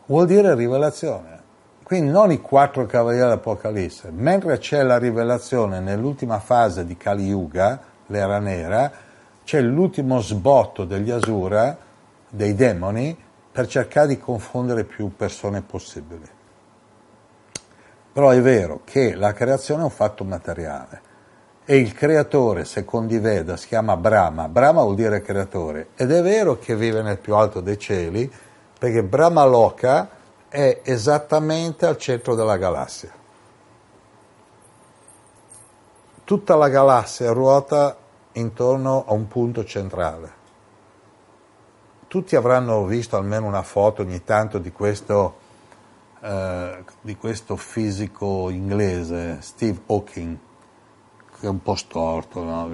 vuol 0.06 0.28
dire 0.28 0.54
rivelazione. 0.54 1.38
Quindi 1.82 2.12
non 2.12 2.32
i 2.32 2.40
quattro 2.40 2.86
cavalieri 2.86 3.30
dell'Apocalisse, 3.30 4.12
mentre 4.12 4.60
c'è 4.60 4.84
la 4.84 5.00
rivelazione 5.00 5.80
nell'ultima 5.80 6.38
fase 6.38 6.86
di 6.86 6.96
Kali 6.96 7.26
Yuga, 7.26 7.80
l'era 8.06 8.38
nera, 8.38 8.92
c'è 9.50 9.62
l'ultimo 9.62 10.22
sbotto 10.22 10.86
degli 10.86 11.10
Asura, 11.10 11.76
dei 12.30 12.54
demoni, 12.54 13.18
per 13.52 13.66
cercare 13.66 14.06
di 14.06 14.20
confondere 14.20 14.84
più 14.84 15.16
persone 15.16 15.64
possibili. 15.64 16.30
Però 18.14 18.30
è 18.30 18.40
vero 18.42 18.82
che 18.84 19.16
la 19.16 19.34
creazione 19.34 19.82
è 19.82 19.86
un 19.86 19.90
fatto 19.90 20.24
materiale 20.24 21.02
e 21.66 21.78
il 21.78 21.96
creatore, 21.96 22.64
secondo 22.64 23.16
i 23.16 23.18
Veda, 23.18 23.58
si 23.58 23.66
chiama 23.70 23.98
Brahma. 23.98 24.48
Brahma 24.48 24.84
vuol 24.84 24.94
dire 24.94 25.24
creatore 25.24 25.88
ed 25.96 26.12
è 26.12 26.22
vero 26.22 26.60
che 26.60 26.76
vive 26.76 27.02
nel 27.02 27.18
più 27.18 27.34
alto 27.34 27.60
dei 27.60 27.80
cieli, 27.80 28.32
perché 28.78 29.02
Brahmaloka 29.02 30.10
è 30.48 30.82
esattamente 30.84 31.88
al 31.88 31.98
centro 31.98 32.36
della 32.36 32.58
galassia. 32.58 33.12
Tutta 36.24 36.56
la 36.56 36.70
galassia 36.70 37.32
ruota 37.32 37.98
intorno 38.34 39.06
a 39.08 39.14
un 39.14 39.28
punto 39.28 39.64
centrale. 39.66 40.38
tutti 42.08 42.36
avranno 42.36 42.86
visto 42.86 43.18
almeno 43.18 43.46
una 43.46 43.62
foto 43.62 44.02
ogni 44.02 44.24
tanto 44.24 44.58
di 44.58 44.72
questo, 44.72 45.38
eh, 46.22 46.84
di 47.02 47.16
questo 47.16 47.56
fisico 47.56 48.50
inglese, 48.50 49.38
Steve 49.42 49.82
Hawking, 49.86 50.38
che 51.40 51.46
è 51.46 51.50
un 51.50 51.62
po' 51.62 51.76
storto, 51.76 52.44
no? 52.44 52.70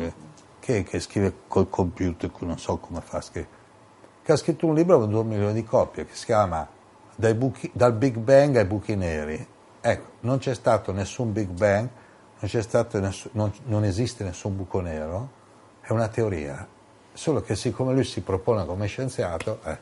che, 0.60 0.84
che, 0.84 1.00
scrive 1.02 1.34
col 1.48 1.70
computer, 1.70 2.32
non 2.40 2.58
so 2.58 2.78
come 2.78 3.02
fa 3.02 3.18
a 3.18 3.22
scrivere, 3.22 3.54
che 4.24 4.32
ha 4.32 4.38
scritto 4.38 4.68
un 4.68 4.74
libro 4.74 5.00
con 5.00 5.10
due 5.10 5.24
milioni 5.24 5.54
di 5.54 5.66
copie, 5.66 6.06
che 6.06 6.16
si 6.16 6.26
chiama 6.26 6.68
buchi, 7.16 7.70
Dal 7.74 7.94
Big 7.94 8.18
Bang 8.18 8.56
ai 8.56 8.66
buchi 8.66 8.96
neri. 8.96 9.46
Ecco, 9.82 10.12
non 10.22 10.38
c'è 10.40 10.56
stato 10.56 10.92
nessun 10.94 11.34
Big 11.34 11.50
Bang, 11.50 11.90
non, 12.40 12.50
nessun, 13.02 13.32
non, 13.34 13.52
non 13.66 13.84
esiste 13.84 14.24
nessun 14.24 14.56
buco 14.56 14.80
nero, 14.80 15.44
è 15.86 15.92
una 15.92 16.08
teoria, 16.08 16.68
solo 17.14 17.42
che 17.42 17.56
siccome 17.56 17.94
lui 17.94 18.04
si 18.04 18.22
propone 18.22 18.66
come 18.66 18.88
scienziato, 18.88 19.60
eh, 19.66 19.78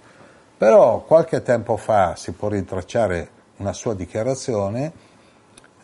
però 0.57 0.99
qualche 1.03 1.41
tempo 1.41 1.77
fa 1.77 2.17
si 2.17 2.33
può 2.33 2.49
rintracciare 2.49 3.29
una 3.57 3.71
sua 3.71 3.93
dichiarazione, 3.93 4.91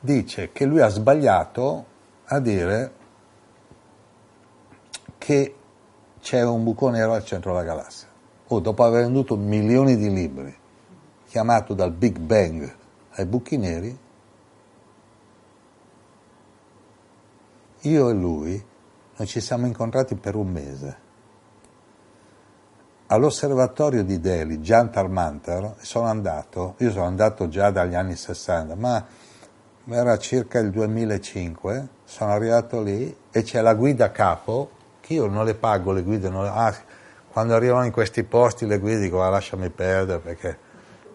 dice 0.02 0.52
che 0.52 0.66
lui 0.66 0.82
ha 0.82 0.90
sbagliato 0.90 1.86
a 2.26 2.40
dire 2.40 2.94
che 5.18 5.56
c'è 6.20 6.44
un 6.44 6.66
buco 6.66 6.90
nero 6.90 7.14
al 7.14 7.24
centro 7.24 7.52
della 7.54 7.64
galassia. 7.64 8.08
Oh, 8.48 8.60
dopo 8.60 8.84
aver 8.84 9.04
venduto 9.04 9.38
milioni 9.38 9.96
di 9.96 10.12
libri, 10.12 10.54
chiamato 11.28 11.74
dal 11.74 11.92
Big 11.92 12.18
Bang 12.18 12.76
ai 13.12 13.26
buchi 13.26 13.56
neri, 13.56 13.98
io 17.82 18.10
e 18.10 18.14
lui 18.14 18.66
noi 19.20 19.28
ci 19.28 19.42
siamo 19.42 19.68
incontrati 19.68 20.16
per 20.16 20.36
un 20.36 20.48
mese. 20.48 21.08
All'osservatorio 23.08 24.04
di 24.06 24.22
Delhi, 24.22 24.60
Jantar 24.60 25.10
Mantar, 25.10 25.76
sono 25.80 26.06
andato, 26.06 26.76
io 26.78 26.90
sono 26.92 27.04
andato 27.04 27.50
già 27.50 27.70
dagli 27.70 27.96
anni 27.96 28.16
60, 28.16 28.76
ma 28.76 29.06
era 29.90 30.18
circa 30.18 30.60
il 30.60 30.70
2005, 30.70 31.88
sono 32.06 32.32
arrivato 32.32 32.82
lì 32.82 33.14
e 33.30 33.42
c'è 33.42 33.60
la 33.60 33.74
guida 33.74 34.10
capo, 34.12 34.70
che 35.02 35.16
io 35.16 35.28
non 35.28 35.44
le 35.44 35.56
pago 35.56 35.92
le 35.92 36.04
guide, 36.04 36.30
le, 36.30 36.48
ah, 36.48 36.74
quando 37.30 37.56
arrivano 37.56 37.84
in 37.84 37.92
questi 37.92 38.24
posti 38.24 38.66
le 38.66 38.78
guide 38.78 39.00
dico 39.00 39.22
ah, 39.22 39.30
lasciami 39.30 39.70
perdere 39.70 40.20
perché, 40.20 40.58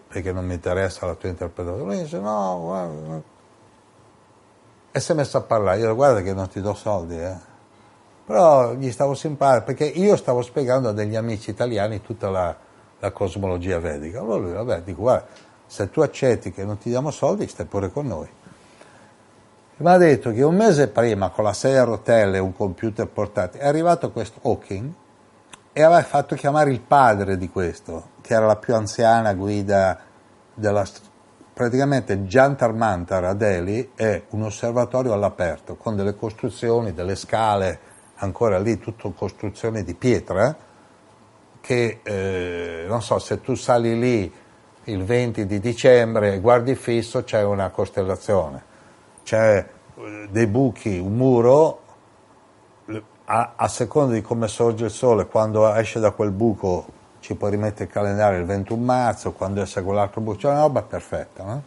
perché, 0.07 0.31
non 0.31 0.45
mi 0.45 0.53
interessa 0.53 1.07
la 1.07 1.15
tua 1.15 1.29
interpretazione. 1.29 1.91
Lui 1.91 2.03
dice 2.03 2.19
no, 2.19 2.59
guarda, 2.61 3.21
e 4.91 4.99
si 4.99 5.11
è 5.11 5.15
messo 5.15 5.37
a 5.37 5.41
parlare, 5.41 5.79
io 5.79 5.95
guarda 5.95 6.21
che 6.21 6.33
non 6.33 6.47
ti 6.49 6.61
do 6.61 6.75
soldi, 6.75 7.17
eh 7.17 7.53
però 8.25 8.73
gli 8.73 8.91
stavo 8.91 9.13
simpatico 9.13 9.65
perché 9.65 9.85
io 9.85 10.15
stavo 10.15 10.41
spiegando 10.41 10.89
a 10.89 10.93
degli 10.93 11.15
amici 11.15 11.51
italiani 11.51 12.01
tutta 12.01 12.29
la, 12.29 12.55
la 12.99 13.11
cosmologia 13.11 13.79
vedica. 13.79 14.19
Allora 14.19 14.39
lui, 14.39 14.53
vabbè, 14.53 14.81
dico, 14.81 15.01
guarda, 15.01 15.27
se 15.67 15.89
tu 15.91 16.01
accetti 16.01 16.51
che 16.51 16.65
non 16.65 16.77
ti 16.77 16.89
diamo 16.89 17.11
soldi, 17.11 17.47
stai 17.47 17.65
pure 17.65 17.91
con 17.91 18.07
noi. 18.07 18.29
Mi 19.77 19.89
ha 19.89 19.97
detto 19.97 20.31
che 20.31 20.41
un 20.41 20.55
mese 20.55 20.87
prima, 20.87 21.29
con 21.29 21.43
la 21.43 21.53
sedia 21.53 21.81
a 21.81 21.85
rotelle 21.85 22.37
e 22.37 22.39
un 22.39 22.55
computer 22.55 23.07
portatile, 23.07 23.63
è 23.63 23.67
arrivato 23.67 24.11
questo 24.11 24.39
Hawking 24.41 24.91
e 25.73 25.83
aveva 25.83 26.01
fatto 26.01 26.35
chiamare 26.35 26.71
il 26.71 26.79
padre 26.79 27.37
di 27.37 27.49
questo, 27.49 28.11
che 28.21 28.33
era 28.33 28.45
la 28.45 28.55
più 28.55 28.73
anziana 28.73 29.33
guida 29.33 29.99
della... 30.53 30.85
Praticamente 31.53 32.23
Jantar 32.23 32.73
Mantar 32.73 33.23
a 33.25 33.33
Delhi 33.33 33.91
è 33.95 34.23
un 34.31 34.43
osservatorio 34.43 35.13
all'aperto, 35.13 35.75
con 35.75 35.95
delle 35.95 36.15
costruzioni, 36.15 36.93
delle 36.93 37.15
scale, 37.15 37.79
ancora 38.15 38.59
lì 38.59 38.79
tutto 38.79 39.11
costruzione 39.11 39.83
di 39.83 39.93
pietra, 39.93 40.55
che 41.61 41.99
eh, 42.03 42.85
non 42.87 43.01
so 43.01 43.19
se 43.19 43.41
tu 43.41 43.55
sali 43.55 43.97
lì 43.99 44.33
il 44.83 45.03
20 45.03 45.45
di 45.45 45.59
dicembre 45.59 46.33
e 46.33 46.39
guardi 46.39 46.75
fisso 46.75 47.23
c'è 47.23 47.43
una 47.43 47.69
costellazione, 47.69 48.63
c'è 49.23 49.67
eh, 49.97 50.27
dei 50.29 50.47
buchi, 50.47 50.97
un 50.97 51.15
muro, 51.15 51.81
a, 53.25 53.53
a, 53.55 53.67
seconda 53.67 54.13
di 54.13 54.21
come 54.21 54.47
sorge 54.47 54.85
il 54.85 54.91
sole, 54.91 55.25
quando 55.25 55.73
esce 55.73 55.99
da 55.99 56.11
quel 56.11 56.29
buco 56.29 56.85
ci 57.19 57.33
puoi 57.33 57.49
rimettere 57.49 57.85
il 57.85 57.89
calendario 57.89 58.39
il 58.39 58.45
21 58.45 58.83
marzo, 58.83 59.31
quando 59.31 59.61
esce 59.61 59.81
quell'altro 59.81 60.21
buco, 60.21 60.37
c'è 60.37 60.49
una 60.49 60.61
roba 60.61 60.83
perfetta. 60.83 61.43
No? 61.43 61.63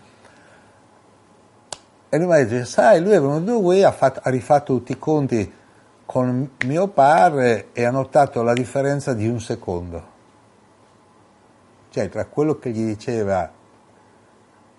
E 2.11 2.16
lui 2.16 2.26
mi 2.26 2.46
detto, 2.46 2.64
sai, 2.64 3.03
lui 3.03 3.12
è 3.12 3.20
venuto 3.20 3.61
qui, 3.61 3.82
ha, 3.82 3.90
fatto, 3.90 4.20
ha 4.22 4.30
rifatto 4.30 4.76
tutti 4.76 4.92
i 4.92 4.99
conti 4.99 5.53
con 6.09 6.52
mio 6.64 6.88
padre 6.88 7.68
e 7.74 7.84
ha 7.84 7.90
notato 7.90 8.40
la 8.40 8.54
differenza 8.54 9.12
di 9.12 9.28
un 9.28 9.40
secondo. 9.40 10.16
Cioè 11.90 12.09
tra 12.09 12.24
quello 12.24 12.59
che 12.59 12.70
gli 12.70 12.86
diceva 12.86 13.52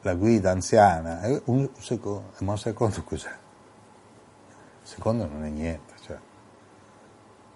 la 0.02 0.14
guida 0.16 0.50
anziana 0.50 1.22
e 1.22 1.40
un 1.46 1.70
secondo, 1.78 2.32
ma 2.40 2.54
un 2.54 2.58
secondo 2.58 3.04
cos'è? 3.04 3.30
Un 3.30 4.82
secondo 4.82 5.28
non 5.28 5.44
è 5.46 5.50
niente, 5.50 5.94
cioè. 6.02 6.18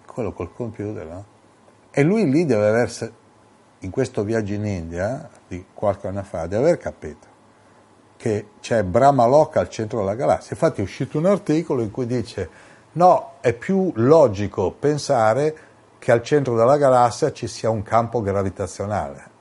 quello 0.06 0.32
col 0.32 0.54
computer, 0.54 1.06
no? 1.06 1.24
E 1.90 2.04
lui 2.04 2.30
lì 2.30 2.44
deve 2.44 2.68
aver, 2.68 3.12
in 3.80 3.90
questo 3.90 4.22
viaggio 4.22 4.52
in 4.52 4.66
India, 4.66 5.28
di 5.48 5.66
qualche 5.74 6.06
anno 6.06 6.22
fa, 6.22 6.46
deve 6.46 6.62
aver 6.62 6.78
capito 6.78 7.26
che 8.16 8.50
c'è 8.60 8.84
Brahma 8.84 9.26
Loka 9.26 9.58
al 9.58 9.68
centro 9.68 9.98
della 9.98 10.14
galassia. 10.14 10.52
Infatti 10.52 10.80
è 10.80 10.84
uscito 10.84 11.18
un 11.18 11.26
articolo 11.26 11.82
in 11.82 11.90
cui 11.90 12.06
dice 12.06 12.72
No, 12.94 13.34
è 13.40 13.52
più 13.54 13.90
logico 13.96 14.70
pensare 14.70 15.56
che 15.98 16.12
al 16.12 16.22
centro 16.22 16.54
della 16.54 16.76
galassia 16.76 17.32
ci 17.32 17.48
sia 17.48 17.68
un 17.68 17.82
campo 17.82 18.22
gravitazionale. 18.22 19.32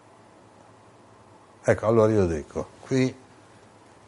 Ecco, 1.64 1.86
allora 1.86 2.12
io 2.12 2.26
dico, 2.26 2.68
qui 2.82 3.16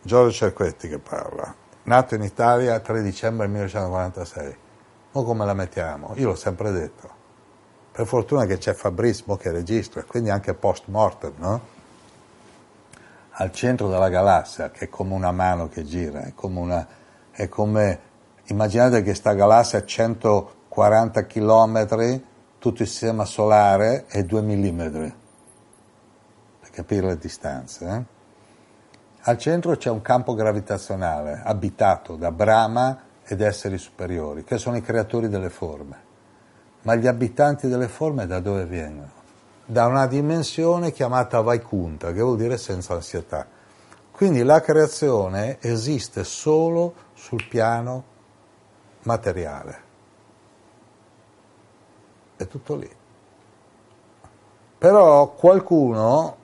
Giorgio 0.01 0.31
Cerquetti 0.31 0.87
che 0.87 0.97
parla, 0.97 1.53
nato 1.83 2.15
in 2.15 2.23
Italia 2.23 2.79
3 2.79 3.03
dicembre 3.03 3.47
1946. 3.47 4.57
Ma 5.11 5.21
come 5.23 5.45
la 5.45 5.53
mettiamo? 5.53 6.13
Io 6.15 6.29
l'ho 6.29 6.35
sempre 6.35 6.71
detto. 6.71 7.09
Per 7.91 8.05
fortuna 8.07 8.45
che 8.45 8.57
c'è 8.57 8.73
Fabrismo 8.73 9.37
che 9.37 9.51
registra, 9.51 10.03
quindi 10.03 10.31
anche 10.31 10.55
post 10.55 10.85
mortem, 10.87 11.33
no? 11.37 11.61
Al 13.37 13.51
centro 13.51 13.89
della 13.89 14.09
galassia, 14.09 14.71
che 14.71 14.85
è 14.85 14.89
come 14.89 15.13
una 15.13 15.31
mano 15.31 15.69
che 15.69 15.83
gira, 15.83 16.23
è 16.23 16.33
come, 16.33 16.59
una, 16.59 16.87
è 17.31 17.47
come 17.47 17.99
Immaginate 18.47 18.97
che 18.97 19.05
questa 19.05 19.33
galassia 19.33 19.79
a 19.79 19.85
140 19.85 21.25
km, 21.25 22.21
tutto 22.59 22.83
il 22.83 22.87
sistema 22.87 23.25
solare 23.25 24.05
è 24.05 24.23
2 24.23 24.41
mm, 24.41 24.77
per 26.59 26.69
capire 26.69 27.07
le 27.07 27.17
distanze. 27.17 27.87
Eh? 27.87 28.03
Al 29.21 29.37
centro 29.39 29.75
c'è 29.75 29.89
un 29.89 30.03
campo 30.03 30.35
gravitazionale 30.35 31.41
abitato 31.43 32.15
da 32.15 32.31
Brahma 32.31 33.01
ed 33.23 33.41
esseri 33.41 33.79
superiori, 33.79 34.43
che 34.43 34.59
sono 34.59 34.77
i 34.77 34.81
creatori 34.81 35.27
delle 35.27 35.49
forme. 35.49 36.03
Ma 36.83 36.93
gli 36.93 37.07
abitanti 37.07 37.67
delle 37.67 37.87
forme 37.87 38.27
da 38.27 38.39
dove 38.39 38.65
vengono? 38.65 39.23
Da 39.65 39.87
una 39.87 40.05
dimensione 40.05 40.91
chiamata 40.91 41.41
Vaikunta, 41.41 42.13
che 42.13 42.21
vuol 42.21 42.37
dire 42.37 42.57
senza 42.57 42.93
ansietà. 42.93 43.47
Quindi 44.11 44.43
la 44.43 44.61
creazione 44.61 45.57
esiste 45.61 46.23
solo 46.23 46.93
sul 47.15 47.47
piano 47.47 48.13
materiale. 49.05 49.83
È 52.35 52.45
tutto 52.47 52.75
lì. 52.75 52.89
Però 54.77 55.29
qualcuno 55.29 56.37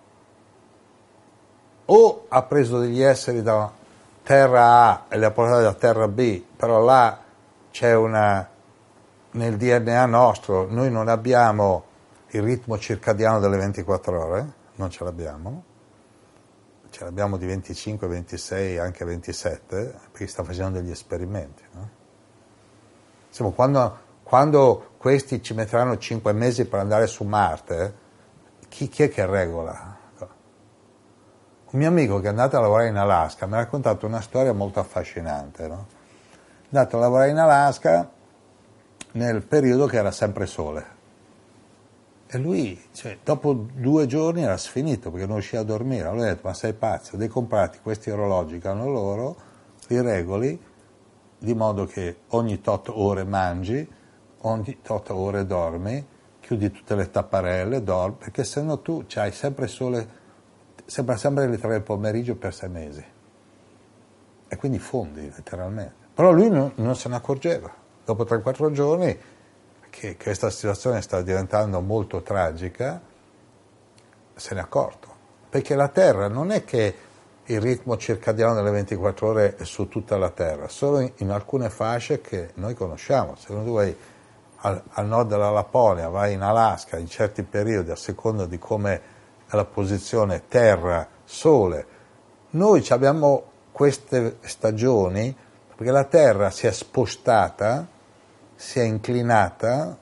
o 1.86 2.26
ha 2.30 2.44
preso 2.44 2.80
degli 2.80 3.02
esseri 3.02 3.42
da 3.42 3.72
terra 4.24 4.88
A 4.88 5.06
e 5.10 5.18
li 5.18 5.26
ha 5.26 5.32
portati 5.32 5.64
da 5.64 5.74
terra 5.74 6.08
B, 6.08 6.42
però 6.56 6.80
là 6.80 7.20
c'è 7.70 7.94
una, 7.94 8.48
nel 9.32 9.58
DNA 9.58 10.06
nostro, 10.06 10.68
noi 10.70 10.90
non 10.90 11.10
abbiamo 11.10 11.84
il 12.30 12.42
ritmo 12.42 12.78
circadiano 12.78 13.40
delle 13.40 13.58
24 13.58 14.26
ore, 14.26 14.54
non 14.76 14.90
ce 14.90 15.04
l'abbiamo, 15.04 15.64
ce 16.90 17.04
l'abbiamo 17.04 17.38
di 17.38 17.46
25, 17.46 18.08
26, 18.08 18.78
anche 18.78 19.04
27, 19.04 20.00
perché 20.12 20.28
sta 20.28 20.44
facendo 20.44 20.80
degli 20.80 20.92
esperimenti. 20.92 21.64
No? 21.74 22.00
Insomma, 23.32 23.52
quando, 23.52 23.98
quando, 24.24 24.90
questi 24.98 25.42
ci 25.42 25.54
metteranno 25.54 25.98
cinque 25.98 26.34
mesi 26.34 26.66
per 26.66 26.80
andare 26.80 27.08
su 27.08 27.24
Marte, 27.24 27.94
chi, 28.68 28.90
chi, 28.90 29.04
è 29.04 29.10
che 29.10 29.26
regola? 29.26 29.98
Un 30.20 31.80
mio 31.80 31.88
amico 31.88 32.20
che 32.20 32.26
è 32.26 32.30
andato 32.30 32.58
a 32.58 32.60
lavorare 32.60 32.90
in 32.90 32.98
Alaska 32.98 33.46
mi 33.46 33.54
ha 33.54 33.58
raccontato 33.58 34.06
una 34.06 34.20
storia 34.20 34.52
molto 34.52 34.82
affascinante. 34.82 35.68
No? 35.68 35.88
È 36.64 36.76
andato 36.76 36.98
a 36.98 37.00
lavorare 37.00 37.30
in 37.30 37.38
Alaska 37.38 38.12
nel 39.14 39.42
periodo 39.44 39.86
che 39.86 39.96
era 39.96 40.12
sempre 40.12 40.46
sole. 40.46 41.00
E 42.28 42.38
lui, 42.38 42.82
cioè, 42.92 43.18
dopo 43.24 43.54
due 43.54 44.06
giorni 44.08 44.44
era 44.44 44.58
sfinito 44.58 45.10
perché 45.10 45.26
non 45.26 45.36
riusciva 45.36 45.62
a 45.62 45.66
dormire. 45.66 46.10
Allora 46.10 46.26
ho 46.26 46.30
detto, 46.34 46.48
ma 46.48 46.54
sei 46.54 46.74
pazzo, 46.74 47.16
devi 47.16 47.32
comprarti 47.32 47.80
questi 47.82 48.10
orologi 48.10 48.58
che 48.58 48.68
hanno 48.68 48.90
loro, 48.90 49.36
li 49.88 50.02
regoli 50.02 50.70
di 51.44 51.56
modo 51.56 51.88
che 51.88 52.18
ogni 52.30 52.62
tot 52.62 52.88
ore 52.90 53.24
mangi, 53.24 53.90
ogni 54.42 54.78
tot 54.84 55.10
ore 55.10 55.48
dormi, 55.48 56.06
chiudi 56.40 56.70
tutte 56.70 56.94
le 56.94 57.10
tapparelle, 57.10 57.82
dormi, 57.82 58.18
perché 58.20 58.44
se 58.44 58.62
no 58.62 58.80
tu 58.80 59.04
hai 59.16 59.32
sempre 59.32 59.66
sole, 59.66 60.08
sembra 60.86 61.18
sempre 61.18 61.48
le 61.48 61.58
tre 61.58 61.70
del 61.70 61.82
pomeriggio 61.82 62.36
per 62.36 62.54
sei 62.54 62.70
mesi. 62.70 63.04
E 64.48 64.56
quindi 64.56 64.78
fondi 64.78 65.32
letteralmente. 65.36 65.94
Però 66.14 66.32
lui 66.32 66.52
non, 66.52 66.74
non 66.76 66.96
se 66.96 67.10
ne 67.10 67.16
accorgeva. 67.16 67.74
Dopo 68.06 68.24
3-4 68.24 68.72
giorni 68.72 69.18
che 69.90 70.18
questa 70.18 70.52
situazione 70.52 71.02
sta 71.02 71.24
diventando 71.24 71.82
molto 71.82 72.22
tragica, 72.22 73.02
se 74.36 74.54
ne 74.54 74.60
è 74.60 74.64
accorto. 74.64 75.10
Perché 75.50 75.74
la 75.74 75.88
Terra 75.88 76.28
non 76.28 76.52
è 76.52 76.64
che 76.64 76.96
il 77.52 77.60
ritmo 77.60 77.98
circadiano 77.98 78.54
delle 78.54 78.72
24 78.72 79.28
ore 79.28 79.58
su 79.64 79.90
tutta 79.90 80.18
la 80.18 80.30
Terra, 80.30 80.70
solo 80.70 81.00
in, 81.00 81.12
in 81.18 81.32
alcune 81.32 81.70
fasce 81.70 82.22
che 82.22 82.52
noi 82.56 82.74
conosciamo. 82.74 83.36
Se 83.36 83.48
tu 83.48 83.74
vai 83.74 83.96
al, 84.62 84.82
al, 84.90 85.06
nord 85.06 85.28
della 85.28 85.50
Lapponia, 85.50 86.08
vai 86.08 86.34
in 86.34 86.42
Alaska 86.42 86.98
in 86.98 87.08
certi 87.08 87.44
periodi, 87.44 87.92
a 87.92 87.96
seconda 87.96 88.46
di 88.46 88.58
come 88.58 89.02
è 89.50 89.56
la 89.56 89.66
posizione 89.66 90.44
Terra-Sole, 90.48 91.86
noi 92.52 92.86
abbiamo 92.90 93.44
queste 93.72 94.38
stagioni 94.42 95.36
perché 95.76 95.92
la 95.92 96.06
Terra 96.06 96.52
si 96.52 96.68
è 96.68 96.72
spostata, 96.72 97.86
si 98.56 98.80
è 98.80 98.84
inclinata, 98.84 99.98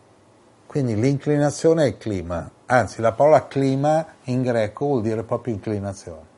quindi 0.67 0.93
l'inclinazione 0.93 1.85
è 1.85 1.87
il 1.87 1.97
clima, 1.97 2.49
anzi 2.67 3.01
la 3.01 3.13
parola 3.13 3.47
clima 3.47 4.05
in 4.25 4.43
greco 4.43 4.85
vuol 4.85 5.01
dire 5.01 5.23
proprio 5.23 5.53
inclinazione. 5.53 6.28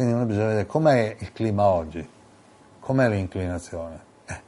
Quindi 0.00 0.16
noi 0.16 0.28
bisogna 0.28 0.46
vedere 0.46 0.66
com'è 0.66 1.16
il 1.18 1.30
clima 1.30 1.64
oggi, 1.64 2.08
com'è 2.80 3.06
l'inclinazione. 3.10 4.00
Eh, 4.24 4.40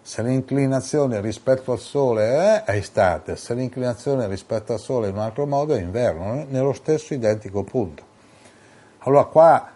se 0.00 0.22
l'inclinazione 0.22 1.20
rispetto 1.20 1.72
al 1.72 1.80
Sole 1.80 2.22
è, 2.22 2.62
è 2.62 2.76
estate, 2.76 3.34
se 3.34 3.52
l'inclinazione 3.54 4.28
rispetto 4.28 4.74
al 4.74 4.78
Sole 4.78 5.08
è 5.08 5.10
in 5.10 5.16
un 5.16 5.22
altro 5.22 5.44
modo 5.44 5.74
è 5.74 5.80
inverno, 5.80 6.46
nello 6.48 6.72
stesso 6.72 7.14
identico 7.14 7.64
punto. 7.64 8.04
Allora 8.98 9.24
qua 9.24 9.70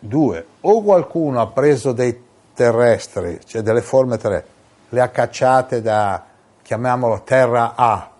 due, 0.00 0.46
o 0.62 0.82
qualcuno 0.82 1.40
ha 1.40 1.46
preso 1.46 1.92
dei 1.92 2.20
terrestri, 2.52 3.38
cioè 3.46 3.62
delle 3.62 3.82
forme 3.82 4.16
terrestri, 4.16 4.50
le 4.88 5.00
ha 5.00 5.10
cacciate 5.10 5.80
da, 5.80 6.24
chiamiamolo 6.60 7.22
terra 7.22 7.74
A, 7.76 8.10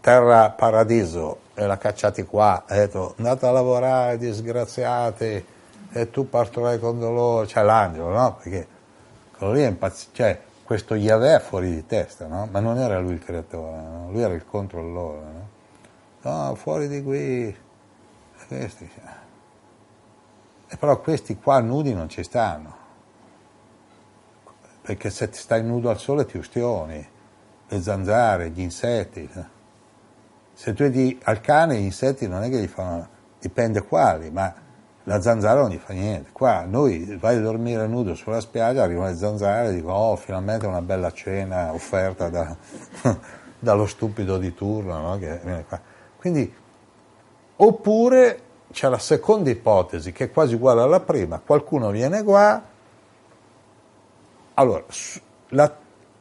terra 0.00 0.50
paradiso, 0.50 1.38
e 1.54 1.66
l'ha 1.66 1.78
cacciati 1.78 2.24
qua, 2.24 2.64
ha 2.66 2.74
detto 2.74 3.14
andate 3.18 3.46
a 3.46 3.50
lavorare 3.52 4.18
disgraziati 4.18 5.44
e 5.92 6.10
tu 6.10 6.28
partorai 6.28 6.80
con 6.80 6.98
dolore, 6.98 7.46
cioè 7.46 7.62
l'angelo, 7.62 8.08
no? 8.08 8.36
Perché 8.42 8.66
quello 9.36 9.52
lì 9.52 9.62
è 9.62 9.66
impazzito, 9.68 10.10
cioè 10.14 10.40
questo 10.64 10.94
Yahweh 10.96 11.38
fuori 11.38 11.70
di 11.70 11.86
testa, 11.86 12.26
no? 12.26 12.48
Ma 12.50 12.58
non 12.58 12.78
era 12.78 12.98
lui 12.98 13.12
il 13.12 13.22
creatore, 13.22 13.76
no? 13.76 14.10
lui 14.10 14.22
era 14.22 14.34
il 14.34 14.44
controllore, 14.44 15.20
no? 15.20 15.48
No, 16.22 16.54
fuori 16.56 16.88
di 16.88 17.02
qui, 17.02 17.56
questi. 18.48 18.90
Cioè. 18.92 19.12
E 20.68 20.76
però 20.76 20.98
questi 21.00 21.36
qua 21.38 21.60
nudi 21.60 21.94
non 21.94 22.08
ci 22.08 22.24
stanno, 22.24 22.74
perché 24.80 25.10
se 25.10 25.28
stai 25.32 25.62
nudo 25.62 25.90
al 25.90 25.98
sole 25.98 26.26
ti 26.26 26.38
ustioni, 26.38 27.06
le 27.68 27.82
zanzare, 27.82 28.50
gli 28.50 28.60
insetti. 28.60 29.30
Se 30.54 30.72
tu 30.72 30.84
vedi 30.84 31.18
al 31.24 31.40
cane 31.40 31.76
gli 31.76 31.84
insetti 31.84 32.28
non 32.28 32.42
è 32.42 32.48
che 32.48 32.58
gli 32.58 32.68
fanno, 32.68 33.08
dipende 33.40 33.82
quali, 33.82 34.30
ma 34.30 34.54
la 35.02 35.20
zanzara 35.20 35.60
non 35.60 35.70
gli 35.70 35.78
fa 35.78 35.92
niente. 35.92 36.30
Qua 36.32 36.64
noi 36.64 37.16
vai 37.20 37.36
a 37.36 37.40
dormire 37.40 37.86
nudo 37.88 38.14
sulla 38.14 38.40
spiaggia, 38.40 38.84
arrivano 38.84 39.08
le 39.08 39.16
zanzare 39.16 39.68
e 39.68 39.74
dicono 39.74 39.94
oh 39.94 40.16
finalmente 40.16 40.66
una 40.66 40.80
bella 40.80 41.12
cena 41.12 41.72
offerta 41.72 42.28
da, 42.28 42.56
dallo 43.58 43.86
stupido 43.86 44.38
di 44.38 44.54
turno 44.54 44.98
no? 44.98 45.18
che 45.18 45.40
viene 45.42 45.64
qua. 45.66 45.80
Quindi, 46.16 46.54
oppure 47.56 48.40
c'è 48.70 48.88
la 48.88 48.98
seconda 48.98 49.50
ipotesi 49.50 50.12
che 50.12 50.24
è 50.24 50.30
quasi 50.30 50.54
uguale 50.54 50.82
alla 50.82 51.00
prima, 51.00 51.40
qualcuno 51.44 51.90
viene 51.90 52.22
qua, 52.22 52.62
allora 54.54 54.84
su, 54.88 55.20
la, 55.48 55.76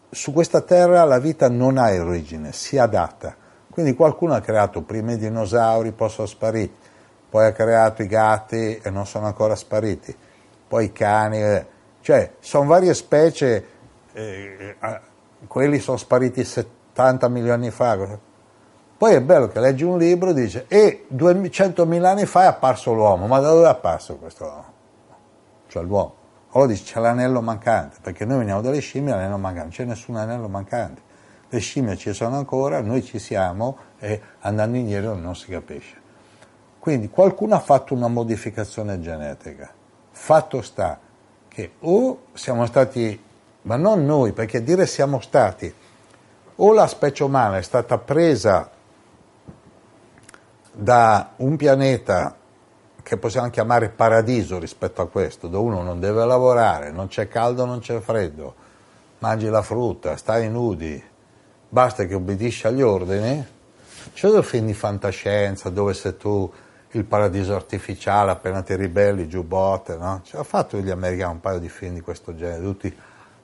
su 0.10 0.34
questa 0.34 0.62
terra 0.62 1.04
la 1.04 1.20
vita 1.20 1.50
non 1.50 1.78
ha 1.78 1.92
origine, 1.94 2.52
si 2.52 2.80
adatta 2.80 3.42
quindi 3.74 3.96
qualcuno 3.96 4.36
ha 4.36 4.40
creato 4.40 4.84
prima 4.84 5.14
i 5.14 5.18
dinosauri, 5.18 5.94
poi 5.94 6.08
sono 6.08 6.28
spariti, 6.28 6.76
poi 7.28 7.48
ha 7.48 7.52
creato 7.52 8.04
i 8.04 8.08
gatti 8.08 8.78
e 8.78 8.90
non 8.92 9.08
sono 9.08 9.26
ancora 9.26 9.56
spariti, 9.56 10.16
poi 10.68 10.86
i 10.86 10.92
cani, 10.92 11.42
eh. 11.42 11.66
cioè 12.02 12.34
sono 12.40 12.68
varie 12.68 12.94
specie, 12.94 13.68
eh, 14.14 14.76
eh 14.80 15.00
quelli 15.48 15.80
sono 15.80 15.98
spariti 15.98 16.44
70 16.44 17.28
milioni 17.30 17.72
fa. 17.72 17.98
Poi 18.96 19.14
è 19.14 19.22
bello 19.22 19.48
che 19.48 19.60
leggi 19.60 19.84
un 19.84 19.98
libro 19.98 20.30
e 20.30 20.34
dice, 20.36 20.66
e 20.68 21.08
200.000 21.12 22.04
anni 22.06 22.26
fa 22.28 22.44
è 22.44 22.46
apparso 22.46 22.94
l'uomo, 22.94 23.26
ma 23.26 23.40
da 23.40 23.50
dove 23.50 23.66
è 23.66 23.70
apparso 23.70 24.18
questo 24.18 24.46
uomo? 24.46 24.74
Cioè 25.68 25.82
l'uomo. 25.82 26.16
Allora 26.52 26.70
dice 26.70 26.84
c'è 26.84 27.00
l'anello 27.00 27.42
mancante, 27.42 27.98
perché 28.02 28.24
noi 28.24 28.38
veniamo 28.38 28.62
dalle 28.62 28.80
scimmie, 28.80 29.14
l'anello 29.14 29.40
mancante, 29.40 29.62
non 29.62 29.72
c'è 29.72 29.84
nessun 29.86 30.16
anello 30.16 30.48
mancante 30.48 31.12
le 31.54 31.60
scimmie 31.60 31.98
ci 31.98 32.14
sono 32.14 32.38
ancora, 32.38 32.82
noi 32.82 33.04
ci 33.04 33.20
siamo 33.20 33.78
e 34.00 34.20
andando 34.40 34.76
indietro 34.76 35.14
non 35.14 35.36
si 35.36 35.52
capisce. 35.52 36.02
Quindi 36.80 37.10
qualcuno 37.10 37.54
ha 37.54 37.60
fatto 37.60 37.94
una 37.94 38.08
modificazione 38.08 39.00
genetica. 39.00 39.72
Fatto 40.10 40.64
sta 40.64 41.00
che 41.48 41.74
o 41.82 42.24
siamo 42.34 42.66
stati, 42.66 43.22
ma 43.62 43.76
non 43.76 44.04
noi, 44.04 44.32
perché 44.32 44.64
dire 44.64 44.88
siamo 44.88 45.20
stati, 45.20 45.72
o 46.56 46.74
la 46.74 46.88
specie 46.88 47.24
umana 47.24 47.58
è 47.58 47.62
stata 47.62 48.00
presa 48.00 48.72
da 50.72 51.34
un 51.36 51.56
pianeta 51.56 52.36
che 53.04 53.18
possiamo 53.18 53.52
chiamare 53.52 53.90
paradiso 53.90 54.58
rispetto 54.58 55.04
a 55.04 55.08
questo, 55.08 55.48
dove 55.48 55.70
uno 55.70 55.84
non 55.84 56.00
deve 56.00 56.26
lavorare, 56.26 56.90
non 56.90 57.08
c'è 57.08 57.28
caldo, 57.28 57.66
non 57.66 57.78
c'è 57.78 58.00
freddo, 58.00 58.56
mangi 59.20 59.50
la 59.50 59.62
frutta, 59.62 60.18
stai 60.18 60.50
nudi, 60.50 61.12
basta 61.74 62.06
che 62.06 62.14
obbedisci 62.14 62.68
agli 62.68 62.84
ordini. 62.84 63.44
C'è 64.14 64.30
dei 64.30 64.44
film 64.44 64.68
di 64.68 64.76
fantascienza 64.76 65.70
dove 65.70 65.96
sei 65.96 66.16
tu 66.18 66.52
il 66.92 67.04
paradiso 67.04 67.56
artificiale 67.56 68.30
appena 68.30 68.62
ti 68.62 68.76
ribelli, 68.76 69.28
giù 69.28 69.42
botte, 69.42 69.98
no? 69.98 70.22
Ci 70.24 70.36
ha 70.36 70.44
fatto 70.44 70.78
gli 70.78 70.92
americani 70.92 71.32
un 71.34 71.40
paio 71.40 71.58
di 71.58 71.70
film 71.70 71.96
di 71.96 72.02
questo 72.02 72.36
genere, 72.36 72.62
tutti 72.62 72.96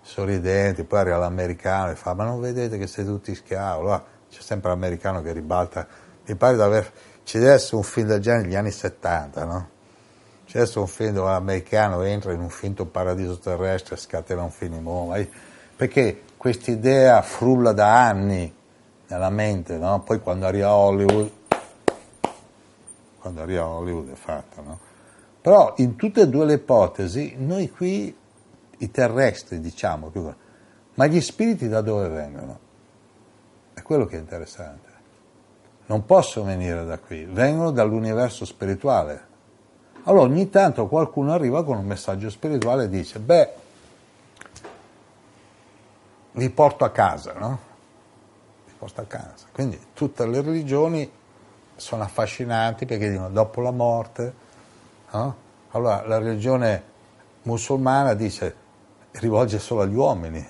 sorridenti, 0.04 0.84
poi 0.84 1.00
arriva 1.00 1.18
l'americano 1.18 1.90
e 1.90 1.96
fa 1.96 2.14
ma 2.14 2.24
non 2.24 2.40
vedete 2.40 2.78
che 2.78 2.86
siete 2.86 3.10
tutti 3.10 3.34
schiavi? 3.34 3.80
Allora, 3.80 4.06
c'è 4.30 4.42
sempre 4.42 4.70
l'americano 4.70 5.24
che 5.24 5.32
ribalta, 5.34 5.88
mi 6.28 6.36
pare 6.36 6.56
di 6.56 6.62
aver, 6.62 6.92
ci 7.24 7.40
deve 7.40 7.54
essere 7.54 7.78
un 7.78 7.84
film 7.84 8.10
del 8.10 8.20
genere 8.20 8.44
negli 8.44 8.56
anni 8.56 8.72
70, 8.72 9.44
no? 9.44 9.70
C'è 10.46 10.70
un 10.76 10.88
film 10.88 11.14
dove 11.14 11.32
l'americano 11.32 12.04
entra 12.04 12.32
in 12.32 12.42
un 12.42 12.50
finto 12.50 12.86
paradiso 12.86 13.40
terrestre 13.40 13.96
e 13.96 13.98
scatena 13.98 14.44
un 14.44 14.52
film 14.52 14.76
in 14.76 14.86
uomo, 14.86 15.16
perché 15.76 16.22
quest'idea 16.40 17.22
frulla 17.22 17.74
da 17.74 18.08
anni 18.08 18.56
nella 19.08 19.30
mente, 19.30 19.76
no? 19.76 20.00
poi 20.04 20.22
quando 20.22 20.46
arriva 20.46 20.68
a 20.68 20.76
Hollywood, 20.76 21.32
quando 23.20 23.42
arriva 23.42 23.64
a 23.64 23.68
Hollywood 23.68 24.10
è 24.14 24.16
fatta, 24.16 24.62
no? 24.62 24.80
Però 25.42 25.74
in 25.78 25.98
tutte 25.98 26.22
e 26.22 26.28
due 26.30 26.46
le 26.46 26.54
ipotesi, 26.54 27.36
noi 27.38 27.70
qui, 27.70 28.16
i 28.78 28.90
terrestri 28.90 29.60
diciamo, 29.60 30.10
ma 30.94 31.08
gli 31.08 31.20
spiriti 31.20 31.68
da 31.68 31.82
dove 31.82 32.08
vengono? 32.08 32.60
È 33.74 33.82
quello 33.82 34.06
che 34.06 34.16
è 34.16 34.20
interessante. 34.20 34.88
Non 35.88 36.06
possono 36.06 36.46
venire 36.46 36.86
da 36.86 37.00
qui, 37.00 37.26
vengono 37.26 37.72
dall'universo 37.72 38.46
spirituale. 38.46 39.28
Allora 40.04 40.24
ogni 40.24 40.50
tanto 40.50 40.88
qualcuno 40.88 41.34
arriva 41.34 41.66
con 41.66 41.80
un 41.80 41.86
messaggio 41.86 42.30
spirituale 42.30 42.86
e 42.86 42.90
dice, 42.90 43.20
beh, 43.20 43.54
vi 46.32 46.50
porto 46.50 46.86
a 46.86 46.92
casa, 46.92 47.34
no? 47.34 47.60
Vi 48.66 48.74
porto 48.78 49.02
a 49.02 49.06
casa. 49.06 49.48
Quindi 49.52 49.80
tutte 49.94 50.26
le 50.26 50.42
religioni 50.42 51.12
sono 51.76 52.04
affascinanti 52.04 52.86
perché 52.86 53.10
dicono 53.10 53.30
dopo 53.30 53.62
la 53.62 53.72
morte, 53.72 54.34
no? 55.12 55.36
Allora 55.72 56.06
la 56.06 56.18
religione 56.18 56.84
musulmana 57.44 58.14
dice 58.14 58.56
rivolge 59.12 59.60
solo 59.60 59.82
agli 59.82 59.96
uomini, 59.96 60.48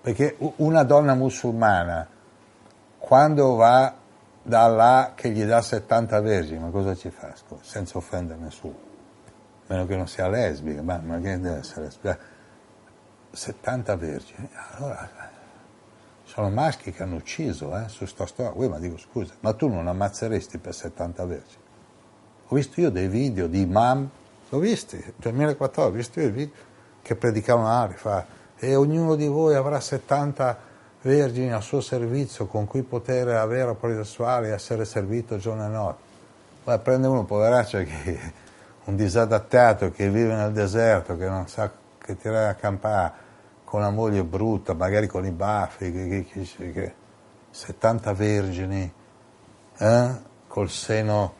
perché 0.00 0.36
una 0.56 0.82
donna 0.84 1.14
musulmana 1.14 2.08
quando 2.98 3.54
va 3.54 3.94
da 4.42 4.66
là 4.68 5.12
che 5.14 5.30
gli 5.30 5.44
dà 5.44 5.60
70 5.60 6.20
vergini, 6.20 6.58
ma 6.60 6.70
cosa 6.70 6.94
ci 6.94 7.10
fa? 7.10 7.32
Senza 7.60 7.98
offendere 7.98 8.38
nessuno, 8.40 8.74
a 9.24 9.72
meno 9.72 9.86
che 9.86 9.96
non 9.96 10.06
sia 10.06 10.28
lesbica, 10.28 10.82
ma 10.82 11.00
che 11.20 11.40
deve 11.40 11.58
essere 11.58 11.86
lesbica? 11.86 12.18
70 13.36 13.96
vergini. 13.96 14.48
Allora, 14.72 15.08
sono 16.24 16.50
maschi 16.50 16.90
che 16.90 17.02
hanno 17.02 17.16
ucciso 17.16 17.76
eh, 17.76 17.88
su 17.88 18.04
sta 18.06 18.26
storia. 18.26 18.68
Ma 18.68 18.78
dico 18.78 18.98
scusa, 18.98 19.34
ma 19.40 19.52
tu 19.52 19.68
non 19.68 19.86
ammazzeresti 19.86 20.58
per 20.58 20.74
70 20.74 21.24
vergini? 21.24 21.62
Ho 22.48 22.54
visto 22.54 22.80
io 22.80 22.90
dei 22.90 23.08
video 23.08 23.46
di 23.46 23.60
imam, 23.60 24.08
l'ho 24.48 24.58
visti, 24.58 24.96
nel 24.96 25.14
2014, 25.18 25.80
ho 25.80 25.90
visto 25.96 26.20
io 26.20 26.26
i 26.26 26.30
video 26.30 26.54
che 27.02 27.14
predicavano 27.14 27.68
Ari, 27.68 27.94
fa, 27.94 28.26
e 28.56 28.74
ognuno 28.74 29.14
di 29.14 29.26
voi 29.26 29.54
avrà 29.54 29.80
70 29.80 30.58
vergini 31.02 31.52
al 31.52 31.62
suo 31.62 31.80
servizio 31.80 32.46
con 32.46 32.66
cui 32.66 32.82
poter 32.82 33.28
avere 33.28 33.66
rapporti 33.66 33.96
sessuali 33.96 34.48
e 34.48 34.52
essere 34.52 34.84
servito 34.84 35.36
giorno 35.38 35.64
e 35.66 35.68
notte. 35.68 36.02
Poi 36.64 36.78
prende 36.80 37.06
uno 37.06 37.24
poveraccio 37.24 37.78
che 37.78 38.32
un 38.84 38.96
disadattato 38.96 39.90
che 39.90 40.10
vive 40.10 40.34
nel 40.34 40.52
deserto, 40.52 41.16
che 41.16 41.28
non 41.28 41.46
sa 41.48 41.70
che 41.98 42.16
tirare 42.16 42.48
a 42.48 42.54
campare 42.54 43.24
con 43.66 43.80
una 43.80 43.90
moglie 43.90 44.22
brutta, 44.22 44.74
magari 44.74 45.08
con 45.08 45.26
i 45.26 45.32
baffi, 45.32 45.90
che, 45.90 46.24
che, 46.30 46.42
che, 46.44 46.72
che 46.72 46.94
70 47.50 48.12
vergini, 48.12 48.92
eh? 49.76 50.20
col 50.46 50.70
seno 50.70 51.34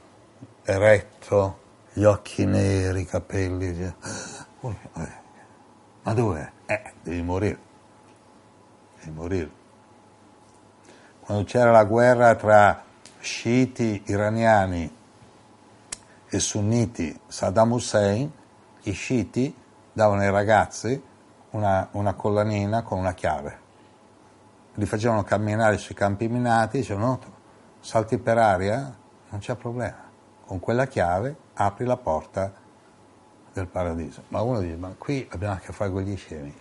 eretto, 0.64 1.59
gli 1.93 2.03
occhi 2.03 2.45
neri, 2.45 3.03
i 3.03 3.05
capelli. 3.05 3.81
Eh, 3.81 3.95
ma 6.03 6.14
dov'è? 6.14 6.51
Eh, 6.66 6.93
devi 7.01 7.22
morire. 7.22 7.59
Devi 8.99 9.16
morire. 9.16 9.51
Quando 11.20 11.45
c'era 11.45 11.70
la 11.70 11.85
guerra 11.85 12.35
tra 12.35 12.83
sciiti 13.20 14.03
iraniani 14.07 14.97
e 16.29 16.39
sunniti 16.41 17.16
Saddam 17.29 17.70
Hussein, 17.70 18.29
i 18.83 18.93
sciiti 18.93 19.55
davano 19.93 20.22
ai 20.22 20.31
ragazzi 20.33 21.14
una, 21.57 21.88
una 21.92 22.14
collanina 22.14 22.82
con 22.82 22.98
una 22.98 23.14
chiave. 23.14 23.64
Li 24.74 24.86
facevano 24.86 25.24
camminare 25.24 25.78
sui 25.78 25.94
campi 25.94 26.28
minati, 26.28 26.78
dicevano 26.78 27.18
salti 27.80 28.18
per 28.18 28.38
aria, 28.38 28.94
non 29.30 29.40
c'è 29.40 29.54
problema. 29.57 30.04
Con 30.44 30.61
quella 30.61 30.86
chiave 30.86 31.34
apri 31.54 31.84
la 31.84 31.96
porta 31.96 32.52
del 33.52 33.66
paradiso. 33.66 34.22
Ma 34.28 34.42
uno 34.42 34.61
dice, 34.61 34.76
ma 34.76 34.94
qui 34.96 35.26
abbiamo 35.32 35.54
a 35.54 35.59
che 35.59 35.72
fare 35.72 35.90
con 35.90 36.02
gli 36.02 36.16
scemi. 36.16 36.54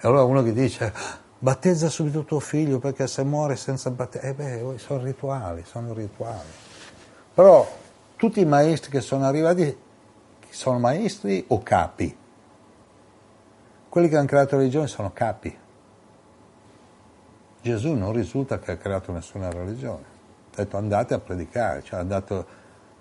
E 0.00 0.08
allora 0.08 0.24
uno 0.24 0.42
che 0.42 0.52
dice, 0.52 0.92
battezza 1.38 1.88
subito 1.88 2.24
tuo 2.24 2.40
figlio 2.40 2.78
perché 2.78 3.06
se 3.06 3.22
muore 3.22 3.54
senza 3.56 3.90
battezzare, 3.90 4.30
eh 4.30 4.34
beh, 4.34 4.78
sono 4.78 5.02
rituali, 5.02 5.62
sono 5.64 5.92
rituali. 5.92 6.48
Però 7.34 7.68
tutti 8.16 8.40
i 8.40 8.44
maestri 8.44 8.90
che 8.90 9.00
sono 9.00 9.24
arrivati 9.24 9.90
sono 10.52 10.78
maestri 10.78 11.44
o 11.48 11.62
capi? 11.62 12.16
Quelli 13.88 14.08
che 14.08 14.16
hanno 14.16 14.26
creato 14.26 14.54
la 14.54 14.60
religione 14.60 14.86
sono 14.86 15.12
capi. 15.12 15.58
Gesù 17.60 17.92
non 17.92 18.12
risulta 18.12 18.58
che 18.58 18.72
ha 18.72 18.76
creato 18.76 19.12
nessuna 19.12 19.50
religione. 19.50 20.04
Ha 20.52 20.56
detto 20.56 20.76
andate 20.76 21.14
a 21.14 21.18
predicare, 21.18 21.82
cioè 21.82 22.00
ha 22.00 22.04
dato 22.04 22.46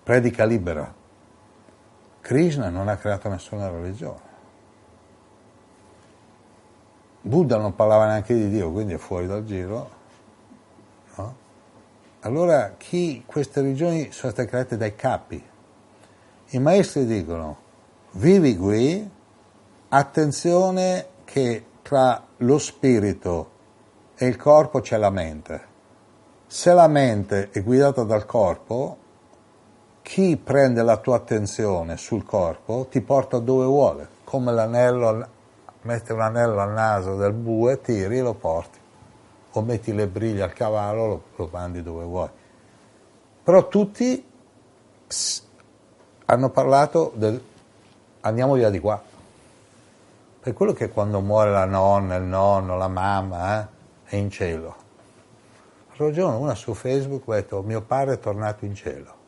predica 0.04 0.45
libera. 0.45 0.93
Krishna 2.22 2.70
non 2.70 2.88
ha 2.88 2.97
creato 2.97 3.30
nessuna 3.30 3.70
religione. 3.70 4.30
Buddha 7.22 7.58
non 7.58 7.76
parlava 7.76 8.06
neanche 8.06 8.34
di 8.34 8.49
Dio, 8.49 8.72
quindi 8.72 8.93
è 8.93 8.97
fuori 8.97 9.28
dal 9.28 9.43
giro. 9.43 9.89
No? 11.16 11.36
Allora 12.22 12.76
chi, 12.78 13.24
queste 13.26 13.62
religioni 13.62 14.12
sono 14.12 14.32
state 14.32 14.47
create 14.47 14.78
dai 14.78 14.95
capi. 14.95 15.49
I 16.54 16.60
maestri 16.60 17.06
dicono, 17.06 17.58
vivi 18.12 18.58
qui, 18.58 19.10
attenzione 19.88 21.06
che 21.24 21.66
tra 21.82 22.22
lo 22.38 22.58
spirito 22.58 23.49
e 24.16 24.26
il 24.28 24.36
corpo 24.36 24.82
c'è 24.82 24.97
la 24.97 25.12
mente. 25.12 25.70
Se 26.47 26.74
la 26.74 26.89
mente 26.89 27.52
è 27.52 27.64
guidata 27.64 28.04
dal 28.04 28.26
corpo, 28.26 28.97
chi 30.02 30.36
prende 30.36 30.84
la 30.84 30.97
tua 30.97 31.16
attenzione 31.16 31.95
sul 31.95 32.26
corpo 32.26 32.86
ti 32.89 32.99
porta 32.99 33.39
dove 33.39 33.64
vuole, 33.64 34.10
come 34.26 34.52
l'anello, 34.52 35.26
metti 35.84 36.12
un 36.12 36.20
anello 36.20 36.60
al 36.60 36.74
naso 36.74 37.16
del 37.16 37.32
bue, 37.32 37.80
tiri 37.80 38.18
e 38.18 38.22
lo 38.22 38.34
porti, 38.34 38.78
o 39.52 39.62
metti 39.62 39.93
le 39.93 40.08
briglie 40.08 40.43
al 40.43 40.52
cavallo, 40.52 41.08
lo, 41.08 41.24
lo 41.38 41.49
mandi 41.49 41.82
dove 41.82 42.04
vuoi. 42.04 42.30
Però 43.41 43.70
tutti 43.70 44.26
hanno 46.32 46.49
parlato 46.49 47.11
del 47.15 47.43
andiamo 48.21 48.53
via 48.53 48.69
di 48.69 48.79
qua. 48.79 49.01
Per 50.39 50.53
quello 50.53 50.71
che 50.71 50.89
quando 50.89 51.19
muore 51.19 51.51
la 51.51 51.65
nonna, 51.65 52.15
il 52.15 52.23
nonno, 52.23 52.77
la 52.77 52.88
mamma, 52.88 53.61
eh, 53.61 53.67
è 54.05 54.15
in 54.15 54.29
cielo. 54.32 54.75
L'altro 55.88 56.11
giorno 56.11 56.39
una 56.39 56.55
su 56.55 56.73
Facebook 56.73 57.27
ha 57.27 57.34
detto 57.36 57.61
mio 57.63 57.82
padre 57.82 58.13
è 58.13 58.19
tornato 58.19 58.63
in 58.63 58.75
cielo. 58.75 59.19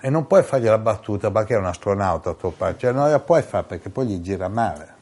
E 0.00 0.08
non 0.08 0.26
puoi 0.26 0.42
fargli 0.42 0.64
la 0.64 0.78
battuta, 0.78 1.30
che 1.44 1.54
è 1.54 1.58
un 1.58 1.66
astronauta 1.66 2.32
tuo 2.32 2.50
padre? 2.50 2.78
Cioè 2.78 2.92
non 2.92 3.10
la 3.10 3.20
puoi 3.20 3.42
fare 3.42 3.66
perché 3.66 3.90
poi 3.90 4.06
gli 4.06 4.20
gira 4.20 4.48
male. 4.48 4.96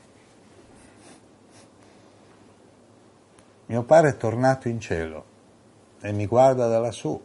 Mio 3.66 3.82
padre 3.84 4.10
è 4.10 4.16
tornato 4.16 4.68
in 4.68 4.80
cielo 4.80 5.24
e 6.00 6.10
mi 6.10 6.26
guarda 6.26 6.66
da 6.66 6.80
lassù. 6.80 7.20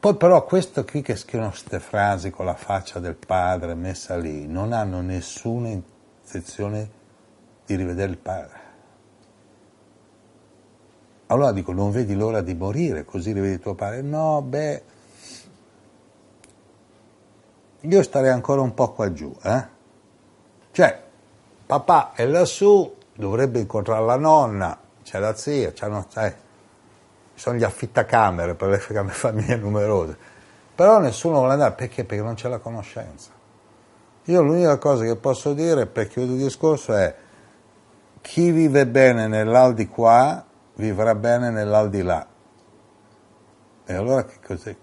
Poi 0.00 0.14
però 0.14 0.44
questo 0.44 0.84
qui 0.84 1.02
che 1.02 1.16
scrivono 1.16 1.50
queste 1.50 1.80
frasi 1.80 2.30
con 2.30 2.44
la 2.44 2.54
faccia 2.54 3.00
del 3.00 3.16
padre 3.16 3.74
messa 3.74 4.16
lì 4.16 4.46
non 4.46 4.72
hanno 4.72 5.00
nessuna 5.00 5.70
intenzione 5.70 6.90
di 7.66 7.74
rivedere 7.74 8.12
il 8.12 8.18
padre. 8.18 8.58
Allora 11.26 11.50
dico, 11.50 11.72
non 11.72 11.90
vedi 11.90 12.14
l'ora 12.14 12.42
di 12.42 12.54
morire, 12.54 13.04
così 13.04 13.32
rivedi 13.32 13.58
tuo 13.58 13.74
padre? 13.74 14.00
No, 14.02 14.40
beh, 14.40 14.82
io 17.80 18.02
starei 18.02 18.30
ancora 18.30 18.60
un 18.60 18.74
po' 18.74 18.92
qua 18.92 19.12
giù, 19.12 19.36
eh? 19.42 19.66
Cioè, 20.70 21.02
papà 21.66 22.12
è 22.14 22.24
lassù, 22.24 22.94
dovrebbe 23.14 23.58
incontrare 23.58 24.04
la 24.04 24.16
nonna, 24.16 24.78
c'è 25.02 25.18
la 25.18 25.34
zia, 25.34 25.72
c'hanno, 25.74 26.06
sai, 27.38 27.54
sono 27.54 27.56
gli 27.56 27.64
affittacamere 27.64 28.54
per 28.54 28.68
le 28.68 28.78
famiglie 29.08 29.56
numerose. 29.56 30.16
Però 30.74 30.98
nessuno 30.98 31.38
vuole 31.38 31.52
andare, 31.54 31.74
perché? 31.74 32.04
Perché 32.04 32.22
non 32.22 32.34
c'è 32.34 32.48
la 32.48 32.58
conoscenza. 32.58 33.30
Io 34.24 34.42
l'unica 34.42 34.76
cosa 34.76 35.04
che 35.04 35.16
posso 35.16 35.54
dire, 35.54 35.86
per 35.86 36.08
chiudere 36.08 36.36
il 36.36 36.42
discorso, 36.44 36.94
è 36.94 37.14
chi 38.20 38.50
vive 38.50 38.86
bene 38.86 39.26
nell'aldi 39.26 39.88
qua 39.88 40.44
vivrà 40.74 41.14
bene 41.14 41.50
nell'aldi 41.50 42.02
là. 42.02 42.26
E 43.86 43.94
allora 43.94 44.24
che 44.24 44.36
cos'è? 44.44 44.76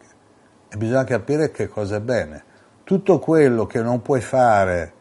E 0.67 0.77
bisogna 0.77 1.03
capire 1.03 1.51
che 1.51 1.67
cosa 1.67 1.97
è 1.97 2.01
bene. 2.01 2.43
Tutto 2.83 3.19
quello 3.19 3.65
che 3.65 3.81
non 3.81 4.01
puoi 4.01 4.21
fare 4.21 4.93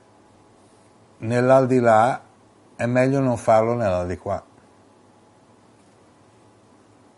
nell'aldilà 1.19 2.23
è 2.77 2.87
meglio 2.87 3.21
non 3.21 3.37
farlo 3.37 3.75
nell'aldi 3.75 4.17
qua. 4.19 4.45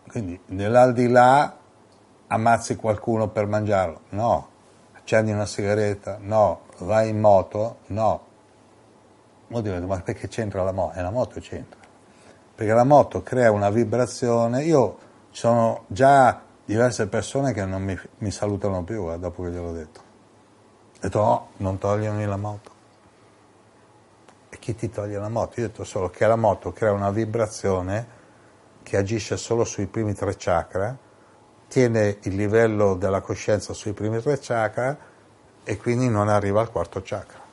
Quindi 0.07 0.39
nell'aldilà 0.47 1.57
ammazzi 2.27 2.75
qualcuno 2.75 3.27
per 3.27 3.45
mangiarlo? 3.45 4.01
No. 4.09 4.47
Accendi 4.93 5.31
una 5.31 5.45
sigaretta? 5.45 6.17
No. 6.19 6.61
Vai 6.79 7.09
in 7.09 7.19
moto? 7.19 7.77
No 7.87 8.27
Oddio, 9.49 9.79
ma 9.87 10.01
perché 10.01 10.27
c'entra 10.27 10.63
la 10.63 10.73
moto? 10.73 10.97
E 10.97 11.01
la 11.01 11.09
moto 11.09 11.39
c'entra. 11.39 11.79
Perché 12.53 12.73
la 12.73 12.83
moto 12.83 13.23
crea 13.23 13.49
una 13.51 13.69
vibrazione. 13.69 14.63
Io 14.63 14.97
sono 15.31 15.85
già 15.87 16.41
diverse 16.65 17.07
persone 17.07 17.53
che 17.53 17.63
non 17.63 17.81
mi, 17.81 17.97
mi 18.17 18.31
salutano 18.31 18.83
più 18.83 19.09
eh, 19.11 19.17
dopo 19.17 19.43
che 19.43 19.51
gliel'ho 19.51 19.71
detto. 19.71 19.99
Ho 19.99 20.99
detto 20.99 21.19
no, 21.19 21.47
non 21.57 21.77
togliermi 21.77 22.25
la 22.25 22.35
moto. 22.35 22.71
E 24.49 24.59
chi 24.59 24.75
ti 24.75 24.89
toglie 24.89 25.17
la 25.17 25.29
moto? 25.29 25.61
Io 25.61 25.67
ho 25.67 25.69
detto 25.69 25.85
solo 25.85 26.09
che 26.09 26.27
la 26.27 26.35
moto 26.35 26.73
crea 26.73 26.91
una 26.91 27.11
vibrazione 27.11 28.15
che 28.87 28.97
agisce 28.97 29.35
solo 29.35 29.65
sui 29.65 29.87
primi 29.87 30.13
tre 30.13 30.35
chakra, 30.37 30.95
tiene 31.67 32.19
il 32.21 32.35
livello 32.35 32.95
della 32.95 33.21
coscienza 33.21 33.73
sui 33.73 33.91
primi 33.93 34.21
tre 34.21 34.39
chakra 34.39 34.97
e 35.63 35.77
quindi 35.77 36.07
non 36.07 36.29
arriva 36.29 36.61
al 36.61 36.71
quarto 36.71 37.01
chakra 37.03 37.45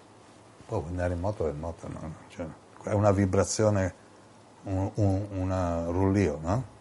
può 0.67 0.83
andare 0.89 1.15
in 1.15 1.21
moto 1.21 1.47
è 1.47 1.51
in 1.51 1.59
moto, 1.59 1.89
no? 1.89 2.15
cioè, 2.29 2.47
è 2.85 2.93
una 2.93 3.13
vibrazione, 3.13 3.95
un, 4.65 4.91
un 4.95 5.27
una 5.33 5.85
rullio, 5.87 6.39
no? 6.43 6.73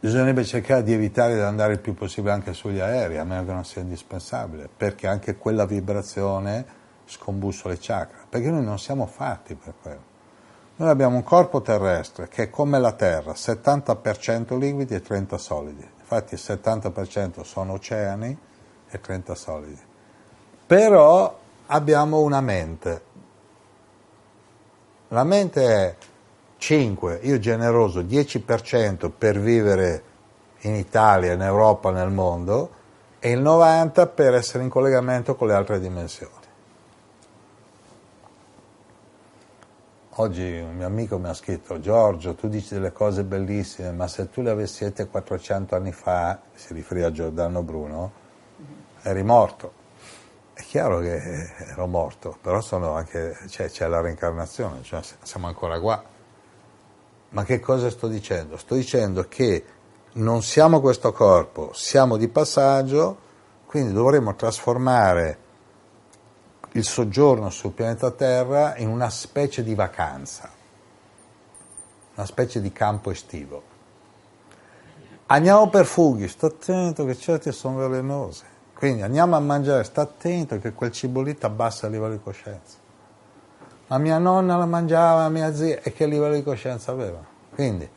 Bisognerebbe 0.00 0.44
cercare 0.44 0.84
di 0.84 0.92
evitare 0.92 1.34
di 1.34 1.40
andare 1.40 1.72
il 1.72 1.80
più 1.80 1.92
possibile 1.92 2.32
anche 2.32 2.52
sugli 2.52 2.78
aerei, 2.78 3.18
a 3.18 3.24
meno 3.24 3.44
che 3.44 3.52
non 3.52 3.64
sia 3.64 3.82
indispensabile, 3.82 4.68
perché 4.74 5.08
anche 5.08 5.36
quella 5.36 5.66
vibrazione 5.66 6.76
scombussa 7.04 7.68
le 7.68 7.78
chakra, 7.80 8.18
perché 8.28 8.48
noi 8.48 8.62
non 8.62 8.78
siamo 8.78 9.06
fatti 9.06 9.56
per 9.56 9.74
quello. 9.82 10.16
Noi 10.78 10.90
abbiamo 10.90 11.16
un 11.16 11.24
corpo 11.24 11.60
terrestre 11.60 12.28
che 12.28 12.44
è 12.44 12.50
come 12.50 12.78
la 12.78 12.92
Terra, 12.92 13.32
70% 13.32 14.56
liquidi 14.56 14.94
e 14.94 15.00
30 15.00 15.36
solidi. 15.36 15.84
Infatti 15.98 16.34
il 16.34 16.40
70% 16.42 17.42
sono 17.42 17.72
oceani 17.72 18.38
e 18.88 19.00
30 19.00 19.34
solidi. 19.34 19.80
Però 20.64 21.36
abbiamo 21.66 22.20
una 22.20 22.40
mente. 22.40 23.02
La 25.08 25.24
mente 25.24 25.66
è 25.66 25.96
5, 26.58 27.20
io 27.22 27.40
generoso 27.40 28.02
10% 28.02 29.10
per 29.10 29.40
vivere 29.40 30.02
in 30.60 30.76
Italia, 30.76 31.32
in 31.32 31.42
Europa, 31.42 31.90
nel 31.90 32.10
mondo 32.10 32.70
e 33.18 33.32
il 33.32 33.42
90% 33.42 34.14
per 34.14 34.34
essere 34.34 34.62
in 34.62 34.68
collegamento 34.68 35.34
con 35.34 35.48
le 35.48 35.54
altre 35.54 35.80
dimensioni. 35.80 36.37
Oggi 40.20 40.58
un 40.58 40.74
mio 40.74 40.86
amico 40.86 41.16
mi 41.16 41.28
ha 41.28 41.32
scritto, 41.32 41.78
Giorgio, 41.78 42.34
tu 42.34 42.48
dici 42.48 42.74
delle 42.74 42.90
cose 42.90 43.22
bellissime, 43.22 43.92
ma 43.92 44.08
se 44.08 44.28
tu 44.28 44.42
le 44.42 44.50
avessi 44.50 44.82
dette 44.82 45.06
400 45.06 45.76
anni 45.76 45.92
fa, 45.92 46.40
si 46.54 46.74
riferiva 46.74 47.06
a 47.06 47.12
Giordano 47.12 47.62
Bruno, 47.62 48.10
eri 49.02 49.22
morto. 49.22 49.72
È 50.54 50.60
chiaro 50.62 50.98
che 50.98 51.52
ero 51.68 51.86
morto, 51.86 52.36
però 52.42 52.60
anche, 52.94 53.36
cioè, 53.46 53.70
c'è 53.70 53.86
la 53.86 54.00
reincarnazione, 54.00 54.82
cioè 54.82 55.00
siamo 55.22 55.46
ancora 55.46 55.78
qua. 55.78 56.02
Ma 57.28 57.44
che 57.44 57.60
cosa 57.60 57.88
sto 57.88 58.08
dicendo? 58.08 58.56
Sto 58.56 58.74
dicendo 58.74 59.24
che 59.28 59.64
non 60.14 60.42
siamo 60.42 60.80
questo 60.80 61.12
corpo, 61.12 61.70
siamo 61.74 62.16
di 62.16 62.26
passaggio, 62.26 63.18
quindi 63.66 63.92
dovremmo 63.92 64.34
trasformare 64.34 65.46
il 66.72 66.84
soggiorno 66.84 67.50
sul 67.50 67.72
pianeta 67.72 68.10
Terra 68.10 68.76
in 68.76 68.88
una 68.88 69.08
specie 69.10 69.62
di 69.62 69.74
vacanza, 69.74 70.50
una 72.14 72.26
specie 72.26 72.60
di 72.60 72.70
campo 72.72 73.10
estivo. 73.10 73.62
Andiamo 75.26 75.68
per 75.68 75.86
fughi, 75.86 76.28
sta 76.28 76.46
attento 76.46 77.04
che 77.04 77.16
certe 77.16 77.52
sono 77.52 77.88
velenose, 77.88 78.44
quindi 78.74 79.02
andiamo 79.02 79.36
a 79.36 79.40
mangiare, 79.40 79.84
sta 79.84 80.02
attento 80.02 80.58
che 80.58 80.72
quel 80.72 80.92
cibo 80.92 81.22
lì 81.22 81.36
ti 81.36 81.44
abbassa 81.44 81.86
il 81.86 81.92
livello 81.92 82.12
di 82.12 82.22
coscienza. 82.22 82.76
Ma 83.88 83.98
mia 83.98 84.18
nonna 84.18 84.56
la 84.56 84.66
mangiava, 84.66 85.28
mia 85.30 85.54
zia, 85.54 85.80
e 85.82 85.92
che 85.92 86.06
livello 86.06 86.34
di 86.34 86.42
coscienza 86.42 86.92
aveva? 86.92 87.24
Quindi 87.54 87.88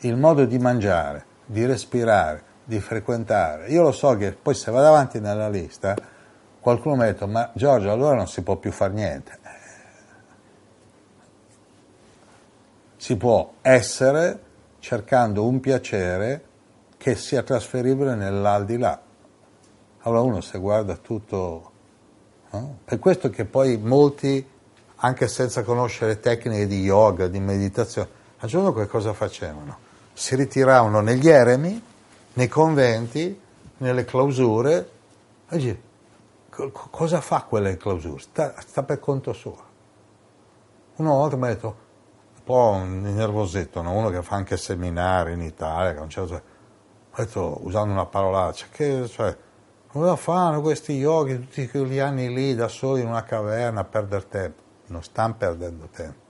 il 0.00 0.16
modo 0.16 0.44
di 0.44 0.58
mangiare, 0.58 1.24
di 1.46 1.64
respirare, 1.64 2.42
di 2.64 2.78
frequentare, 2.80 3.68
io 3.68 3.82
lo 3.82 3.92
so 3.92 4.16
che 4.16 4.32
poi 4.32 4.54
se 4.54 4.70
vado 4.70 4.88
avanti 4.88 5.20
nella 5.20 5.48
lista 5.48 5.94
qualcuno 6.62 6.94
mi 6.94 7.02
ha 7.02 7.06
detto, 7.06 7.26
ma 7.26 7.50
Giorgio, 7.54 7.90
allora 7.90 8.14
non 8.14 8.28
si 8.28 8.40
può 8.42 8.54
più 8.54 8.70
fare 8.70 8.92
niente. 8.92 9.38
Si 12.96 13.16
può 13.16 13.54
essere 13.60 14.40
cercando 14.78 15.44
un 15.44 15.58
piacere 15.58 16.44
che 16.96 17.16
sia 17.16 17.42
trasferibile 17.42 18.14
nell'aldilà. 18.14 19.02
Allora 20.02 20.20
uno 20.20 20.40
se 20.40 20.58
guarda 20.58 20.94
tutto... 20.94 21.70
No? 22.50 22.78
Per 22.84 23.00
questo 23.00 23.28
che 23.28 23.44
poi 23.44 23.76
molti, 23.76 24.48
anche 24.96 25.26
senza 25.26 25.64
conoscere 25.64 26.20
tecniche 26.20 26.68
di 26.68 26.82
yoga, 26.82 27.26
di 27.26 27.40
meditazione, 27.40 28.08
a 28.38 28.46
giorno 28.46 28.72
che 28.72 28.86
cosa 28.86 29.12
facevano? 29.12 29.78
Si 30.12 30.36
ritiravano 30.36 31.00
negli 31.00 31.28
eremi, 31.28 31.82
nei 32.34 32.48
conventi, 32.48 33.40
nelle 33.78 34.04
clausure, 34.04 34.90
e 35.48 35.78
cosa 36.70 37.20
fa 37.20 37.42
quella 37.42 37.74
clausura? 37.76 38.20
Sta, 38.20 38.54
sta, 38.60 38.82
per 38.82 39.00
conto 39.00 39.32
suo. 39.32 39.70
Una 40.96 41.10
volta 41.10 41.36
mi 41.36 41.44
ha 41.44 41.48
detto, 41.48 41.76
un 42.36 42.42
po' 42.44 42.80
nervosetto, 42.84 43.82
no? 43.82 43.92
uno 43.92 44.10
che 44.10 44.22
fa 44.22 44.36
anche 44.36 44.56
seminari 44.56 45.32
in 45.32 45.42
Italia, 45.42 45.92
che 45.92 45.98
non 45.98 46.08
c'è, 46.08 46.20
ha 46.20 47.22
detto, 47.22 47.58
usando 47.62 47.92
una 47.92 48.06
parolaccia, 48.06 48.66
che 48.70 49.08
cioè, 49.08 49.36
cosa 49.88 50.16
fanno 50.16 50.60
questi 50.60 50.92
yogi 50.92 51.40
tutti 51.40 51.68
quegli 51.68 51.98
anni 51.98 52.32
lì 52.32 52.54
da 52.54 52.68
soli 52.68 53.00
in 53.00 53.08
una 53.08 53.24
caverna 53.24 53.80
a 53.80 53.84
perdere 53.84 54.28
tempo? 54.28 54.62
Non 54.86 55.02
stanno 55.02 55.34
perdendo 55.34 55.88
tempo, 55.88 56.20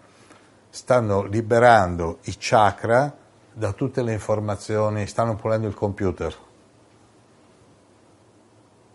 stanno 0.70 1.22
liberando 1.22 2.18
i 2.22 2.36
chakra 2.38 3.14
da 3.52 3.72
tutte 3.72 4.02
le 4.02 4.12
informazioni, 4.12 5.06
stanno 5.06 5.34
pulendo 5.34 5.66
il 5.66 5.74
computer 5.74 6.34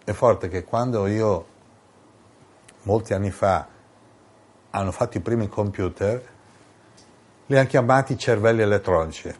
è 0.08 0.14
forte 0.14 0.47
che 0.47 0.64
quando 0.64 1.05
io, 1.05 1.45
molti 2.84 3.14
anni 3.14 3.30
fa, 3.30 3.68
hanno 4.70 4.91
fatto 4.93 5.18
i 5.18 5.20
primi 5.20 5.49
computer, 5.49 6.24
li 7.47 7.58
hanno 7.58 7.68
chiamati 7.68 8.18
cervelli 8.18 8.62
elettronici. 8.62 9.36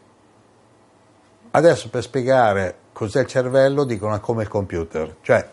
Adesso 1.52 1.88
per 1.88 2.02
spiegare 2.02 2.80
cos'è 2.92 3.20
il 3.20 3.26
cervello 3.26 3.84
dicono 3.84 4.20
come 4.20 4.42
il 4.42 4.48
computer. 4.50 5.16
Cioè, 5.22 5.48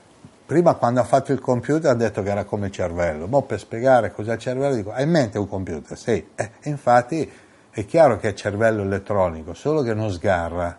prima 0.46 0.74
quando 0.74 1.00
ha 1.00 1.06
fatto 1.06 1.32
il 1.32 1.40
computer 1.40 1.92
ha 1.92 1.96
detto 1.96 2.22
che 2.22 2.32
era 2.32 2.44
come 2.44 2.66
il 2.66 2.74
cervello, 2.74 3.26
ma 3.28 3.42
per 3.42 3.60
spiegare 3.60 4.12
cos'è 4.12 4.34
il 4.34 4.40
cervello 4.40 4.76
dico, 4.76 4.92
hai 4.92 5.04
in 5.04 5.12
mente 5.12 5.38
un 5.38 5.48
computer? 5.48 5.98
Sì. 5.98 6.32
Eh, 6.36 6.52
infatti 6.64 7.32
è 7.70 7.86
chiaro 7.86 8.18
che 8.18 8.28
è 8.28 8.34
cervello 8.34 8.82
elettronico, 8.82 9.54
solo 9.54 9.82
che 9.82 9.94
non 9.94 10.12
sgarra. 10.12 10.78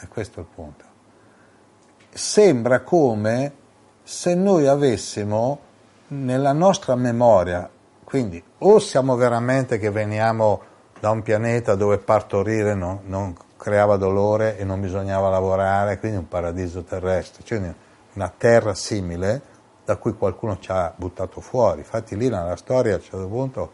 E 0.00 0.06
questo 0.06 0.40
è 0.40 0.42
il 0.42 0.48
punto 0.54 0.87
sembra 2.18 2.80
come 2.80 3.52
se 4.02 4.34
noi 4.34 4.66
avessimo 4.66 5.60
nella 6.08 6.52
nostra 6.52 6.96
memoria, 6.96 7.70
quindi 8.02 8.42
o 8.58 8.78
siamo 8.80 9.14
veramente 9.14 9.78
che 9.78 9.90
veniamo 9.90 10.60
da 10.98 11.10
un 11.10 11.22
pianeta 11.22 11.76
dove 11.76 11.98
partorire 11.98 12.74
non, 12.74 13.00
non 13.04 13.36
creava 13.56 13.96
dolore 13.96 14.58
e 14.58 14.64
non 14.64 14.80
bisognava 14.80 15.28
lavorare, 15.28 15.98
quindi 16.00 16.18
un 16.18 16.26
paradiso 16.26 16.82
terrestre, 16.82 17.44
cioè 17.44 17.72
una 18.14 18.32
terra 18.36 18.74
simile 18.74 19.40
da 19.84 19.96
cui 19.96 20.14
qualcuno 20.14 20.58
ci 20.58 20.72
ha 20.72 20.92
buttato 20.94 21.40
fuori. 21.40 21.78
Infatti 21.78 22.16
lì 22.16 22.28
nella 22.28 22.56
storia 22.56 22.94
a 22.94 22.96
un 22.96 23.02
certo 23.02 23.28
punto 23.28 23.72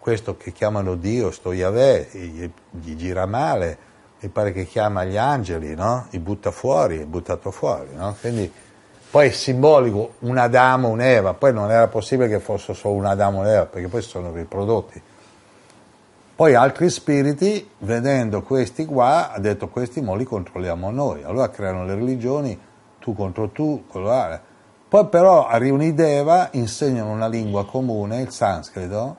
questo 0.00 0.36
che 0.36 0.50
chiamano 0.50 0.96
Dio, 0.96 1.30
sto 1.30 1.52
Yahweh, 1.52 2.08
gli, 2.12 2.50
gli 2.70 2.96
gira 2.96 3.24
male, 3.24 3.90
mi 4.22 4.28
pare 4.28 4.52
che 4.52 4.66
chiama 4.66 5.04
gli 5.04 5.16
angeli, 5.16 5.74
no? 5.74 6.06
Li 6.10 6.20
butta 6.20 6.52
fuori, 6.52 7.00
è 7.00 7.04
buttato 7.04 7.50
fuori, 7.50 7.88
no? 7.94 8.16
Quindi 8.20 8.50
poi 9.10 9.28
è 9.28 9.30
simbolico 9.30 10.14
un 10.20 10.38
Adamo, 10.38 10.88
un'Eva, 10.88 11.34
poi 11.34 11.52
non 11.52 11.70
era 11.70 11.88
possibile 11.88 12.28
che 12.28 12.38
fosse 12.38 12.72
solo 12.72 12.94
un 12.94 13.06
Adamo 13.06 13.38
e 13.38 13.40
un'Eva, 13.40 13.66
perché 13.66 13.88
poi 13.88 14.00
sono 14.00 14.32
riprodotti. 14.32 15.02
Poi 16.34 16.54
altri 16.54 16.88
spiriti, 16.88 17.68
vedendo 17.78 18.42
questi 18.42 18.86
qua, 18.86 19.32
ha 19.32 19.38
detto 19.38 19.68
questi 19.68 20.00
mo 20.00 20.14
li 20.14 20.24
controlliamo 20.24 20.90
noi. 20.90 21.22
Allora 21.24 21.50
creano 21.50 21.84
le 21.84 21.94
religioni, 21.94 22.58
tu 23.00 23.14
contro 23.14 23.50
tu, 23.50 23.84
quello 23.88 24.06
là. 24.06 24.40
Poi 24.88 25.06
però 25.08 25.46
a 25.46 25.56
riunideva 25.56 26.48
insegnano 26.52 27.10
una 27.10 27.26
lingua 27.26 27.66
comune, 27.66 28.20
il 28.20 28.30
sanscrito, 28.30 29.16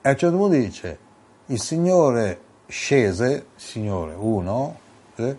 e 0.00 0.08
a 0.08 0.12
un 0.12 0.16
certo 0.16 0.36
punto 0.36 0.56
dice, 0.56 0.98
il 1.46 1.60
Signore 1.60 2.40
scese, 2.72 3.48
Signore, 3.54 4.14
uno, 4.16 4.78
eh, 5.16 5.36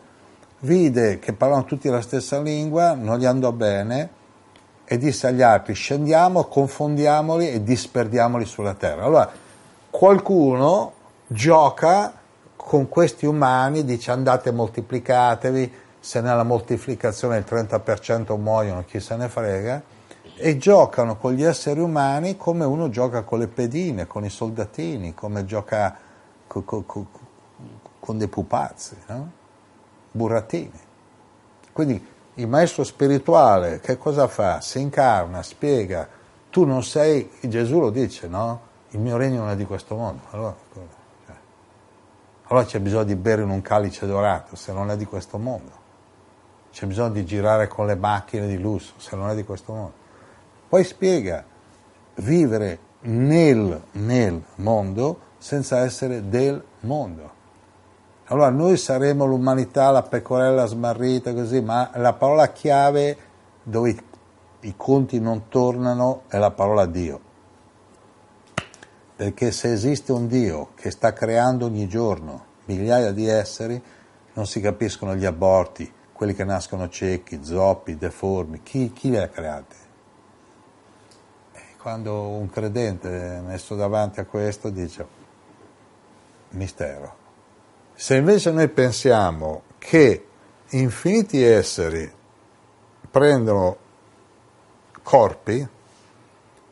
vide 0.60 1.18
che 1.18 1.34
parlavano 1.34 1.66
tutti 1.66 1.90
la 1.90 2.00
stessa 2.00 2.40
lingua, 2.40 2.94
non 2.94 3.18
gli 3.18 3.26
andò 3.26 3.52
bene 3.52 4.22
e 4.86 5.00
disse 5.00 5.28
agli 5.28 5.42
altri 5.42 5.74
scendiamo, 5.74 6.44
confondiamoli 6.44 7.50
e 7.50 7.64
disperdiamoli 7.64 8.46
sulla 8.46 8.76
terra. 8.76 9.06
Allora 9.06 9.32
qualcuno 9.90 10.94
gioca 11.26 12.14
con 12.56 12.88
questi 12.88 13.26
umani, 13.26 13.84
dice 13.84 14.12
andate 14.12 14.52
moltiplicatevi, 14.52 15.74
se 16.00 16.22
nella 16.22 16.44
moltiplicazione 16.44 17.38
il 17.38 17.46
30% 17.50 18.38
muoiono, 18.38 18.84
chi 18.86 19.00
se 19.00 19.16
ne 19.16 19.28
frega, 19.28 19.82
e 20.36 20.58
giocano 20.58 21.18
con 21.18 21.34
gli 21.34 21.44
esseri 21.44 21.80
umani 21.80 22.38
come 22.38 22.64
uno 22.64 22.90
gioca 22.90 23.24
con 23.24 23.40
le 23.40 23.48
pedine, 23.48 24.06
con 24.06 24.24
i 24.24 24.30
soldatini, 24.30 25.16
come 25.16 25.46
gioca 25.46 25.98
con, 26.62 26.86
con, 26.86 27.08
con 28.04 28.18
dei 28.18 28.28
pupazzi, 28.28 28.98
no? 29.08 29.32
burattini. 30.12 30.78
Quindi 31.72 32.06
il 32.34 32.48
maestro 32.50 32.84
spirituale 32.84 33.80
che 33.80 33.98
cosa 33.98 34.28
fa? 34.28 34.60
Si 34.60 34.82
incarna, 34.82 35.42
spiega, 35.42 36.10
tu 36.50 36.66
non 36.66 36.84
sei, 36.84 37.32
Gesù 37.40 37.80
lo 37.80 37.92
dice, 37.92 38.28
no? 38.28 38.72
Il 38.90 39.00
mio 39.00 39.16
regno 39.16 39.40
non 39.40 39.52
è 39.52 39.56
di 39.56 39.64
questo 39.64 39.96
mondo. 39.96 40.22
Allora, 40.32 40.54
cioè, 40.74 41.36
allora 42.48 42.66
c'è 42.66 42.82
bisogno 42.82 43.06
di 43.06 43.16
bere 43.16 43.44
in 43.44 43.50
un 43.50 43.62
calice 43.62 44.06
dorato 44.06 44.58
se 44.58 44.74
non 44.74 44.92
è 44.92 44.98
di 44.98 45.06
questo 45.06 45.38
mondo. 45.38 45.72
C'è 46.74 46.86
bisogno 46.86 47.12
di 47.12 47.24
girare 47.24 47.70
con 47.70 47.86
le 47.86 47.96
macchine 47.96 48.48
di 48.48 48.60
lusso 48.60 48.96
se 48.98 49.16
non 49.16 49.30
è 49.30 49.36
di 49.36 49.46
questo 49.46 49.72
mondo. 49.72 49.94
Poi 50.68 50.84
spiega, 50.84 51.42
vivere 52.16 52.80
nel, 53.04 53.82
nel 53.92 54.44
mondo 54.56 55.20
senza 55.38 55.80
essere 55.80 56.28
del 56.28 56.62
mondo. 56.82 57.42
Allora 58.34 58.50
noi 58.50 58.78
saremo 58.78 59.26
l'umanità, 59.26 59.92
la 59.92 60.02
pecorella 60.02 60.66
smarrita, 60.66 61.36
così, 61.36 61.62
ma 61.62 61.92
la 61.94 62.14
parola 62.14 62.52
chiave 62.52 63.16
dove 63.62 63.92
i, 63.92 64.04
i 64.62 64.74
conti 64.76 65.20
non 65.20 65.50
tornano 65.50 66.24
è 66.30 66.40
la 66.40 66.50
parola 66.50 66.88
Dio. 66.88 67.20
Perché 69.16 69.52
se 69.52 69.72
esiste 69.72 70.12
un 70.12 70.26
Dio 70.26 70.70
che 70.74 70.90
sta 70.90 71.14
creando 71.14 71.68
ogni 71.68 71.88
giorno 71.88 72.46
migliaia 72.66 73.12
di 73.12 73.28
esseri, 73.28 73.80
non 74.34 74.48
si 74.48 74.60
capiscono 74.60 75.16
gli 75.16 75.26
aborti, 75.26 75.94
quelli 76.12 76.34
che 76.34 76.44
nascono 76.44 76.90
ciechi, 76.90 77.44
zoppi, 77.44 78.00
deformi, 78.00 78.64
chi, 78.64 78.92
chi 78.92 79.12
li 79.12 79.18
ha 79.18 79.28
creati? 79.28 79.76
quando 81.78 82.30
un 82.30 82.50
credente 82.50 83.10
è 83.10 83.42
messo 83.42 83.76
davanti 83.76 84.22
a 84.22 84.26
questo 84.26 84.70
dice 84.70 85.06
mistero. 86.52 87.23
Se 88.04 88.18
invece 88.18 88.52
noi 88.52 88.68
pensiamo 88.68 89.62
che 89.78 90.28
infiniti 90.72 91.42
esseri 91.42 92.12
prendono 93.10 93.78
corpi 95.02 95.66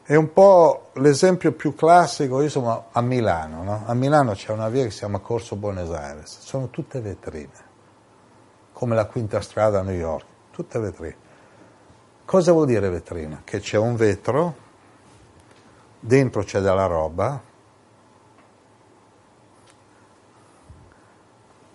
È 0.03 0.15
un 0.15 0.33
po' 0.33 0.89
l'esempio 0.95 1.53
più 1.53 1.73
classico, 1.73 2.41
io 2.41 2.49
sono 2.49 2.87
a 2.91 2.99
Milano, 2.99 3.63
no? 3.63 3.83
a 3.85 3.93
Milano 3.93 4.33
c'è 4.33 4.51
una 4.51 4.67
via 4.67 4.83
che 4.83 4.91
si 4.91 4.97
chiama 4.97 5.19
Corso 5.19 5.55
Buenos 5.55 5.89
Aires, 5.91 6.39
sono 6.41 6.69
tutte 6.69 6.99
vetrine, 6.99 7.63
come 8.73 8.93
la 8.93 9.05
quinta 9.05 9.39
strada 9.39 9.79
a 9.79 9.83
New 9.83 9.95
York, 9.95 10.25
tutte 10.51 10.79
vetrine. 10.79 11.15
Cosa 12.25 12.51
vuol 12.51 12.65
dire 12.65 12.89
vetrina? 12.89 13.41
Che 13.45 13.61
c'è 13.61 13.77
un 13.77 13.95
vetro, 13.95 14.55
dentro 15.97 16.43
c'è 16.43 16.59
della 16.59 16.87
roba, 16.87 17.41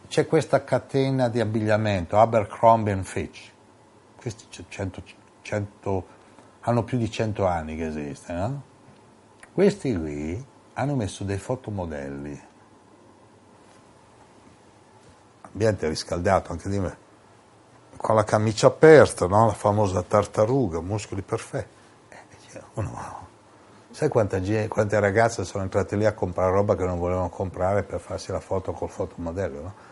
c'è 0.08 0.26
questa 0.26 0.64
catena 0.64 1.28
di 1.28 1.40
abbigliamento, 1.40 2.18
Abercrombie 2.18 3.02
Fitch, 3.02 3.50
questi 4.16 4.46
100, 4.68 5.02
100 5.42 6.06
hanno 6.60 6.82
più 6.82 6.98
di 6.98 7.10
100 7.10 7.46
anni 7.46 7.76
che 7.76 7.86
esiste, 7.86 8.32
no? 8.32 8.62
Questi 9.52 9.96
qui 9.96 10.44
hanno 10.74 10.94
messo 10.94 11.24
dei 11.24 11.38
fotomodelli, 11.38 12.42
ambiente 15.42 15.88
riscaldato 15.88 16.52
anche 16.52 16.68
di 16.68 16.78
me, 16.78 16.96
con 17.96 18.14
la 18.14 18.24
camicia 18.24 18.66
aperta, 18.66 19.26
no? 19.26 19.46
la 19.46 19.52
famosa 19.52 20.02
tartaruga, 20.02 20.80
muscoli 20.80 21.22
perfetti. 21.22 21.74
Eh, 22.10 22.62
uno, 22.74 23.26
sai 23.90 24.08
quante, 24.08 24.68
quante, 24.68 25.00
ragazze 25.00 25.44
sono 25.44 25.62
entrate 25.62 25.96
lì 25.96 26.04
a 26.04 26.12
comprare 26.12 26.50
roba 26.50 26.76
che 26.76 26.84
non 26.84 26.98
volevano 26.98 27.30
comprare 27.30 27.82
per 27.82 28.00
farsi 28.00 28.32
la 28.32 28.40
foto 28.40 28.72
col 28.72 28.90
fotomodello? 28.90 29.62
No? 29.62 29.85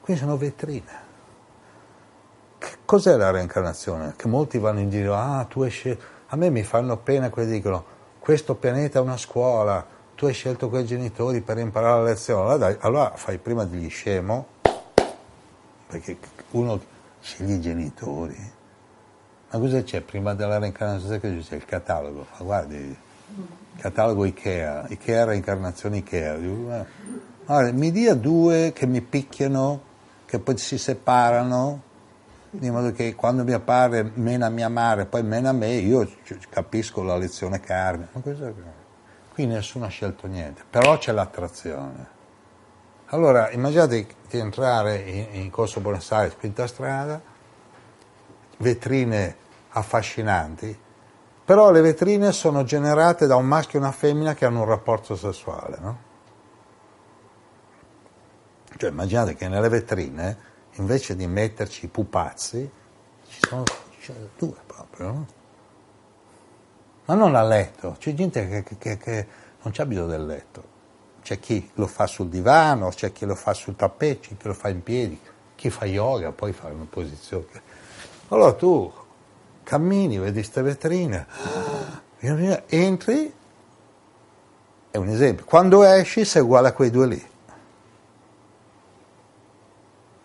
Qui 0.00 0.16
sono 0.16 0.36
vetrine. 0.36 1.08
Che 2.58 2.76
cos'è 2.84 3.16
la 3.16 3.30
reincarnazione? 3.30 4.14
Che 4.16 4.28
molti 4.28 4.58
vanno 4.58 4.80
in 4.80 4.90
giro, 4.90 5.14
ah, 5.14 5.44
tu 5.48 5.62
hai 5.62 5.70
scelto 5.70 6.18
a 6.32 6.36
me 6.36 6.48
mi 6.50 6.62
fanno 6.62 6.96
pena 6.96 7.28
quelli 7.28 7.48
che 7.48 7.54
dicono 7.56 7.84
questo 8.20 8.54
pianeta 8.54 9.00
è 9.00 9.02
una 9.02 9.16
scuola, 9.16 9.84
tu 10.14 10.26
hai 10.26 10.32
scelto 10.32 10.68
quei 10.68 10.84
genitori 10.84 11.40
per 11.40 11.58
imparare 11.58 12.02
la 12.02 12.08
lezione, 12.10 12.42
allora, 12.42 12.56
dai, 12.56 12.76
allora 12.80 13.12
fai 13.16 13.38
prima 13.38 13.64
degli 13.64 13.88
scemo, 13.88 14.46
perché 15.88 16.18
uno 16.52 16.80
sceglie 17.20 17.54
i 17.54 17.60
genitori. 17.60 18.52
Ma 19.50 19.58
cosa 19.58 19.82
c'è 19.82 20.02
prima 20.02 20.34
della 20.34 20.58
reincarnazione? 20.58 21.18
C'è 21.18 21.56
il 21.56 21.64
catalogo, 21.64 22.26
ma 22.38 22.44
guardi, 22.44 22.96
catalogo 23.78 24.24
Ikea, 24.24 24.84
Ikea 24.88 25.24
reincarnazione 25.24 25.96
Ikea. 25.96 26.34
Allora, 27.46 27.72
mi 27.72 27.90
dia 27.90 28.14
due 28.14 28.72
che 28.72 28.86
mi 28.86 29.00
picchiano, 29.00 29.82
che 30.30 30.38
poi 30.38 30.56
si 30.58 30.78
separano, 30.78 31.82
di 32.50 32.70
modo 32.70 32.92
che 32.92 33.16
quando 33.16 33.42
mio 33.42 33.58
padre 33.58 34.12
mena 34.14 34.48
mia 34.48 34.68
madre, 34.68 35.06
poi 35.06 35.24
mena 35.24 35.50
me, 35.50 35.72
io 35.72 36.08
capisco 36.48 37.02
la 37.02 37.16
lezione 37.16 37.58
carne. 37.58 38.10
Qui 39.34 39.46
nessuno 39.46 39.86
ha 39.86 39.88
scelto 39.88 40.28
niente, 40.28 40.62
però 40.70 40.96
c'è 40.98 41.10
l'attrazione. 41.10 42.18
Allora, 43.06 43.50
immaginate 43.50 44.06
di 44.28 44.38
entrare 44.38 44.98
in, 44.98 45.42
in 45.42 45.50
Corso 45.50 45.80
Buenos 45.80 46.12
Aires, 46.12 46.36
quinta 46.36 46.68
strada, 46.68 47.20
vetrine 48.58 49.36
affascinanti, 49.70 50.78
però 51.44 51.72
le 51.72 51.80
vetrine 51.80 52.30
sono 52.30 52.62
generate 52.62 53.26
da 53.26 53.34
un 53.34 53.46
maschio 53.46 53.80
e 53.80 53.82
una 53.82 53.90
femmina 53.90 54.34
che 54.34 54.44
hanno 54.44 54.60
un 54.60 54.66
rapporto 54.66 55.16
sessuale, 55.16 55.78
no? 55.80 56.08
Cioè 58.80 58.88
immaginate 58.88 59.34
che 59.34 59.46
nelle 59.46 59.68
vetrine 59.68 60.38
invece 60.76 61.14
di 61.14 61.26
metterci 61.26 61.84
i 61.84 61.88
pupazzi, 61.88 62.70
ci 63.28 63.38
sono 63.46 63.64
cioè, 64.00 64.16
due 64.38 64.56
proprio, 64.66 65.06
no? 65.06 65.26
Ma 67.04 67.12
non 67.12 67.34
a 67.34 67.42
letto, 67.42 67.96
c'è 67.98 68.14
gente 68.14 68.64
che, 68.64 68.78
che, 68.78 68.96
che 68.96 69.26
non 69.60 69.74
c'ha 69.74 69.84
bisogno 69.84 70.06
del 70.06 70.24
letto. 70.24 70.64
C'è 71.20 71.38
chi 71.38 71.70
lo 71.74 71.86
fa 71.86 72.06
sul 72.06 72.30
divano, 72.30 72.88
c'è 72.88 73.12
chi 73.12 73.26
lo 73.26 73.34
fa 73.34 73.52
sul 73.52 73.76
tappeto, 73.76 74.28
c'è 74.28 74.36
chi 74.38 74.46
lo 74.46 74.54
fa 74.54 74.70
in 74.70 74.82
piedi, 74.82 75.20
chi 75.56 75.68
fa 75.68 75.84
yoga, 75.84 76.32
poi 76.32 76.54
fa 76.54 76.68
una 76.68 76.86
posizione. 76.88 77.44
Allora 78.28 78.54
tu 78.54 78.90
cammini, 79.62 80.16
vedi 80.16 80.40
queste 80.40 80.62
vetrine, 80.62 81.26
entri, 82.18 83.34
è 84.90 84.96
un 84.96 85.08
esempio, 85.08 85.44
quando 85.44 85.82
esci 85.82 86.24
sei 86.24 86.40
uguale 86.40 86.68
a 86.68 86.72
quei 86.72 86.88
due 86.88 87.06
lì. 87.06 87.29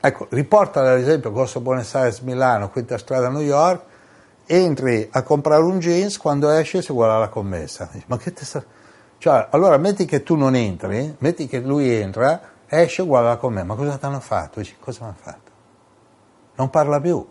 Ecco, 0.06 0.28
riporta 0.30 0.82
ad 0.82 1.00
esempio 1.00 1.32
Corso 1.32 1.62
Buenos 1.62 1.96
Aires 1.96 2.20
Milano, 2.20 2.70
quinta 2.70 2.96
strada 3.00 3.28
New 3.28 3.42
York, 3.42 3.82
entri 4.46 5.10
a 5.12 5.24
comprare 5.24 5.64
un 5.64 5.80
jeans, 5.80 6.20
quando 6.20 6.48
esci 6.52 6.80
si 6.84 6.92
uguale 6.92 7.14
alla 7.14 7.30
commessa. 7.30 7.90
Ma 8.06 8.16
che 8.18 8.32
te 8.32 8.46
sta... 8.46 8.64
Cioè, 9.18 9.48
allora 9.50 9.78
metti 9.78 10.06
che 10.06 10.22
tu 10.22 10.36
non 10.36 10.54
entri, 10.54 11.16
metti 11.18 11.48
che 11.48 11.60
lui 11.60 11.92
entra, 11.92 12.40
esce 12.68 13.02
uguale 13.02 13.26
alla 13.26 13.38
commessa, 13.38 13.66
ma 13.66 13.74
cosa 13.74 13.98
ti 13.98 14.06
hanno 14.06 14.20
fatto? 14.20 14.60
Dici, 14.60 14.76
cosa 14.80 15.06
hanno 15.06 15.16
fatto? 15.20 15.52
Non 16.54 16.70
parla 16.70 17.02
più, 17.02 17.28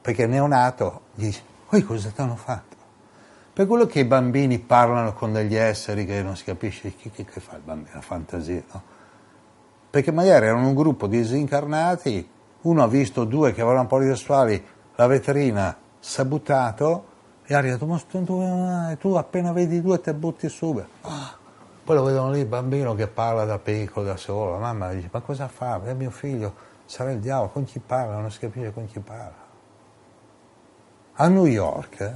perché 0.00 0.22
è 0.22 0.26
neonato, 0.28 1.00
dici, 1.12 1.42
poi 1.68 1.82
cosa 1.82 2.10
ti 2.10 2.20
hanno 2.20 2.36
fatto? 2.36 2.76
Per 3.52 3.66
quello 3.66 3.86
che 3.86 3.98
i 3.98 4.04
bambini 4.04 4.60
parlano 4.60 5.12
con 5.12 5.32
degli 5.32 5.56
esseri 5.56 6.06
che 6.06 6.22
non 6.22 6.36
si 6.36 6.44
capisce, 6.44 6.94
chi, 6.94 7.10
chi, 7.10 7.24
che 7.24 7.40
fa 7.40 7.56
il 7.56 7.62
bambino? 7.62 7.96
La 7.96 8.00
fantasia, 8.00 8.62
no? 8.70 8.96
Perché 9.90 10.12
magari 10.12 10.46
erano 10.46 10.68
un 10.68 10.74
gruppo 10.74 11.06
di 11.06 11.18
disincarnati, 11.18 12.28
uno 12.62 12.82
ha 12.82 12.88
visto 12.88 13.24
due 13.24 13.52
che 13.52 13.62
avevano 13.62 13.86
polisessuali, 13.86 14.62
la 14.96 15.06
veterina 15.06 15.76
si 15.98 16.20
è 16.20 16.24
buttato 16.24 17.04
e 17.44 17.54
ha 17.54 17.60
detto, 17.62 17.86
ma 17.86 17.98
tu, 17.98 18.96
tu 18.98 19.14
appena 19.14 19.52
vedi 19.52 19.80
due 19.80 20.00
te 20.00 20.12
butti 20.12 20.48
subito. 20.48 20.88
Ah. 21.02 21.36
Poi 21.82 21.96
lo 21.96 22.02
vedono 22.02 22.32
lì 22.32 22.40
il 22.40 22.46
bambino 22.46 22.94
che 22.94 23.08
parla 23.08 23.46
da 23.46 23.58
piccolo, 23.58 24.04
da 24.04 24.18
solo, 24.18 24.52
la 24.52 24.58
mamma 24.58 24.92
dice, 24.92 25.08
ma 25.10 25.20
cosa 25.20 25.48
fa? 25.48 25.82
È 25.82 25.94
mio 25.94 26.10
figlio, 26.10 26.54
sarà 26.84 27.12
il 27.12 27.18
diavolo, 27.18 27.48
con 27.48 27.64
chi 27.64 27.78
parla? 27.78 28.18
Non 28.18 28.30
si 28.30 28.40
capisce 28.40 28.74
con 28.74 28.84
chi 28.86 29.00
parla. 29.00 29.46
A 31.14 31.28
New 31.28 31.46
York, 31.46 32.14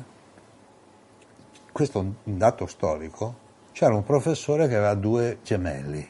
questo 1.72 2.00
è 2.00 2.02
un 2.02 2.14
dato 2.36 2.66
storico, 2.66 3.34
c'era 3.72 3.94
un 3.94 4.04
professore 4.04 4.68
che 4.68 4.76
aveva 4.76 4.94
due 4.94 5.38
gemelli 5.42 6.06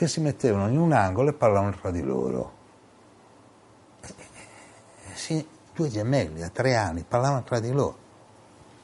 che 0.00 0.08
si 0.08 0.22
mettevano 0.22 0.66
in 0.66 0.78
un 0.78 0.92
angolo 0.92 1.28
e 1.28 1.32
parlavano 1.34 1.76
tra 1.78 1.90
di 1.90 2.00
loro. 2.00 2.52
Sì, 5.12 5.46
due 5.74 5.90
gemelli 5.90 6.42
a 6.42 6.48
tre 6.48 6.74
anni 6.74 7.04
parlavano 7.06 7.42
tra 7.42 7.60
di 7.60 7.70
loro 7.70 7.98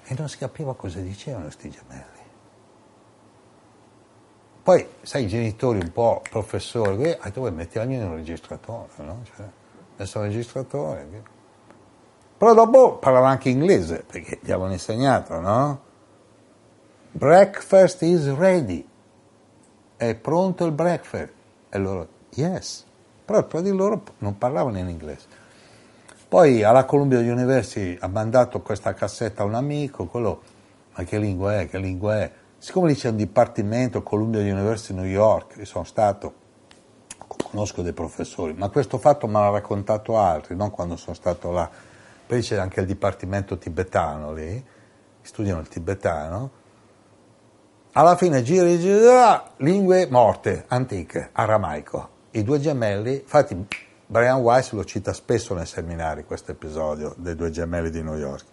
e 0.05 0.15
non 0.19 0.29
si 0.29 0.37
capiva 0.37 0.75
cosa 0.75 1.01
dicevano 1.01 1.45
questi 1.45 1.71
gemelli. 1.71 2.05
Poi, 4.63 4.87
sai, 5.01 5.25
i 5.25 5.29
genitori 5.29 5.79
un 5.79 5.91
po' 5.91 6.21
professori, 6.29 7.05
eh, 7.05 7.19
tu 7.33 7.41
vuoi 7.41 7.53
metterli 7.53 7.95
in 7.95 8.03
un 8.03 8.17
registratore, 8.17 8.91
no? 8.97 9.23
Cioè, 9.25 9.47
messo 9.97 10.19
un 10.19 10.25
registratore. 10.27 11.23
Però 12.37 12.53
dopo 12.53 12.99
parlava 12.99 13.31
anche 13.31 13.49
inglese, 13.49 14.05
perché 14.07 14.39
gli 14.43 14.51
avevano 14.53 14.75
insegnato, 14.75 15.41
no? 15.41 15.81
Breakfast 17.13 18.03
is 18.03 18.31
ready 18.35 18.87
è 19.97 20.15
pronto 20.15 20.65
il 20.65 20.73
breakfast? 20.73 21.33
E 21.69 21.79
loro, 21.79 22.09
yes. 22.35 22.85
Però 23.25 23.45
tra 23.47 23.61
di 23.61 23.71
loro 23.71 24.03
non 24.19 24.39
parlavano 24.39 24.79
in 24.79 24.89
inglese. 24.89 25.27
Poi 26.29 26.63
alla 26.63 26.85
Columbia 26.85 27.19
University 27.21 27.97
ha 28.01 28.09
mandato 28.09 28.61
questa 28.61 28.95
cassetta 28.95 29.43
a 29.43 29.47
un 29.47 29.55
amico, 29.55 30.07
quello, 30.07 30.43
ma 30.95 31.05
che 31.05 31.19
lingua 31.19 31.61
è, 31.61 31.69
che 31.69 31.79
lingua 31.79 32.19
è? 32.21 32.33
Siccome 32.59 32.89
lì 32.89 32.95
c'è 32.95 33.11
un 33.11 33.17
dipartimento, 33.17 34.03
Columbia 34.03 34.41
University 34.41 34.93
New 34.93 35.05
York, 35.05 35.65
sono 35.67 35.85
stato, 35.85 36.35
conosco 37.27 37.83
dei 37.83 37.93
professori, 37.93 38.55
ma 38.55 38.69
questo 38.71 38.99
fatto 38.99 39.27
me 39.27 39.35
l'ha 39.35 39.51
raccontato 39.51 40.19
altri, 40.19 40.57
non 40.57 40.71
quando 40.71 40.97
sono 40.97 41.15
stato 41.15 41.51
là. 41.53 41.71
Poi 42.27 42.41
c'è 42.41 42.57
anche 42.57 42.81
il 42.81 42.87
dipartimento 42.87 43.57
tibetano 43.57 44.33
lì, 44.33 44.65
studiano 45.21 45.61
il 45.61 45.69
tibetano, 45.69 46.51
alla 47.99 48.15
fine 48.15 48.43
gira 48.43 48.67
e 48.67 48.79
gira, 48.79 49.53
lingue 49.57 50.07
morte, 50.11 50.65
antiche, 50.69 51.31
aramaico. 51.33 52.09
I 52.33 52.43
due 52.43 52.61
gemelli, 52.61 53.15
infatti 53.15 53.67
Brian 54.07 54.41
Weiss 54.41 54.73
lo 54.73 54.85
cita 54.85 55.15
spesso 55.15 55.55
nei 55.55 55.65
seminari 55.65 56.27
questo 56.27 56.51
episodio 56.51 57.15
dei 57.17 57.35
due 57.35 57.51
gemelli 57.51 57.89
di 57.89 58.03
New 58.03 58.17
York. 58.17 58.45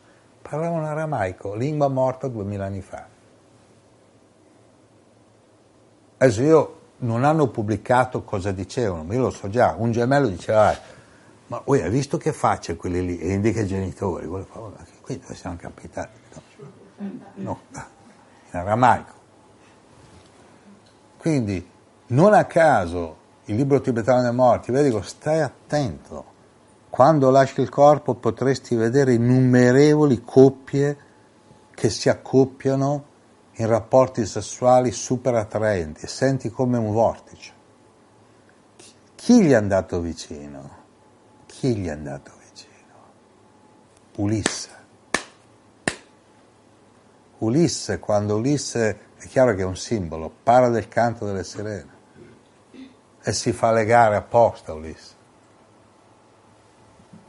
Parlavano 0.41 0.88
aramaico, 0.88 1.56
lingua 1.56 1.90
morta 1.90 2.30
duemila 2.30 2.65
anni 2.65 2.82
fa. 2.82 3.06
Adesso 6.18 6.41
io 6.41 6.80
non 6.99 7.26
hanno 7.26 7.49
pubblicato 7.49 8.24
cosa 8.24 8.53
dicevano, 8.53 9.03
ma 9.03 9.14
io 9.14 9.24
lo 9.24 9.30
so 9.30 9.49
già. 9.49 9.76
Un 9.78 9.91
gemello 9.91 10.28
diceva, 10.30 10.70
ah, 10.70 10.80
ma 11.48 11.61
voi 11.65 11.82
hai 11.82 11.90
visto 11.90 12.15
che 12.15 12.32
faccia 12.32 12.76
quelli 12.76 13.06
lì? 13.06 13.20
E 13.20 13.34
indica 13.34 13.60
i 13.60 13.68
genitori. 13.68 14.26
Qui 14.26 15.20
dove 15.20 15.36
siamo 15.36 15.57
capitati? 15.57 16.18
No, 17.36 17.60
no 17.74 17.91
in 18.53 18.60
aramaico. 18.60 19.22
Quindi 21.24 21.66
non 22.08 22.34
a 22.34 22.44
caso 22.44 23.16
il 23.45 23.56
libro 23.56 23.80
tibetano 23.80 24.24
dei 24.24 24.34
morti, 24.34 24.74
vedi, 24.74 24.90
dico, 24.90 25.02
stai 25.02 25.40
attento, 25.40 26.26
quando 26.90 27.30
lasci 27.30 27.62
il 27.62 27.70
corpo 27.70 28.16
potresti 28.16 28.76
vedere 28.76 29.14
innumerevoli 29.14 30.22
coppie 30.22 30.98
che 31.74 31.90
si 31.90 32.10
accoppiano 32.10 33.06
in 33.54 33.68
rapporti 33.68 34.26
sessuali 34.26 34.91
super 34.91 35.36
attraenti, 35.36 36.08
senti 36.08 36.50
come 36.50 36.78
un 36.78 36.91
vortice. 36.91 37.52
Chi 39.16 39.44
gli 39.44 39.52
è 39.52 39.56
andato 39.56 40.02
vicino? 40.02 40.70
Chi 41.45 41.78
gli 41.78 41.88
è 41.88 41.91
andato 41.91 42.32
vicino? 42.38 42.95
Ulisse. 44.18 44.70
Ulisse, 47.38 48.00
quando 48.00 48.36
Ulisse, 48.36 49.12
è 49.24 49.28
chiaro 49.28 49.56
che 49.56 49.62
è 49.62 49.66
un 49.66 49.78
simbolo, 49.78 50.30
parla 50.44 50.68
del 50.68 50.90
canto 50.90 51.26
delle 51.26 51.45
sirene 51.45 51.91
e 53.24 53.32
si 53.32 53.54
fa 53.54 53.72
legare 53.72 54.18
apposta 54.18 54.74
Ulisse. 54.74 55.14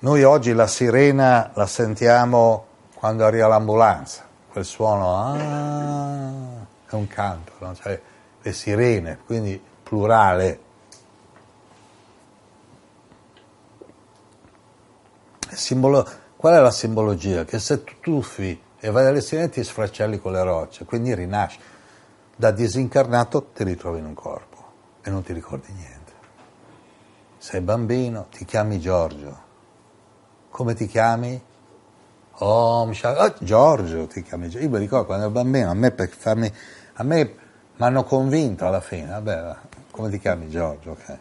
Noi 0.01 0.25
oggi 0.25 0.53
la 0.53 0.67
sirena 0.67 1.53
la 1.55 1.67
sentiamo 1.67 2.67
quando 2.95 3.25
arriva 3.25 3.47
l'ambulanza, 3.47 4.25
quel 4.51 4.65
suono 4.65 5.17
ah, 5.17 6.67
è 6.85 6.95
un 6.97 7.07
canto, 7.07 7.53
no? 7.61 7.77
cioè, 7.77 8.01
le 8.43 8.53
sirene, 8.53 9.21
quindi 9.25 9.63
plurale. 9.85 10.63
Simbolo, 15.49 16.05
qual 16.35 16.57
è 16.57 16.61
la 16.61 16.73
simbologia? 16.73 17.45
Che 17.45 17.61
se 17.61 17.85
tu 17.85 18.01
tuffi 18.01 18.61
e 18.81 18.91
vai 18.91 19.07
alle 19.07 19.21
sirene 19.21 19.49
ti 19.49 19.63
sfracelli 19.63 20.19
con 20.19 20.33
le 20.33 20.43
rocce, 20.43 20.85
quindi 20.85 21.15
rinasci. 21.15 21.59
Da 22.37 22.51
disincarnato 22.51 23.51
ti 23.55 23.63
ritrovi 23.63 24.01
in 24.01 24.07
un 24.07 24.15
corpo 24.15 24.65
e 25.03 25.11
non 25.11 25.23
ti 25.23 25.33
ricordi 25.33 25.73
niente. 25.73 26.13
Sei 27.39 27.61
bambino, 27.61 28.27
ti 28.31 28.45
chiami 28.45 28.81
Giorgio. 28.81 29.43
Come 30.51 30.75
ti 30.75 30.87
chiami? 30.87 31.41
Oh, 32.39 32.89
oh, 32.89 33.35
Giorgio 33.39 34.07
ti 34.07 34.23
chiami 34.23 34.49
Giorgio. 34.49 34.67
Io 34.67 34.71
mi 34.71 34.79
ricordo 34.79 35.07
quando 35.07 35.25
ero 35.25 35.33
bambino, 35.33 35.71
a 35.71 35.75
me 35.75 35.93
per 35.93 36.09
farmi, 36.09 36.53
a 36.95 37.03
me 37.05 37.25
mi 37.77 37.85
hanno 37.85 38.03
convinto 38.05 38.67
alla 38.67 38.81
fine, 38.81 39.09
vabbè, 39.09 39.57
come 39.91 40.11
ti 40.11 40.19
chiami 40.19 40.49
Giorgio? 40.49 40.91
Ok. 40.93 41.19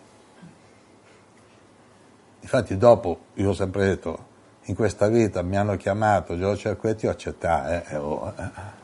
Infatti 2.39 2.77
dopo, 2.77 3.19
io 3.35 3.49
ho 3.49 3.53
sempre 3.53 3.85
detto, 3.85 4.31
in 4.63 4.75
questa 4.75 5.07
vita 5.07 5.41
mi 5.41 5.57
hanno 5.57 5.75
chiamato 5.77 6.37
Giorgio 6.37 6.61
Cerquetti, 6.61 7.05
ho 7.05 7.11
accettato, 7.11 7.69
eh, 7.89 7.95
oh, 7.97 8.33
eh. 8.35 8.81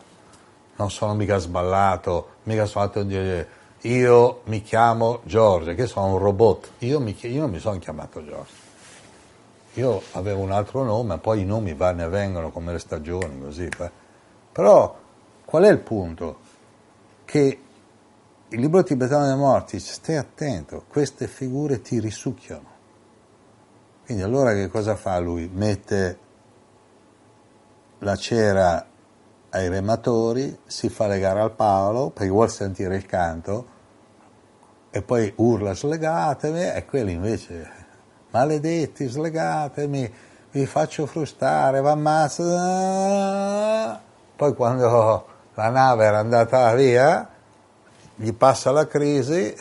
Non 0.80 0.90
sono 0.90 1.14
mica 1.14 1.38
sballato, 1.38 2.38
mica 2.44 2.66
sono 2.66 2.90
dire 3.04 3.58
io 3.82 4.42
mi 4.46 4.62
chiamo 4.62 5.20
Giorgio, 5.24 5.74
che 5.76 5.86
sono 5.88 6.14
un 6.14 6.18
robot, 6.18 6.72
io, 6.80 7.02
mi, 7.02 7.16
io 7.20 7.42
non 7.42 7.52
mi 7.52 7.60
sono 7.60 7.78
chiamato 7.80 8.24
Giorgio, 8.24 8.54
io 9.74 10.02
avevo 10.14 10.42
un 10.42 10.52
altro 10.52 10.84
nome, 10.84 11.18
poi 11.18 11.42
i 11.42 11.46
nomi 11.46 11.74
vanno 11.74 12.06
e 12.06 12.08
vengono 12.08 12.50
come 12.50 12.72
le 12.72 12.80
stagioni, 12.80 13.42
così. 13.42 13.66
Eh. 13.66 13.92
Però 14.52 14.98
qual 15.44 15.64
è 15.64 15.70
il 15.70 15.80
punto? 15.80 16.40
Che 17.26 17.60
il 18.48 18.60
libro 18.60 18.82
tibetano 18.82 19.28
dei 19.28 19.38
morti, 19.38 19.80
stai 19.80 20.16
attento, 20.16 20.86
queste 20.88 21.28
figure 21.28 21.82
ti 21.82 22.00
risucchiano. 22.00 22.78
Quindi 24.06 24.24
allora 24.24 24.54
che 24.54 24.70
cosa 24.70 24.96
fa 24.96 25.20
lui? 25.20 25.50
Mette 25.54 26.18
la 28.00 28.16
cera 28.16 28.89
ai 29.52 29.70
rematori, 29.70 30.60
si 30.66 30.90
fa 30.90 31.08
legare 31.08 31.42
al 31.42 31.52
Paolo 31.52 32.10
perché 32.10 32.30
vuole 32.30 32.50
sentire 32.50 32.96
il 32.96 33.06
canto 33.06 33.78
e 34.92 35.02
poi 35.02 35.32
urla 35.38 35.74
slegatemi 35.74 36.72
e 36.72 36.86
quelli 36.86 37.12
invece 37.14 37.88
maledetti 38.32 39.08
slegatemi, 39.08 40.14
vi 40.52 40.66
faccio 40.66 41.06
frustare, 41.06 41.82
va 41.82 41.92
ammazza. 41.92 42.48
Poi 44.36 44.54
quando 44.56 45.28
la 45.54 45.70
nave 45.70 46.06
era 46.06 46.20
andata 46.20 46.74
via, 46.74 47.30
gli 48.16 48.34
passa 48.34 48.72
la 48.72 48.88
crisi, 48.88 49.56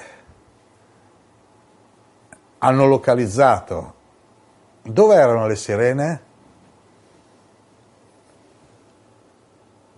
hanno 2.58 2.86
localizzato 2.86 3.94
dove 4.82 5.14
erano 5.14 5.46
le 5.46 5.56
sirene? 5.56 6.22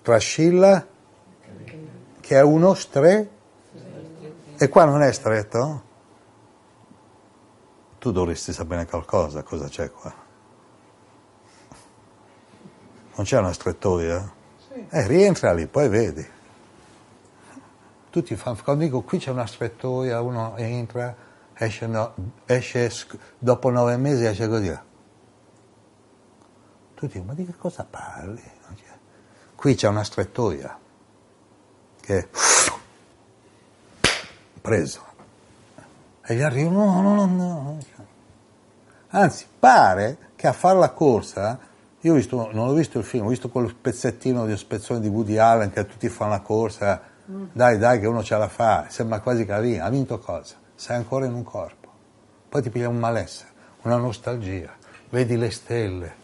Tra 0.02 0.18
Scilla, 0.18 0.86
che 2.20 2.36
è 2.36 2.42
uno 2.42 2.74
stretto, 2.74 3.38
e 4.56 4.68
qua 4.68 4.84
non 4.84 5.02
è 5.02 5.12
stretto? 5.12 5.82
Tu 7.98 8.12
dovresti 8.12 8.52
sapere 8.52 8.86
qualcosa, 8.86 9.42
cosa 9.42 9.68
c'è 9.68 9.90
qua? 9.90 10.14
Non 13.14 13.24
c'è 13.26 13.38
una 13.38 13.52
strettoia? 13.52 14.32
Eh, 14.88 15.06
rientra 15.06 15.52
lì, 15.52 15.66
poi 15.66 15.88
vedi. 15.88 16.26
Tutti 18.08 18.36
fanno, 18.36 18.58
quando 18.64 18.84
dico 18.84 19.02
qui 19.02 19.18
c'è 19.18 19.30
una 19.30 19.46
strettoia, 19.46 20.22
uno 20.22 20.56
entra, 20.56 21.14
esce, 21.54 21.86
no, 21.86 22.14
esce 22.46 22.90
dopo 23.38 23.68
nove 23.70 23.96
mesi 23.98 24.24
esce 24.24 24.48
così. 24.48 24.78
Tutti 26.94 27.12
dicono, 27.12 27.24
ma 27.24 27.34
di 27.34 27.44
che 27.44 27.56
cosa 27.56 27.86
parli? 27.88 28.58
Qui 29.60 29.74
c'è 29.74 29.88
una 29.88 30.04
strettoia 30.04 30.74
che 32.00 32.28
preso. 34.58 35.04
E 36.24 36.34
gli 36.34 36.40
arrivano, 36.40 37.02
no, 37.02 37.12
no, 37.14 37.26
no, 37.26 37.26
no. 37.26 37.78
Anzi, 39.08 39.44
pare 39.58 40.30
che 40.34 40.46
a 40.46 40.54
fare 40.54 40.78
la 40.78 40.88
corsa, 40.92 41.58
io 42.00 42.12
ho 42.12 42.16
visto, 42.16 42.50
non 42.52 42.68
ho 42.68 42.72
visto 42.72 42.96
il 42.96 43.04
film, 43.04 43.26
ho 43.26 43.28
visto 43.28 43.50
quel 43.50 43.74
pezzettino 43.74 44.46
di 44.46 44.56
spezzone 44.56 44.98
di 44.98 45.08
Woody 45.08 45.36
Allen 45.36 45.70
che 45.70 45.84
tutti 45.84 46.08
fanno 46.08 46.30
la 46.30 46.40
corsa, 46.40 47.02
mm. 47.30 47.44
dai, 47.52 47.76
dai, 47.76 48.00
che 48.00 48.06
uno 48.06 48.22
ce 48.22 48.38
la 48.38 48.48
fa, 48.48 48.86
sembra 48.88 49.20
quasi 49.20 49.44
vinto. 49.44 49.84
Ha 49.84 49.90
vinto 49.90 50.18
cosa? 50.20 50.54
Sei 50.74 50.96
ancora 50.96 51.26
in 51.26 51.34
un 51.34 51.42
corpo. 51.42 51.92
Poi 52.48 52.62
ti 52.62 52.70
piglia 52.70 52.88
un 52.88 52.96
malessere, 52.96 53.50
una 53.82 53.96
nostalgia, 53.96 54.74
vedi 55.10 55.36
le 55.36 55.50
stelle, 55.50 56.14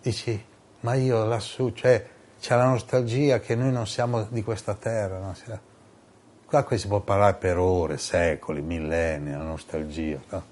dici, 0.00 0.42
ma 0.80 0.94
io 0.94 1.26
lassù, 1.26 1.72
cioè, 1.72 2.09
c'è 2.40 2.56
la 2.56 2.64
nostalgia 2.64 3.38
che 3.38 3.54
noi 3.54 3.70
non 3.70 3.86
siamo 3.86 4.26
di 4.30 4.42
questa 4.42 4.74
terra, 4.74 5.18
non 5.18 5.34
siamo 5.34 5.68
Qua 6.50 6.66
si 6.76 6.88
può 6.88 6.98
parlare 6.98 7.36
per 7.36 7.58
ore, 7.58 7.96
secoli, 7.96 8.60
millenni, 8.60 9.30
la 9.30 9.44
nostalgia. 9.44 10.18
No? 10.30 10.42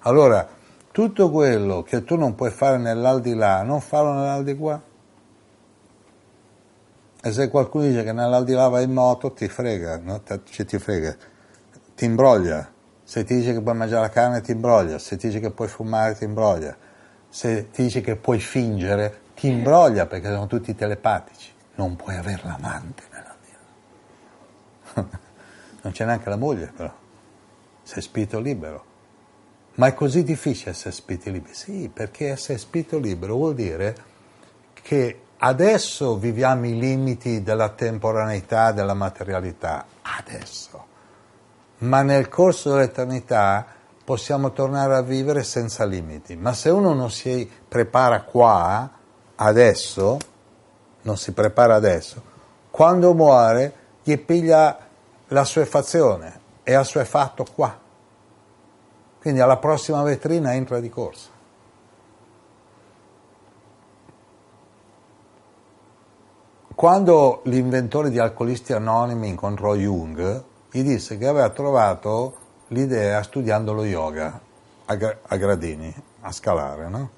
Allora, 0.00 0.44
tutto 0.90 1.30
quello 1.30 1.84
che 1.84 2.02
tu 2.02 2.16
non 2.16 2.34
puoi 2.34 2.50
fare 2.50 2.78
nell'aldilà, 2.78 3.62
non 3.62 3.80
farlo 3.80 4.12
nell'aldilà. 4.12 4.82
E 7.22 7.30
se 7.30 7.48
qualcuno 7.48 7.84
dice 7.84 8.02
che 8.02 8.12
nell'aldilà 8.12 8.66
vai 8.66 8.84
in 8.84 8.92
moto, 8.92 9.30
ti 9.30 9.46
frega, 9.46 10.00
no? 10.02 10.20
ti, 10.20 10.64
ti 10.64 10.78
frega, 10.80 11.14
ti 11.94 12.06
imbroglia. 12.06 12.68
Se 13.04 13.22
ti 13.22 13.36
dice 13.36 13.52
che 13.52 13.60
puoi 13.60 13.76
mangiare 13.76 14.02
la 14.02 14.10
carne, 14.10 14.40
ti 14.40 14.50
imbroglia. 14.50 14.98
Se 14.98 15.16
ti 15.16 15.28
dice 15.28 15.38
che 15.38 15.52
puoi 15.52 15.68
fumare, 15.68 16.16
ti 16.16 16.24
imbroglia. 16.24 16.76
Se 17.28 17.70
ti 17.70 17.84
dice 17.84 18.00
che 18.00 18.16
puoi 18.16 18.40
fingere, 18.40 19.20
ti 19.36 19.48
imbroglia 19.48 20.06
perché 20.06 20.28
sono 20.28 20.46
tutti 20.46 20.74
telepatici. 20.74 21.52
Non 21.74 21.94
puoi 21.94 22.16
avere 22.16 22.40
l'amante 22.44 23.02
nell'aldilà. 23.12 23.58
non 25.82 25.92
c'è 25.92 26.04
neanche 26.06 26.28
la 26.30 26.36
moglie 26.36 26.72
però, 26.74 26.92
sei 27.82 28.02
spirito 28.02 28.40
libero. 28.40 28.84
Ma 29.74 29.88
è 29.88 29.94
così 29.94 30.22
difficile 30.22 30.70
essere 30.70 30.92
spirito 30.92 31.30
libero? 31.30 31.52
Sì, 31.54 31.90
perché 31.92 32.30
essere 32.30 32.56
spirito 32.56 32.98
libero 32.98 33.34
vuol 33.34 33.54
dire 33.54 33.94
che 34.72 35.20
adesso 35.36 36.16
viviamo 36.16 36.66
i 36.66 36.78
limiti 36.78 37.42
della 37.42 37.68
temporaneità, 37.68 38.72
della 38.72 38.94
materialità, 38.94 39.84
adesso. 40.00 40.86
Ma 41.78 42.00
nel 42.00 42.28
corso 42.28 42.72
dell'eternità 42.72 43.66
possiamo 44.02 44.52
tornare 44.52 44.94
a 44.94 45.02
vivere 45.02 45.42
senza 45.42 45.84
limiti. 45.84 46.36
Ma 46.36 46.54
se 46.54 46.70
uno 46.70 46.94
non 46.94 47.10
si 47.10 47.50
prepara 47.68 48.22
qua, 48.22 48.95
adesso, 49.36 50.18
non 51.02 51.16
si 51.16 51.32
prepara 51.32 51.74
adesso, 51.74 52.22
quando 52.70 53.14
muore 53.14 53.74
gli 54.02 54.16
piglia 54.18 54.78
la 55.28 55.44
sua 55.44 55.64
fazione 55.64 56.40
è 56.62 56.74
assuefatto 56.74 57.44
qua. 57.54 57.78
Quindi 59.20 59.40
alla 59.40 59.56
prossima 59.56 60.02
vetrina 60.02 60.54
entra 60.54 60.78
di 60.78 60.88
corsa. 60.88 61.30
Quando 66.74 67.40
l'inventore 67.44 68.10
di 68.10 68.18
Alcolisti 68.18 68.72
Anonimi 68.72 69.28
incontrò 69.28 69.74
Jung, 69.74 70.44
gli 70.70 70.82
disse 70.82 71.16
che 71.16 71.26
aveva 71.26 71.48
trovato 71.48 72.36
l'idea 72.68 73.22
studiando 73.22 73.72
lo 73.72 73.84
yoga 73.84 74.38
a, 74.84 74.94
gradini, 75.36 75.94
a 76.20 76.32
scalare, 76.32 76.88
no? 76.88 77.10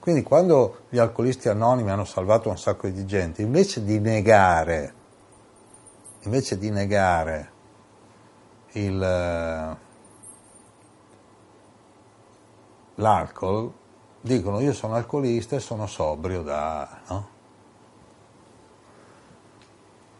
Quindi 0.00 0.22
quando 0.22 0.80
gli 0.88 0.98
alcolisti 0.98 1.48
anonimi 1.48 1.90
hanno 1.90 2.04
salvato 2.04 2.48
un 2.48 2.58
sacco 2.58 2.88
di 2.88 3.04
gente, 3.06 3.42
invece 3.42 3.84
di 3.84 3.98
negare 4.00 4.94
invece 6.22 6.58
di 6.58 6.70
negare 6.70 7.50
il, 8.72 9.02
eh, 9.02 9.76
l'alcol, 12.96 13.72
dicono 14.20 14.60
io 14.60 14.72
sono 14.72 14.94
alcolista 14.94 15.56
e 15.56 15.60
sono 15.60 15.86
sobrio 15.86 16.42
da... 16.42 17.00
No? 17.08 17.38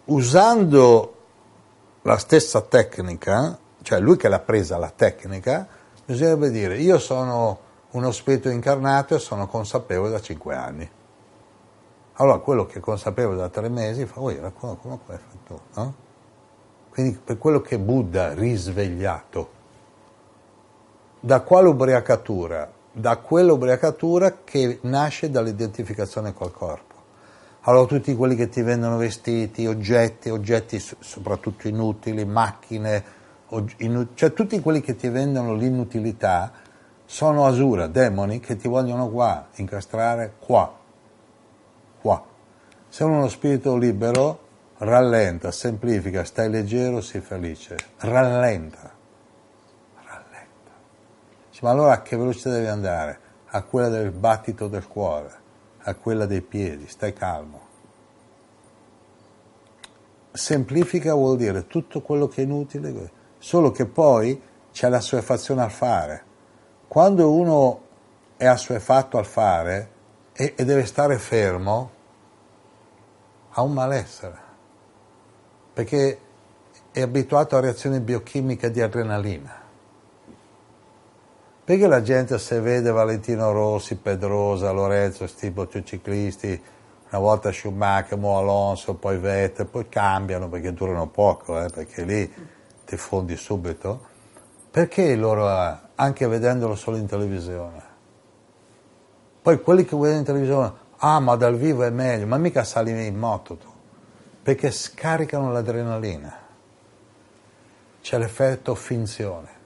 usando 0.06 1.14
la 2.02 2.16
stessa 2.16 2.62
tecnica, 2.62 3.56
cioè 3.82 4.00
lui 4.00 4.16
che 4.16 4.28
l'ha 4.28 4.40
presa 4.40 4.76
la 4.76 4.90
tecnica, 4.90 5.68
bisognerebbe 6.04 6.50
dire 6.50 6.78
io 6.78 6.98
sono 6.98 7.68
uno 7.92 8.10
spirito 8.12 8.48
incarnato 8.48 9.14
e 9.14 9.18
sono 9.18 9.46
consapevole 9.46 10.10
da 10.10 10.20
cinque 10.20 10.54
anni. 10.54 10.90
Allora 12.14 12.38
quello 12.38 12.66
che 12.66 12.78
è 12.78 12.80
consapevole 12.80 13.36
da 13.36 13.48
tre 13.48 13.68
mesi 13.68 14.04
fa, 14.06 14.20
oi, 14.20 14.38
come, 14.54 14.76
come 14.80 14.98
hai 15.06 15.18
fatto? 15.18 15.60
No? 15.74 15.94
Quindi 16.90 17.18
per 17.22 17.38
quello 17.38 17.60
che 17.60 17.78
Buddha 17.78 18.34
risvegliato, 18.34 19.58
da 21.20 21.40
quale 21.40 21.68
ubriacatura? 21.68 22.70
Da 22.92 23.16
quell'ubriacatura 23.18 24.38
che 24.42 24.80
nasce 24.82 25.30
dall'identificazione 25.30 26.34
col 26.34 26.52
corpo. 26.52 26.94
Allora 27.62 27.86
tutti 27.86 28.14
quelli 28.16 28.34
che 28.34 28.48
ti 28.48 28.62
vendono 28.62 28.96
vestiti, 28.96 29.66
oggetti, 29.66 30.28
oggetti 30.30 30.78
soprattutto 30.78 31.68
inutili, 31.68 32.24
macchine, 32.24 33.04
inut- 33.78 34.14
cioè 34.14 34.32
tutti 34.32 34.60
quelli 34.60 34.80
che 34.80 34.96
ti 34.96 35.08
vendono 35.08 35.54
l'inutilità 35.54 36.52
sono 37.10 37.44
asura, 37.44 37.88
demoni 37.88 38.38
che 38.38 38.54
ti 38.54 38.68
vogliono 38.68 39.08
qua, 39.08 39.48
incastrare 39.56 40.34
qua, 40.38 40.72
qua. 42.00 42.24
Se 42.88 43.02
uno 43.02 43.26
spirito 43.26 43.76
libero, 43.76 44.38
rallenta, 44.78 45.50
semplifica, 45.50 46.22
stai 46.22 46.48
leggero, 46.48 47.00
sii 47.00 47.18
felice, 47.18 47.76
rallenta, 47.98 48.92
rallenta. 50.04 50.70
Ma 51.62 51.70
allora 51.70 51.94
a 51.94 52.02
che 52.02 52.16
velocità 52.16 52.50
devi 52.50 52.68
andare? 52.68 53.18
A 53.46 53.62
quella 53.64 53.88
del 53.88 54.12
battito 54.12 54.68
del 54.68 54.86
cuore, 54.86 55.34
a 55.78 55.94
quella 55.96 56.26
dei 56.26 56.42
piedi, 56.42 56.86
stai 56.86 57.12
calmo. 57.12 57.60
Semplifica 60.30 61.12
vuol 61.14 61.36
dire 61.36 61.66
tutto 61.66 62.02
quello 62.02 62.28
che 62.28 62.42
è 62.42 62.44
inutile, 62.44 63.10
solo 63.38 63.72
che 63.72 63.86
poi 63.86 64.40
c'è 64.70 64.88
la 64.88 64.98
assuefazione 64.98 65.62
al 65.62 65.72
fare. 65.72 66.28
Quando 66.90 67.30
uno 67.30 67.80
è 68.36 68.46
assuefatto 68.46 69.16
al 69.16 69.24
fare 69.24 69.90
e, 70.32 70.54
e 70.56 70.64
deve 70.64 70.84
stare 70.86 71.18
fermo, 71.18 71.90
ha 73.50 73.62
un 73.62 73.72
malessere 73.72 74.38
perché 75.72 76.18
è 76.90 77.00
abituato 77.00 77.56
a 77.56 77.60
reazioni 77.60 78.00
biochimiche 78.00 78.72
di 78.72 78.80
adrenalina. 78.82 79.54
Perché 81.62 81.86
la 81.86 82.02
gente 82.02 82.36
se 82.38 82.58
vede 82.58 82.90
Valentino 82.90 83.52
Rossi, 83.52 83.94
Pedrosa, 83.94 84.72
Lorenzo, 84.72 85.28
sti 85.28 85.54
ciclisti, 85.84 86.60
una 87.08 87.20
volta 87.20 87.52
Schumacher, 87.52 88.18
Mo 88.18 88.36
Alonso, 88.36 88.94
poi 88.94 89.16
Vettel, 89.18 89.66
poi 89.66 89.88
cambiano 89.88 90.48
perché 90.48 90.72
durano 90.72 91.06
poco, 91.06 91.62
eh, 91.62 91.68
perché 91.68 92.02
lì 92.02 92.34
ti 92.84 92.96
fondi 92.96 93.36
subito, 93.36 94.08
perché 94.72 95.14
loro, 95.14 95.88
anche 96.00 96.26
vedendolo 96.26 96.74
solo 96.74 96.96
in 96.96 97.06
televisione? 97.06 97.82
Poi 99.42 99.60
quelli 99.60 99.84
che 99.84 99.96
vedono 99.96 100.18
in 100.18 100.24
televisione, 100.24 100.72
ah 100.96 101.20
ma 101.20 101.36
dal 101.36 101.56
vivo 101.56 101.82
è 101.82 101.90
meglio, 101.90 102.26
ma 102.26 102.36
mica 102.36 102.64
sali 102.64 103.06
in 103.06 103.16
moto 103.16 103.56
tu 103.56 103.78
perché 104.42 104.70
scaricano 104.70 105.52
l'adrenalina. 105.52 106.38
C'è 108.00 108.18
l'effetto 108.18 108.74
finzione. 108.74 109.58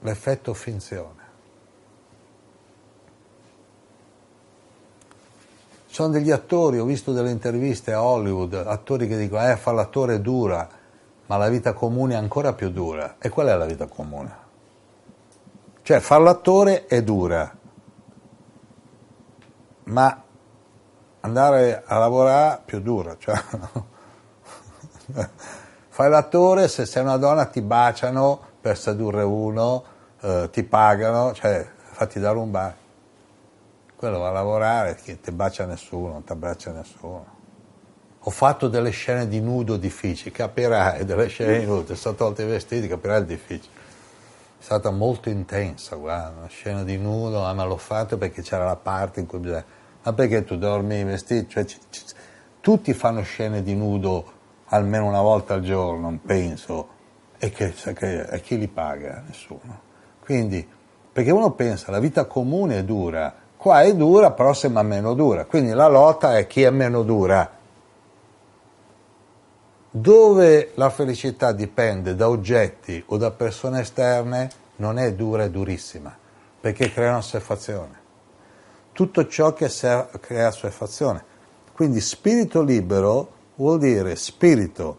L'effetto 0.00 0.52
finzione. 0.52 1.20
Sono 5.86 6.08
degli 6.08 6.30
attori, 6.30 6.78
ho 6.78 6.84
visto 6.84 7.12
delle 7.12 7.30
interviste 7.30 7.92
a 7.92 8.02
Hollywood, 8.02 8.54
attori 8.54 9.06
che 9.06 9.18
dicono, 9.18 9.46
eh, 9.50 9.56
fa 9.56 9.72
l'attore 9.72 10.20
dura, 10.20 10.68
ma 11.26 11.36
la 11.36 11.48
vita 11.48 11.72
comune 11.72 12.14
è 12.14 12.16
ancora 12.16 12.52
più 12.52 12.70
dura. 12.70 13.16
E 13.18 13.28
qual 13.28 13.48
è 13.48 13.56
la 13.56 13.66
vita 13.66 13.86
comune? 13.86 14.36
Cioè, 15.82 16.00
far 16.00 16.20
l'attore 16.20 16.86
è 16.86 17.02
dura, 17.02 17.50
ma 19.84 20.22
andare 21.20 21.82
a 21.84 21.98
lavorare 21.98 22.62
più 22.64 22.80
dura, 22.80 23.16
cioè, 23.18 23.34
fai 25.88 26.08
l'attore, 26.08 26.68
se 26.68 26.86
sei 26.86 27.02
una 27.02 27.16
donna 27.16 27.46
ti 27.46 27.60
baciano 27.60 28.40
per 28.60 28.78
sedurre 28.78 29.22
uno, 29.22 29.84
eh, 30.20 30.48
ti 30.52 30.62
pagano, 30.62 31.32
cioè 31.34 31.68
fatti 31.78 32.20
dare 32.20 32.38
un 32.38 32.50
bacio. 32.50 32.80
Quello 33.96 34.18
va 34.18 34.28
a 34.28 34.32
lavorare, 34.32 34.96
chi 34.96 35.20
ti 35.20 35.30
bacia 35.30 35.64
nessuno, 35.64 36.12
non 36.12 36.24
ti 36.24 36.32
abbraccia 36.32 36.72
nessuno. 36.72 37.31
Ho 38.24 38.30
fatto 38.30 38.68
delle 38.68 38.90
scene 38.90 39.26
di 39.26 39.40
nudo 39.40 39.76
difficili, 39.76 40.30
capirai, 40.30 41.04
delle 41.04 41.26
scene 41.28 41.58
di 41.58 41.64
nudo, 41.64 41.94
sono 41.94 42.14
tolti 42.14 42.42
i 42.42 42.46
vestiti, 42.46 42.86
capirai 42.86 43.20
il 43.20 43.26
difficile. 43.26 43.80
È 44.58 44.62
stata 44.62 44.90
molto 44.90 45.28
intensa, 45.28 45.96
guarda, 45.96 46.34
una 46.38 46.46
scena 46.46 46.84
di 46.84 46.96
nudo, 46.96 47.44
ah, 47.44 47.52
ma 47.52 47.64
l'ho 47.64 47.76
fatto 47.76 48.16
perché 48.16 48.42
c'era 48.42 48.64
la 48.64 48.76
parte 48.76 49.20
in 49.20 49.26
cui 49.26 49.38
bisogna 49.38 49.64
ma 50.04 50.12
perché 50.12 50.44
tu 50.44 50.56
dormi 50.56 51.04
vestito? 51.04 51.48
Cioè, 51.48 51.64
c- 51.64 51.78
c- 51.88 52.14
tutti 52.60 52.92
fanno 52.92 53.22
scene 53.22 53.62
di 53.62 53.74
nudo 53.74 54.40
almeno 54.66 55.06
una 55.06 55.20
volta 55.20 55.54
al 55.54 55.60
giorno, 55.62 56.18
penso, 56.24 56.88
e, 57.38 57.50
che, 57.50 57.72
che, 57.72 58.22
e 58.22 58.40
chi 58.40 58.58
li 58.58 58.66
paga? 58.66 59.22
Nessuno. 59.26 59.80
Quindi, 60.20 60.66
perché 61.12 61.30
uno 61.30 61.52
pensa 61.52 61.92
la 61.92 62.00
vita 62.00 62.24
comune 62.24 62.78
è 62.78 62.84
dura, 62.84 63.32
qua 63.56 63.82
è 63.82 63.94
dura, 63.94 64.32
però 64.32 64.52
sembra 64.52 64.82
meno 64.82 65.14
dura, 65.14 65.44
quindi 65.44 65.72
la 65.72 65.86
lotta 65.86 66.36
è 66.36 66.46
chi 66.46 66.62
è 66.62 66.70
meno 66.70 67.02
dura. 67.02 67.60
Dove 69.94 70.72
la 70.74 70.90
felicità 70.90 71.52
dipende 71.52 72.14
da 72.16 72.28
oggetti 72.28 73.02
o 73.06 73.16
da 73.16 73.30
persone 73.30 73.80
esterne 73.80 74.50
non 74.76 74.98
è 74.98 75.12
dura, 75.12 75.44
è 75.44 75.50
durissima, 75.50 76.16
perché 76.60 76.90
crea 76.90 77.10
un'osservazione 77.10 78.00
tutto 78.92 79.26
ciò 79.26 79.52
che 79.52 79.68
crea 79.68 80.46
assuefazione. 80.46 81.24
Quindi 81.72 82.00
spirito 82.00 82.62
libero 82.62 83.40
vuol 83.56 83.78
dire 83.78 84.14
spirito 84.16 84.98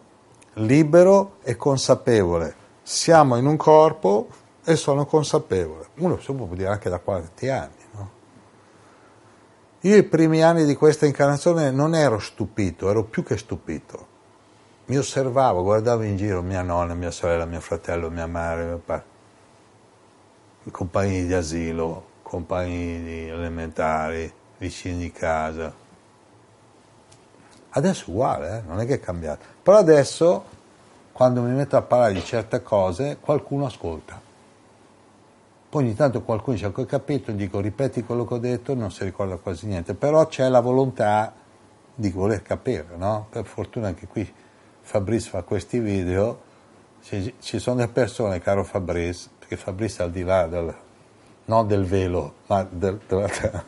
libero 0.54 1.36
e 1.42 1.56
consapevole. 1.56 2.62
Siamo 2.82 3.36
in 3.36 3.46
un 3.46 3.56
corpo 3.56 4.28
e 4.64 4.76
sono 4.76 5.06
consapevole. 5.06 5.88
Uno 5.96 6.20
si 6.20 6.32
può 6.32 6.46
dire 6.52 6.68
anche 6.68 6.90
da 6.90 6.98
quanti 6.98 7.48
anni. 7.48 7.82
No? 7.92 8.10
Io 9.80 9.96
i 9.96 10.02
primi 10.02 10.42
anni 10.42 10.64
di 10.64 10.74
questa 10.74 11.06
incarnazione 11.06 11.70
non 11.70 11.94
ero 11.94 12.18
stupito, 12.18 12.90
ero 12.90 13.04
più 13.04 13.22
che 13.22 13.36
stupito. 13.36 14.12
Mi 14.86 14.98
osservavo, 14.98 15.62
guardavo 15.62 16.02
in 16.02 16.16
giro 16.18 16.42
mia 16.42 16.60
nonna, 16.60 16.92
mia 16.92 17.10
sorella, 17.10 17.46
mio 17.46 17.60
fratello, 17.60 18.10
mia 18.10 18.26
madre, 18.26 18.64
mio 18.64 18.82
padre, 18.84 19.04
i 20.64 20.70
compagni 20.70 21.24
di 21.24 21.32
asilo, 21.32 22.04
compagni 22.20 23.26
elementari, 23.26 24.30
vicini 24.58 24.98
di 24.98 25.10
casa. 25.10 25.72
Adesso 27.70 28.04
è 28.04 28.10
uguale, 28.10 28.58
eh? 28.58 28.62
non 28.66 28.78
è 28.78 28.84
che 28.84 28.96
è 28.96 29.00
cambiato. 29.00 29.42
Però 29.62 29.78
adesso, 29.78 30.44
quando 31.12 31.40
mi 31.40 31.52
metto 31.52 31.78
a 31.78 31.82
parlare 31.82 32.12
di 32.12 32.22
certe 32.22 32.62
cose, 32.62 33.16
qualcuno 33.18 33.64
ascolta. 33.64 34.20
Poi 35.70 35.82
ogni 35.82 35.94
tanto 35.94 36.20
qualcuno 36.20 36.56
dice, 36.56 36.66
ho 36.66 36.84
capito, 36.84 37.32
dico, 37.32 37.58
ripeti 37.58 38.04
quello 38.04 38.26
che 38.26 38.34
ho 38.34 38.38
detto, 38.38 38.74
non 38.74 38.90
si 38.90 39.02
ricorda 39.02 39.36
quasi 39.36 39.66
niente. 39.66 39.94
Però 39.94 40.26
c'è 40.26 40.46
la 40.50 40.60
volontà 40.60 41.32
di 41.94 42.10
voler 42.10 42.42
capire, 42.42 42.88
no? 42.96 43.28
Per 43.30 43.46
fortuna 43.46 43.86
anche 43.86 44.06
qui 44.06 44.42
Fabrice 44.84 45.30
fa 45.30 45.42
questi 45.42 45.78
video, 45.78 46.40
ci, 47.02 47.34
ci 47.40 47.58
sono 47.58 47.88
persone, 47.88 48.38
caro 48.40 48.64
Fabrice, 48.64 49.30
perché 49.38 49.56
Fabrice 49.56 50.02
è 50.02 50.04
al 50.04 50.10
di 50.10 50.22
là 50.22 50.46
del, 50.46 50.74
non 51.46 51.66
del 51.66 51.86
velo, 51.86 52.34
ma 52.46 52.66
del, 52.70 53.00
della 53.06 53.28
terra. 53.28 53.64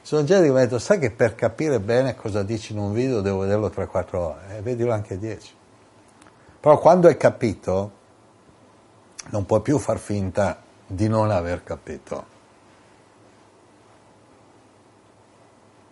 Sono 0.00 0.24
gente 0.24 0.46
che 0.46 0.52
mi 0.52 0.58
detto, 0.60 0.78
sai 0.78 0.98
che 0.98 1.10
per 1.10 1.34
capire 1.34 1.80
bene 1.80 2.16
cosa 2.16 2.42
dici 2.42 2.72
in 2.72 2.78
un 2.78 2.94
video 2.94 3.20
devo 3.20 3.40
vederlo 3.40 3.68
3-4 3.68 4.16
ore, 4.16 4.40
e 4.48 4.56
eh, 4.56 4.62
vedilo 4.62 4.90
anche 4.90 5.18
10. 5.18 5.54
Però 6.60 6.78
quando 6.78 7.08
hai 7.08 7.18
capito, 7.18 7.92
non 9.28 9.44
puoi 9.44 9.60
più 9.60 9.78
far 9.78 9.98
finta 9.98 10.62
di 10.86 11.08
non 11.08 11.30
aver 11.30 11.62
capito. 11.62 12.36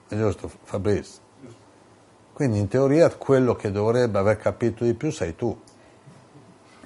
È 0.08 0.16
giusto, 0.16 0.50
Fabrizio? 0.62 1.25
Quindi 2.36 2.58
in 2.58 2.68
teoria 2.68 3.08
quello 3.08 3.56
che 3.56 3.70
dovrebbe 3.70 4.18
aver 4.18 4.36
capito 4.36 4.84
di 4.84 4.92
più 4.92 5.10
sei 5.10 5.34
tu, 5.34 5.58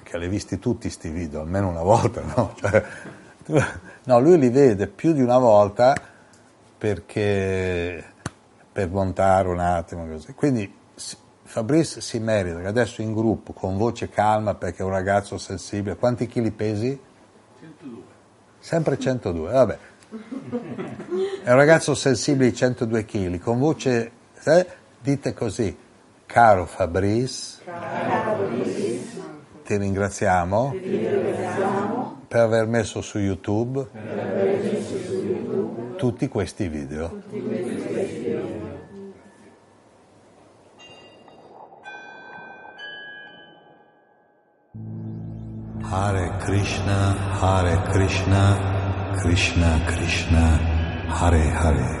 che 0.01 0.17
l'hai 0.17 0.29
visti 0.29 0.59
tutti 0.59 0.83
questi 0.83 1.09
video, 1.09 1.41
almeno 1.41 1.67
una 1.67 1.83
volta, 1.83 2.21
no? 2.21 2.55
Cioè, 2.55 2.85
No, 4.03 4.19
lui 4.21 4.39
li 4.39 4.47
vede 4.47 4.87
più 4.87 5.11
di 5.11 5.21
una 5.21 5.37
volta 5.37 5.93
perché 6.77 8.01
per 8.71 8.89
montare 8.89 9.49
un 9.49 9.59
attimo 9.59 10.07
così. 10.07 10.33
Quindi 10.35 10.73
Fabrice 11.43 11.99
si 11.99 12.19
merita 12.19 12.61
che 12.61 12.67
adesso 12.67 13.01
in 13.01 13.13
gruppo, 13.13 13.51
con 13.51 13.77
voce 13.77 14.07
calma, 14.07 14.55
perché 14.55 14.83
è 14.83 14.85
un 14.85 14.91
ragazzo 14.91 15.37
sensibile, 15.37 15.97
quanti 15.97 16.27
chili 16.27 16.51
pesi? 16.51 16.97
102. 17.59 18.01
Sempre 18.57 18.97
102, 18.97 19.51
vabbè. 19.51 19.77
È 21.43 21.49
un 21.49 21.55
ragazzo 21.57 21.93
sensibile 21.93 22.51
di 22.51 22.55
102 22.55 23.03
kg, 23.03 23.37
con 23.37 23.59
voce... 23.59 24.11
Eh, 24.45 24.79
Dite 25.03 25.33
così, 25.33 25.75
caro 26.27 26.67
Fabrice, 26.67 27.63
caro 27.65 28.37
Fabrice 28.37 28.99
ti, 29.63 29.77
ringraziamo 29.77 30.69
ti 30.69 30.77
ringraziamo, 30.77 32.21
per 32.27 32.41
aver 32.41 32.67
messo 32.67 33.01
su 33.01 33.17
YouTube, 33.17 33.87
messo 33.91 34.97
su 34.99 35.13
YouTube 35.13 35.97
tutti 35.97 36.27
questi 36.27 36.67
video. 36.67 37.09
Tutti 37.09 37.41
questi 37.41 38.19
video. 38.19 38.69
Hare 45.81 46.37
Krishna, 46.37 47.39
Hare 47.39 47.81
Krishna, 47.89 49.13
Krishna 49.17 49.79
Krishna, 49.85 50.59
Hare 51.07 51.51
Hare. 51.53 52.00